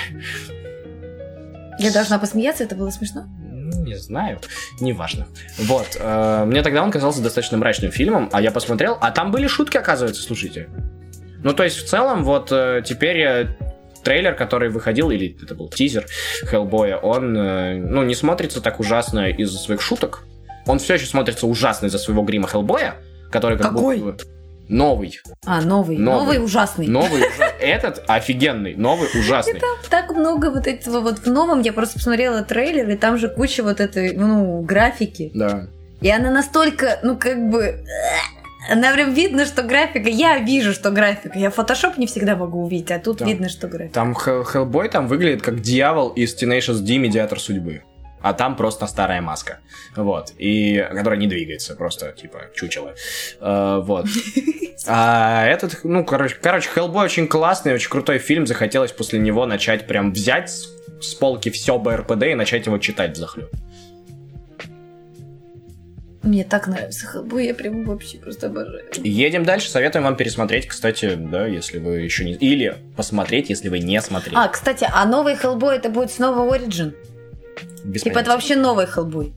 [1.79, 3.25] Я должна посмеяться, это было смешно.
[3.27, 4.39] Ну, Не знаю,
[4.79, 5.27] неважно.
[5.57, 9.47] Вот, э, мне тогда он казался достаточно мрачным фильмом, а я посмотрел, а там были
[9.47, 10.67] шутки, оказывается, слушайте.
[11.43, 13.47] Ну, то есть, в целом, вот э, теперь
[14.03, 16.05] трейлер, который выходил, или это был тизер
[16.45, 20.23] Хеллбоя, он, э, ну, не смотрится так ужасно из-за своих шуток.
[20.67, 22.95] Он все еще смотрится ужасно из-за своего грима Хеллбоя,
[23.31, 23.97] который как Какой?
[23.97, 24.31] будто бы-
[24.69, 25.19] Новый.
[25.45, 25.97] А, новый.
[25.97, 26.25] Новый.
[26.37, 26.87] Новый, ужасный.
[26.87, 27.21] Новый.
[27.27, 28.73] ужа- Этот офигенный.
[28.75, 29.59] Новый ужасный.
[29.89, 31.59] Так много вот этого вот в новом.
[31.61, 35.29] Я просто посмотрела трейлер, и там же куча вот этой, ну, графики.
[35.33, 35.67] Да.
[35.99, 37.83] И она настолько, ну, как бы...
[38.69, 40.07] Она прям видно, что графика.
[40.09, 41.37] Я вижу, что графика.
[41.37, 43.25] Я фотошоп не всегда могу увидеть, а тут Да.
[43.25, 43.93] видно, что графика.
[43.93, 47.83] Там Хел- Хеллбой там выглядит как дьявол из Tenacious D, медиатор судьбы.
[48.21, 49.59] А там просто старая маска.
[49.95, 50.33] Вот.
[50.37, 52.93] И которая не двигается, просто типа чучело.
[53.39, 54.05] Э, вот.
[54.87, 58.47] А этот, ну, короче, короче, Хеллбой очень классный, очень крутой фильм.
[58.47, 60.67] Захотелось после него начать прям взять с,
[61.01, 63.49] с полки все БРПД и начать его читать захлеб.
[66.23, 68.83] Мне так нравится Хеллбой, я прям вообще просто обожаю.
[69.03, 69.69] Едем дальше.
[69.69, 72.33] Советуем вам пересмотреть, кстати, да, если вы еще не...
[72.33, 74.35] Или посмотреть, если вы не смотрели.
[74.35, 76.93] А, кстати, а новый Хеллбой это будет снова Origin?
[77.83, 79.33] Без Типа это вообще новый Хеллбой.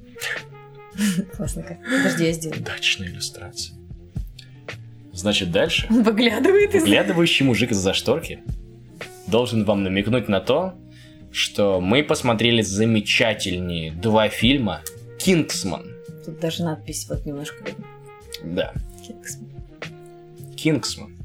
[1.36, 1.78] Классно как.
[1.82, 2.60] Подожди, я сделаю.
[2.60, 3.74] Удачная иллюстрация.
[5.12, 5.86] Значит, дальше.
[5.88, 6.82] Выглядывает из...
[6.82, 8.40] Выглядывающий мужик из-за шторки
[9.26, 10.74] должен вам намекнуть на то,
[11.32, 14.82] что мы посмотрели замечательные два фильма
[15.18, 15.93] «Кингсман».
[16.24, 17.84] Тут даже надпись вот немножко видно.
[18.42, 18.72] Да,
[20.56, 21.16] «Кингсман».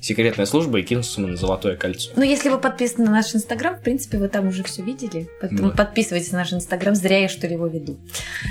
[0.00, 1.36] Секретная служба и «Кингсман.
[1.36, 2.10] Золотое кольцо».
[2.16, 5.28] Ну, если вы подписаны на наш инстаграм, в принципе, вы там уже все видели.
[5.40, 5.76] Поэтому Вот.
[5.76, 6.94] подписывайтесь на наш инстаграм.
[6.94, 7.98] Зря я, что ли, его веду.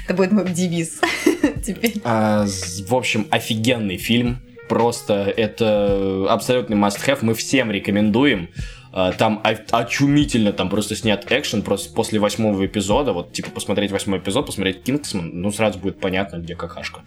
[0.06, 1.00] Это будет мой девиз.
[1.66, 2.02] Теперь.
[2.04, 4.42] А, в общем, офигенный фильм.
[4.70, 7.20] Просто это абсолютный must-have.
[7.22, 8.50] Мы всем рекомендуем.
[8.92, 9.42] А, Там
[9.72, 13.14] очумительно, там просто снят экшен просто после восьмого эпизода.
[13.14, 17.02] Вот, типа, посмотреть восьмой эпизод, посмотреть Кингсман, ну, сразу будет понятно, где какашка.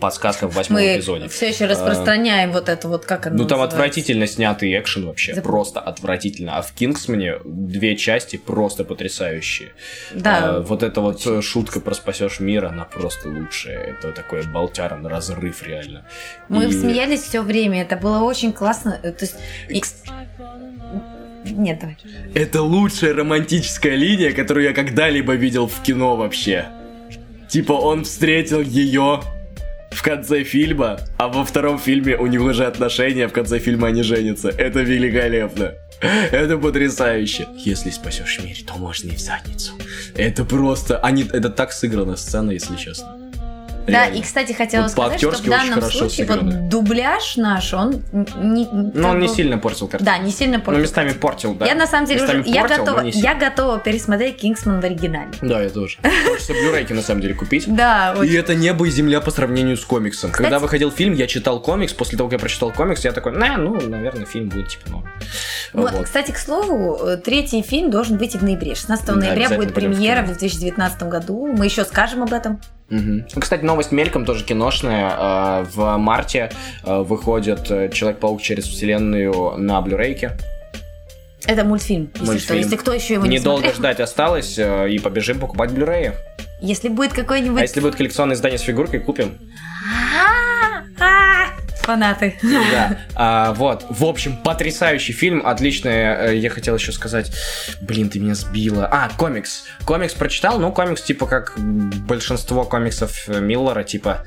[0.00, 1.28] Подсказка в восьмом Мы эпизоде.
[1.28, 3.76] все еще распространяем вот это вот, как оно Ну, там называется?
[3.76, 5.34] отвратительно снятый экшен вообще.
[5.34, 5.50] Забыл.
[5.50, 6.56] Просто отвратительно.
[6.56, 9.72] А в Кингсмане две части просто потрясающие.
[10.14, 10.38] Да.
[10.56, 13.78] А, вот эта вот э, шутка про спасешь мир, она просто лучшая.
[13.78, 16.04] Это такой болтяра на разрыв реально.
[16.48, 18.98] Мы И- смеялись все время, это было очень классно.
[19.02, 19.36] э, То есть...
[19.68, 19.82] и-
[21.44, 21.96] Нет, давай.
[22.34, 26.66] Это лучшая романтическая линия, которую я когда-либо видел в кино вообще.
[27.48, 29.20] Типа он встретил ее
[29.90, 34.02] в конце фильма, а во втором фильме у них уже отношения, в конце фильма они
[34.02, 34.48] женятся.
[34.48, 35.72] Это великолепно.
[36.00, 37.46] Это потрясающе.
[37.56, 39.72] Если спасешь мир, то можно и в задницу.
[40.14, 40.98] Это просто...
[40.98, 41.24] Они...
[41.24, 43.19] Это так сыграна сцена, если честно.
[43.90, 44.16] Да, Реально.
[44.16, 48.68] и, кстати, хотела Вот сказать, что в данном случае вот дубляж наш, он не...
[48.70, 50.10] Но он не сильно портил картину.
[50.10, 50.82] Да, не сильно Ну, портил.
[50.82, 51.66] местами портил, да.
[51.66, 52.50] Я на самом деле Местами уже...
[52.50, 55.30] Я портил, но готова, я готова пересмотреть Кингсман в оригинале.
[55.42, 55.98] Да, я тоже.
[56.28, 57.64] Хочется блюрейки на самом деле купить.
[57.66, 60.30] Да, И это небо и земля по сравнению с комиксом.
[60.30, 61.92] Когда выходил фильм, я читал комикс.
[61.92, 65.04] После того, как я прочитал комикс, я такой, на, ну, наверное, фильм будет типа ну.
[65.72, 66.04] Вот, Вот.
[66.04, 68.74] Кстати, к слову, э, третий фильм должен выйти в ноябре.
[68.74, 71.46] 16 Да, ноября будет премьера в 2019 году.
[71.46, 72.60] Мы еще скажем об этом.
[72.90, 75.62] Ну, Кстати, новость мельком тоже киношная.
[75.62, 76.50] Э, В марте
[76.84, 80.32] э, выходит э, Человек-паук через вселенную на блюрейке.
[81.46, 82.40] Это мультфильм, если Мультфильм.
[82.40, 82.54] что.
[82.54, 83.78] Если кто еще его не Недолго смотрел.
[83.78, 86.12] ждать осталось, и побежим покупать блюреи.
[86.60, 87.60] Если будет какой-нибудь...
[87.60, 89.38] А если будет коллекционное издание с фигуркой, купим.
[91.90, 92.38] Фанаты.
[92.42, 92.98] Да.
[93.14, 93.84] А, вот.
[93.90, 95.44] В общем, потрясающий фильм.
[95.44, 95.92] Отличный.
[95.92, 97.32] э, Я хотел еще сказать.
[97.80, 98.86] Блин, ты меня сбила.
[98.90, 99.64] А, комикс.
[99.84, 100.58] Комикс прочитал.
[100.58, 104.24] Ну, комикс, типа, как большинство комиксов э, Миллера, типа.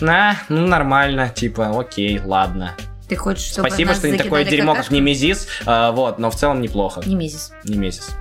[0.00, 2.74] На, ну нормально, типа, окей, ладно.
[3.08, 4.94] Ты хочешь, чтобы Спасибо, что не такое дерьмо, как какашку?
[4.94, 5.46] Немезис.
[5.66, 7.02] А, вот, но в целом неплохо.
[7.04, 7.52] Немезис.
[7.64, 8.16] Немезис.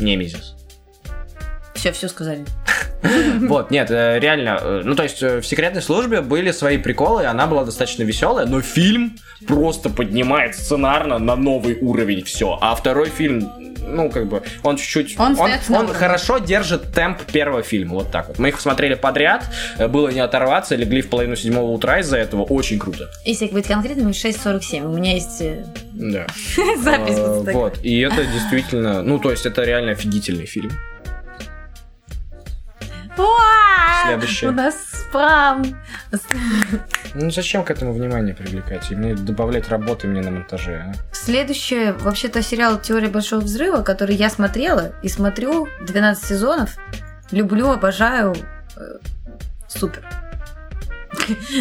[0.00, 0.56] Немезис.
[1.74, 2.44] Все, все сказали.
[3.40, 7.26] Вот, нет, э, реально, э, ну то есть э, в секретной службе были свои приколы,
[7.26, 12.56] она была достаточно веселая, но фильм просто поднимает сценарно на новый уровень все.
[12.60, 13.50] А второй фильм,
[13.80, 18.28] ну как бы, он чуть-чуть, Он он, он хорошо держит темп первого фильма, вот так
[18.28, 18.38] вот.
[18.38, 19.46] Мы их смотрели подряд,
[19.88, 23.10] было не оторваться, легли в половину седьмого утра из-за этого, очень круто.
[23.24, 24.84] Если быть конкретным, 6.47.
[24.84, 25.42] У меня есть
[25.92, 26.26] Да.
[26.78, 27.18] запись.
[27.52, 30.70] Вот, и это действительно, ну то есть это реально офигительный фильм.
[34.06, 34.50] Следующее.
[34.50, 35.64] У нас спам.
[37.14, 38.90] Ну зачем к этому внимание привлекать?
[38.90, 41.14] И мне добавлять работы мне на монтаже, а?
[41.14, 46.76] Следующее, вообще-то, сериал «Теория большого взрыва», который я смотрела и смотрю 12 сезонов.
[47.30, 48.34] Люблю, обожаю.
[48.76, 48.98] Э,
[49.68, 50.02] Супер.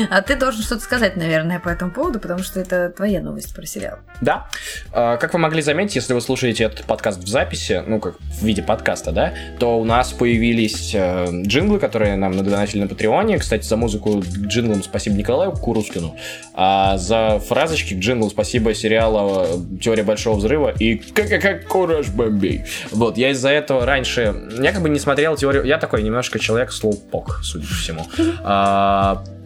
[0.09, 3.65] А ты должен что-то сказать, наверное, по этому поводу, потому что это твоя новость про
[3.65, 3.97] сериал.
[4.21, 4.47] Да.
[4.93, 8.43] А, Как вы могли заметить, если вы слушаете этот подкаст в записи, ну, как в
[8.43, 13.37] виде подкаста, да, то у нас появились э, джинглы, которые нам надонатили на Патреоне.
[13.37, 16.15] Кстати, за музыку к джинглам спасибо Николаю Курускину.
[16.53, 19.47] А за фразочки к спасибо сериала
[19.81, 22.65] «Теория большого взрыва» и «Как кураж бомбей».
[22.91, 24.33] Вот, я из-за этого раньше...
[24.59, 25.63] Я как бы не смотрел теорию...
[25.63, 28.05] Я такой немножко человек слоупок, судя по всему.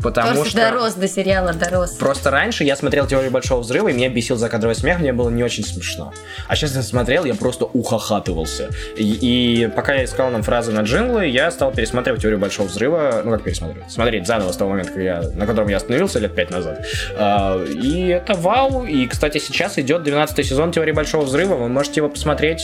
[0.02, 0.60] Потому Просто что...
[0.60, 1.92] дорос до сериала, дорос.
[1.92, 5.44] Просто раньше я смотрел «Теорию большого взрыва», и меня бесил закадровый смех, мне было не
[5.44, 6.14] очень смешно.
[6.48, 8.70] А сейчас я смотрел, я просто ухахатывался.
[8.98, 13.22] И, и пока я искал нам фразы на джинглы, я стал пересматривать «Теорию большого взрыва»,
[13.24, 16.36] ну как пересматривать, смотреть заново с того момента, как я, на котором я остановился лет
[16.36, 16.86] пять назад.
[17.18, 18.86] А, и это вау.
[18.86, 22.62] И, кстати, сейчас идет 12 сезон «Теории большого взрыва», вы можете его посмотреть.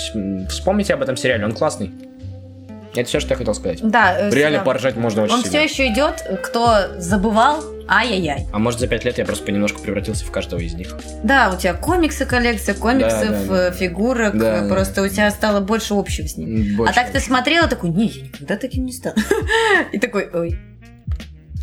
[0.50, 1.92] Вспомните об этом сериале, он классный.
[2.94, 3.80] Это все, что я хотел сказать.
[3.82, 4.64] Да, э, Реально да.
[4.66, 5.50] поржать можно очень Он сильно.
[5.60, 8.48] все еще идет, кто забывал, ай-яй-яй.
[8.52, 10.94] А может за пять лет я просто понемножку превратился в каждого из них.
[11.24, 13.68] Да, у тебя комиксы коллекция, комиксов, Да, да, да.
[13.70, 14.68] э, фигурок, Да, э, да.
[14.74, 16.76] просто у тебя стало больше общего с ним.
[16.76, 19.16] Больше а так ты смотрела такой, не, я никогда таким не стану.
[19.94, 20.60] И такой, ой,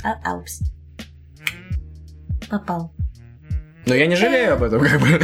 [0.02, 0.60] а, аупс.
[2.48, 2.92] Попал.
[3.84, 5.20] Но я не жалею об этом, как бы.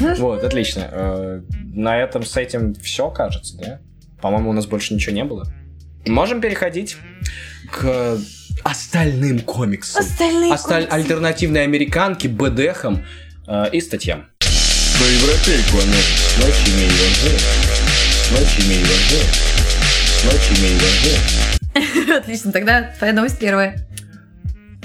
[0.18, 1.42] Вот, отлично.
[1.74, 3.80] На этом с этим все, кажется, да?
[4.20, 5.46] По-моему, у нас больше ничего не было.
[6.06, 6.96] Можем переходить
[7.70, 8.18] к
[8.62, 10.02] остальным комиксам.
[10.02, 10.94] Остальные Осталь- комиксы.
[10.94, 13.04] Альтернативной американки, БДХам
[13.46, 14.26] э, и статьям.
[14.38, 15.96] Про европейку она
[16.38, 16.92] ночи имею
[18.32, 18.86] Ночи имею
[20.24, 23.86] Ночи имею Отлично, тогда твоя новость первая.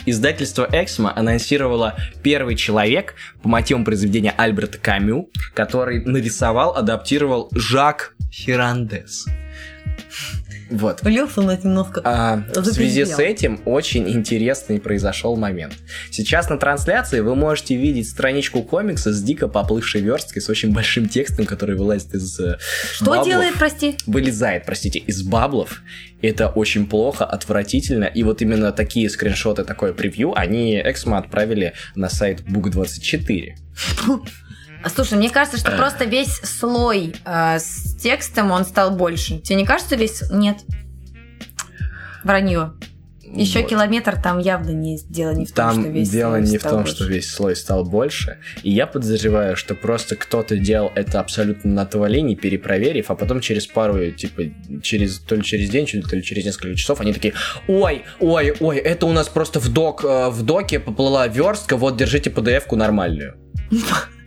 [0.05, 9.27] Издательство Эксмо анонсировало первый человек по мотивам произведения Альберта Камю, который нарисовал, адаптировал Жак Хирандес.
[10.71, 11.01] Вот.
[11.01, 12.01] Влился на немножко.
[12.03, 15.73] А, в связи с этим очень интересный произошел момент.
[16.09, 21.09] Сейчас на трансляции вы можете видеть страничку комикса с дико поплывшей версткой, с очень большим
[21.09, 22.57] текстом, который вылазит из э,
[22.93, 23.27] Что баблов.
[23.27, 23.97] делает, прости?
[24.07, 25.81] Вылезает, простите, из баблов.
[26.21, 28.05] Это очень плохо, отвратительно.
[28.05, 33.55] И вот именно такие скриншоты, такое превью, они Эксмо отправили на сайт Book24.
[34.87, 39.39] Слушай, мне кажется, что просто весь слой э, с текстом он стал больше.
[39.39, 40.23] Тебе не кажется весь?
[40.31, 40.59] Нет.
[42.23, 42.73] Вранье.
[43.33, 43.69] Еще Вот.
[43.69, 46.63] километр там явно не дело не в том, Там что весь дело слой не в
[46.63, 46.95] том, больше.
[46.95, 48.39] что весь слой стал больше.
[48.63, 53.67] И я подозреваю, что просто кто-то делал это абсолютно на не перепроверив, а потом через
[53.67, 54.43] пару, типа,
[54.81, 57.33] через то ли через день, то ли через несколько часов, они такие,
[57.67, 61.95] ой, ой, ой, это у нас просто в, док, э, в доке поплыла верстка, вот,
[61.95, 63.35] держите PDF-ку нормальную.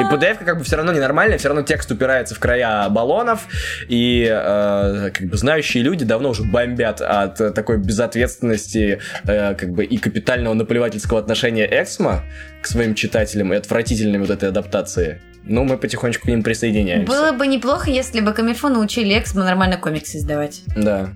[0.00, 3.48] И PDF как бы все равно ненормальная, все равно текст упирается в края баллонов,
[3.88, 9.84] и э, как бы знающие люди давно уже бомбят от такой безответственности э, как бы
[9.84, 12.22] и капитального наплевательского отношения Эксмо
[12.62, 15.20] к своим читателям и отвратительной вот этой адаптации.
[15.44, 17.10] Ну, мы потихонечку к ним присоединяемся.
[17.10, 20.62] Было бы неплохо, если бы Камильфо научили Эксмо нормально комиксы издавать.
[20.76, 21.10] Да,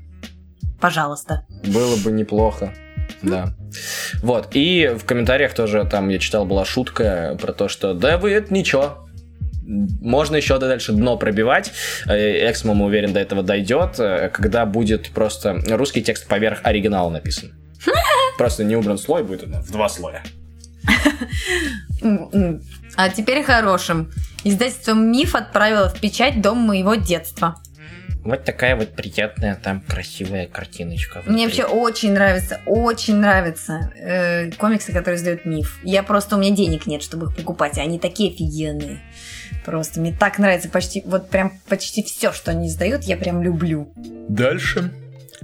[0.80, 1.46] Пожалуйста.
[1.64, 2.74] было бы неплохо.
[3.22, 3.54] Да.
[4.22, 8.32] Вот, и в комментариях тоже там я читал, была шутка про то, что да вы
[8.32, 9.02] это ничего,
[9.64, 11.72] можно еще дальше дно пробивать.
[12.06, 17.10] Э, Эксмо, мы уверен, до этого дойдет, э, когда будет просто русский текст поверх оригинала
[17.10, 17.52] написан.
[18.38, 20.22] Просто не убран слой, будет в два слоя.
[22.96, 24.10] А теперь хорошим.
[24.44, 27.56] Издательство «Миф» отправило в печать «Дом моего детства».
[28.24, 31.22] Вот такая вот приятная там красивая картиночка.
[31.26, 35.80] Мне вообще очень нравится, очень нравятся э, комиксы, которые издают миф.
[35.82, 39.00] Я просто, у меня денег нет, чтобы их покупать, они такие офигенные.
[39.64, 43.92] Просто мне так нравится почти, вот прям почти все, что они издают, я прям люблю.
[44.28, 44.92] Дальше.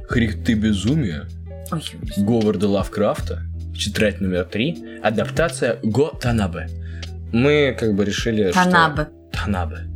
[0.08, 1.26] Хрихты безумия.
[1.72, 1.82] Ой,
[2.16, 3.42] Говарда Лавкрафта,
[3.76, 6.68] тетрадь номер три, адаптация Го Танабе.
[7.32, 9.08] Мы как бы решили, Танабе.
[9.32, 9.44] что...
[9.44, 9.87] Танабе.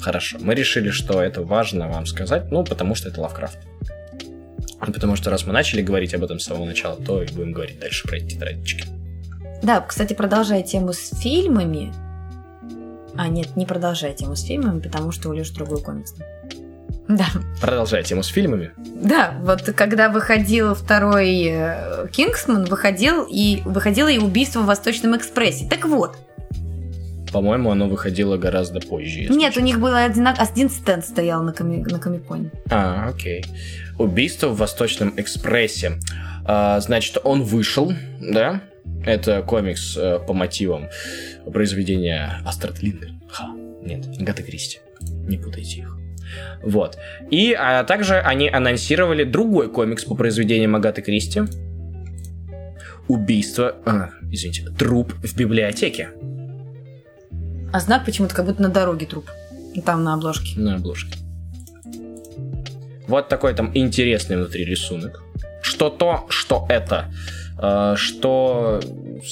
[0.00, 0.38] Хорошо.
[0.40, 3.58] Мы решили, что это важно вам сказать, ну, потому что это Лавкрафт.
[4.78, 7.78] Потому что раз мы начали говорить об этом с самого начала, то и будем говорить
[7.80, 8.84] дальше про эти тетрадочки.
[9.62, 11.92] Да, кстати, продолжая тему с фильмами.
[13.16, 16.14] А, нет, не продолжая тему с фильмами, потому что у Леши другой комикс.
[17.08, 17.26] Да,
[17.60, 18.72] Продолжая тему с фильмами.
[18.76, 25.68] да, вот когда выходил второй э, Кингсман, выходил и выходило и убийство в Восточном экспрессе.
[25.70, 26.16] Так вот,
[27.36, 29.26] По-моему, оно выходило гораздо позже.
[29.28, 29.60] нет, у честно.
[29.60, 32.50] них был один, один стенд стоял на, коми, на Комиконе.
[32.70, 33.44] А, окей.
[33.98, 35.98] Убийство в Восточном экспрессе.
[36.46, 37.92] А, значит, он вышел,
[38.22, 38.62] да?
[39.04, 40.88] Это комикс э, по мотивам
[41.52, 43.20] произведения Астрид Линдгрен.
[43.28, 43.50] Ха,
[43.82, 44.78] нет, Агаты Кристи.
[45.28, 45.94] Не путайте их.
[46.62, 46.96] Вот.
[47.30, 51.42] И а, также они анонсировали другой комикс по произведениям Агаты Кристи.
[53.08, 56.08] Убийство, а, извините, труп в библиотеке
[57.76, 59.30] А знак почему-то как будто на дороге труп.
[59.84, 60.58] Там на обложке.
[60.58, 61.18] на обложке.
[63.06, 65.22] Вот такой там интересный внутри рисунок.
[65.60, 67.12] Что то, что это.
[67.60, 68.80] Э, Что,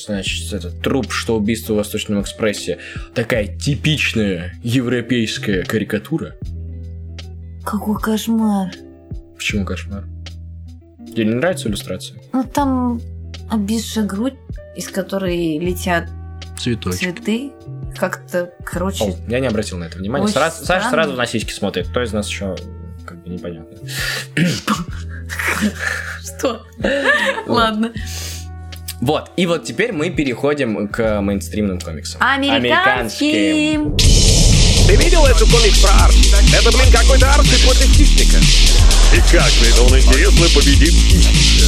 [0.06, 2.80] значит, это труп, что убийство в Восточном экспрессе.
[3.14, 6.34] Такая типичная европейская карикатура.
[7.64, 8.72] Какой кошмар.
[9.36, 10.04] Почему кошмар?
[11.08, 12.20] Тебе не нравится иллюстрация?
[12.34, 13.00] Ну, там
[13.50, 14.34] обвисшая грудь,
[14.76, 16.10] из которой летят
[16.58, 17.00] Цветочек.
[17.00, 17.52] цветы.
[17.96, 20.28] Как-то, короче, О, я не обратил на это внимания.
[20.28, 21.88] Сразу- Саша сразу на сиськи смотрит.
[21.88, 22.56] Кто из нас еще
[23.06, 23.76] как бы непонятно.
[26.22, 26.62] что?
[27.46, 27.92] Ладно.
[29.00, 32.20] Вот, и вот теперь мы переходим к мейнстримным комиксам.
[32.22, 33.78] Американский.
[34.86, 36.30] Ты видел эту комикс про Арчи?
[36.54, 38.38] Это, блин, какой-то Арчи против хищника.
[39.14, 41.66] И как, блин, он интересно победит хищника?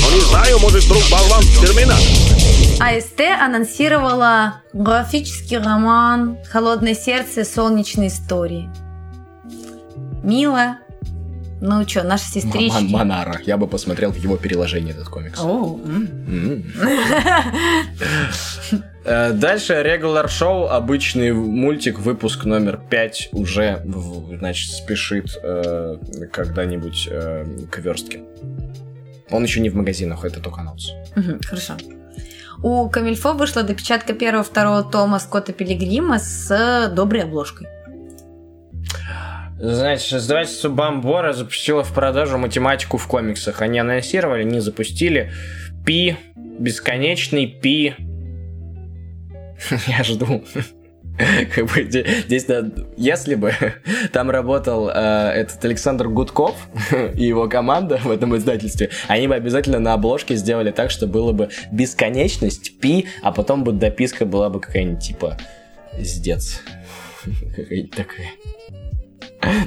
[0.00, 2.67] Ну, не знаю, может, вдруг болван Терминатор.
[2.80, 7.44] АСТ анонсировала графический роман «Холодное сердце.
[7.44, 8.68] Солнечные истории».
[10.22, 10.76] Мило.
[11.60, 12.72] Ну что, наши сестрички.
[12.74, 13.40] Ман- Монара.
[13.44, 15.40] Я бы посмотрел в его переложении этот комикс.
[19.04, 23.80] Э, Дальше Regular Show, обычный мультик, выпуск номер 5 уже,
[24.38, 25.96] значит, спешит э,
[26.30, 28.20] когда-нибудь э, к верстке.
[29.30, 30.90] Он еще не в магазинах, это только анонс.
[31.46, 31.74] Хорошо.
[32.62, 37.68] У Камильфо вышла допечатка первого-второго тома Скотта Пилигрима с доброй обложкой.
[39.60, 43.60] Значит, издательство Бамбора запустило в продажу математику в комиксах.
[43.60, 45.32] Они анонсировали, не запустили.
[45.84, 47.96] Пи, бесконечный Пи.
[49.86, 50.44] Я жду.
[51.54, 52.64] Как бы де- здесь, да,
[52.96, 53.52] если бы
[54.12, 54.92] там работал э,
[55.34, 56.54] этот Александр Гудков
[57.14, 61.32] и его команда в этом издательстве, они бы обязательно на обложке сделали так, что было
[61.32, 65.36] бы бесконечность, пи, а потом бы дописка была бы какая-нибудь типа
[65.98, 66.60] «Сдец».
[67.56, 68.28] Какая-нибудь такая.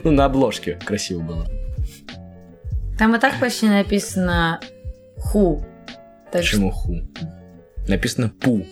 [0.04, 1.48] Ну, на обложке красиво было.
[2.98, 4.60] Там и так почти написано
[5.18, 5.66] «ху».
[6.32, 6.96] Так что- Почему ху?
[7.88, 8.66] Написано пу.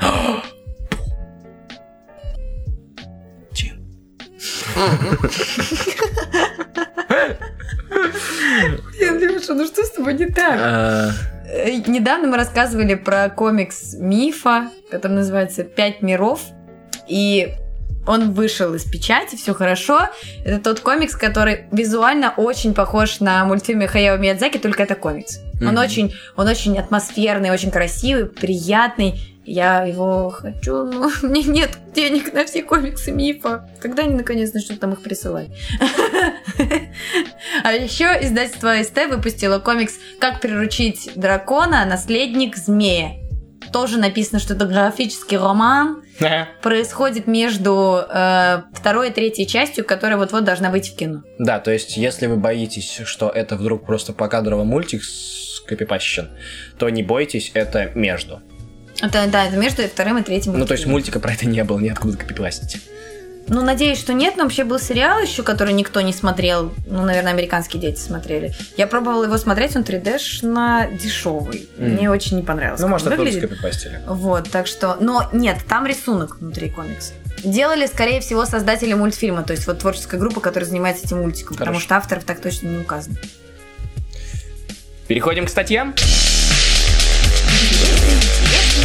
[9.08, 10.56] Андрюша, ну что с тобой не так?
[10.60, 11.10] А,
[11.46, 16.40] Э, Недавно мы рассказывали про комикс Мифа, который называется «Пять миров».
[17.06, 17.48] И
[18.06, 20.08] он вышел из печати, все хорошо.
[20.44, 25.38] Это тот комикс, который визуально очень похож на мультфильм Хаяо Миядзаки, только это комикс.
[25.60, 25.78] Он Мгм.
[25.78, 29.33] очень, он очень атмосферный, очень красивый, приятный.
[29.44, 33.68] Я его хочу, но мне нет денег на все комиксы Мифа.
[33.80, 35.48] Когда они наконец начнут там их присылать?
[37.62, 41.84] А еще издательство АСТ выпустило комикс «Как приручить дракона.
[41.84, 43.12] Наследник змея».
[43.72, 46.02] Тоже написано, что это графический роман.
[46.62, 51.22] Происходит между э, второй и третьей частью, которая вот-вот должна выйти в кино.
[51.38, 56.30] Да, то есть, если вы боитесь, что это вдруг просто покадровый мультик скопипащен,
[56.78, 58.42] то не бойтесь, это между.
[59.00, 60.56] Это, да, это между вторым и третьим.
[60.58, 62.80] Ну, то есть, мультика про это не было, ниоткуда копипастить.
[63.46, 66.72] Ну, надеюсь, что нет, но вообще был сериал еще, который никто не смотрел.
[66.86, 68.54] Ну, наверное, американские дети смотрели.
[68.76, 71.68] Я пробовала его смотреть, он 3D-шно дешевый.
[71.76, 71.90] Мгм.
[71.90, 72.80] Мне очень не понравилось.
[72.80, 74.00] Ну, может, оттуда скопипастили.
[74.06, 74.96] Вот, так что...
[74.98, 77.12] Но нет, там рисунок внутри комикса.
[77.42, 81.74] Делали, скорее всего, создатели мультфильма, то есть вот творческая группа, которая занимается этим мультиком, потому
[81.74, 81.84] Хорошо.
[81.84, 83.16] что авторов так точно не указано.
[85.06, 85.94] Переходим к статьям.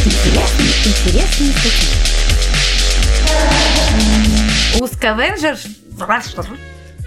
[0.02, 1.88] Интересные статьи.
[4.80, 5.66] У Scavengers...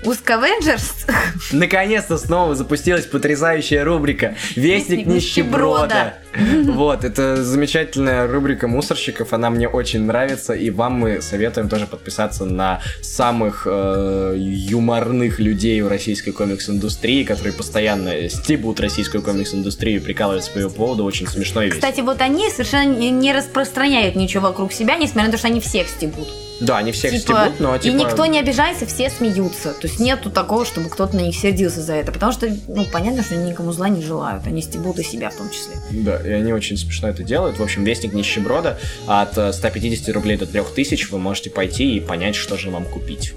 [0.05, 1.09] У Scavengers
[1.51, 6.15] Наконец-то снова запустилась потрясающая рубрика «Вестник нищеброда».
[6.63, 12.45] Вот, это замечательная рубрика мусорщиков, она мне очень нравится, и вам мы советуем тоже подписаться
[12.45, 20.51] на самых э, юморных людей в российской комикс-индустрии, которые постоянно стебут российскую комикс-индустрию и прикалываются
[20.51, 21.81] по ее поводу, очень смешно и весело.
[21.81, 25.87] Кстати, вот они совершенно не распространяют ничего вокруг себя, несмотря на то, что они всех
[25.87, 26.27] стебут.
[26.59, 27.93] Да, они всех Типа, стебут, но типа...
[27.93, 29.73] И никто не обижается, все смеются.
[29.73, 32.11] То есть нету такого, чтобы кто-то на них сердился за это.
[32.11, 34.45] Потому что, ну, понятно, что они никому зла не желают.
[34.47, 35.73] Они стебут и себя в том числе.
[35.91, 37.59] Да, и они очень смешно это делают.
[37.59, 42.35] В общем, Вестник нищеброда от э, 150 рублей до 3000 вы можете пойти и понять,
[42.35, 43.33] что же вам купить.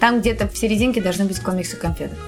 [0.00, 2.18] Там где-то в серединке должны быть комиксы конфеток.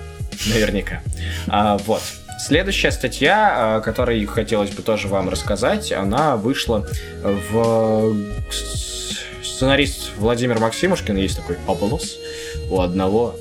[0.47, 1.03] Наверняка.
[1.49, 2.03] А, вот.
[2.41, 6.87] Следующая статья, о которой хотелось бы тоже вам рассказать, она вышла
[7.23, 8.15] в...
[9.59, 12.17] Сценарист Владимир Максимушкин, есть такой Паблос,
[12.71, 13.35] у одного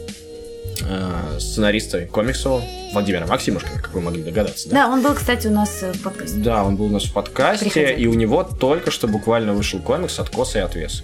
[0.82, 4.68] э, сценариста комиксового Владимира Максимушкина, как вы могли догадаться.
[4.70, 6.38] Да, он был, кстати, у нас э, в подкасте.
[6.40, 8.02] Да, он был у нас в подкасте, Приходи.
[8.02, 11.04] и у него только что буквально вышел комикс «Откос и отвес».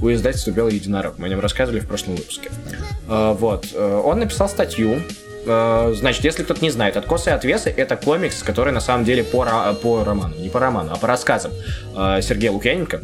[0.00, 1.18] У издательства «Белый единорог».
[1.18, 2.50] Мы о нем рассказывали в прошлом выпуске.
[3.08, 3.66] А, Вот.
[3.72, 5.02] э, Он написал статью.
[5.46, 9.22] Э, Значит, если кто-то не знает, «Откосы и отвесы»— это комикс, который на самом деле
[9.22, 9.44] по,
[9.80, 11.52] по роману, не по роману, а по рассказам
[11.96, 13.02] э, Сергея Лукьяненко.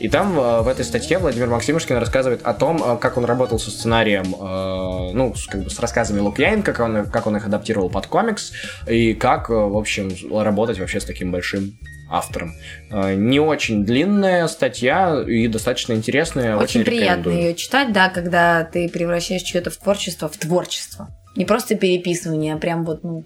[0.00, 3.58] И там э, в этой статье Владимир Максимушкин рассказывает о том, э, как он работал
[3.58, 7.46] со сценарием, э, ну, с, как бы с рассказами Лукьяненко, как он, как он их
[7.46, 8.52] адаптировал под комикс,
[8.88, 11.78] и как, в общем, работать вообще с таким большим
[12.10, 12.54] автором.
[12.90, 16.56] Не очень длинная статья и достаточно интересная.
[16.56, 17.36] Очень, приятно рекомендую.
[17.36, 21.08] ее читать, да, когда ты превращаешь что-то в творчество в творчество.
[21.36, 23.24] Не просто переписывание, а прям вот, ну,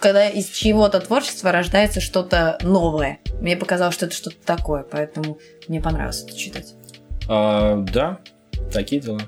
[0.00, 3.18] когда из чего-то творчества рождается что-то новое.
[3.40, 6.74] Мне показалось, что это что-то такое, поэтому мне понравилось это читать.
[7.28, 8.18] А, да,
[8.72, 9.20] такие дела.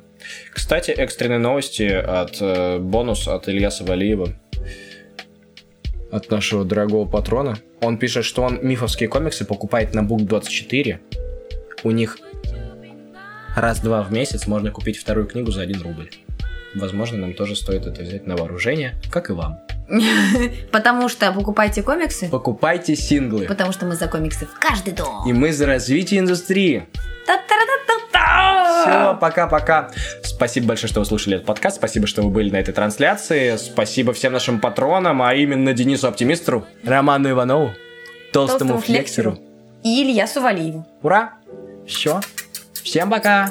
[0.53, 4.35] Кстати, экстренные новости от э, бонус от Ильяса Валиева.
[6.13, 7.59] От нашего дорогого патрона.
[7.81, 10.99] Он пишет, что он мифовские комиксы покупает на Book24.
[11.85, 12.19] У них
[13.57, 16.11] раз-два в месяц можно купить вторую книгу за 1 рубль.
[16.75, 19.59] Возможно, нам тоже стоит это взять на вооружение, как и вам.
[20.73, 23.47] Потому что покупайте комиксы, Покупайте синглы.
[23.47, 25.29] потому что мы за комиксы в каждый дом.
[25.29, 26.87] И мы за развитие индустрии.
[28.83, 29.91] Все, пока-пока.
[30.23, 31.77] Спасибо большое, что вы слушали этот подкаст.
[31.77, 33.57] Спасибо, что вы были на этой трансляции.
[33.57, 37.73] Спасибо всем нашим патронам, а именно Денису Оптимистру, Роману Иванову,
[38.33, 39.39] Толстому, Толстому Флексеру.
[39.83, 40.87] И Илья Сувалиеву.
[41.03, 41.35] Ура!
[41.87, 42.21] Все.
[42.83, 43.51] Всем пока!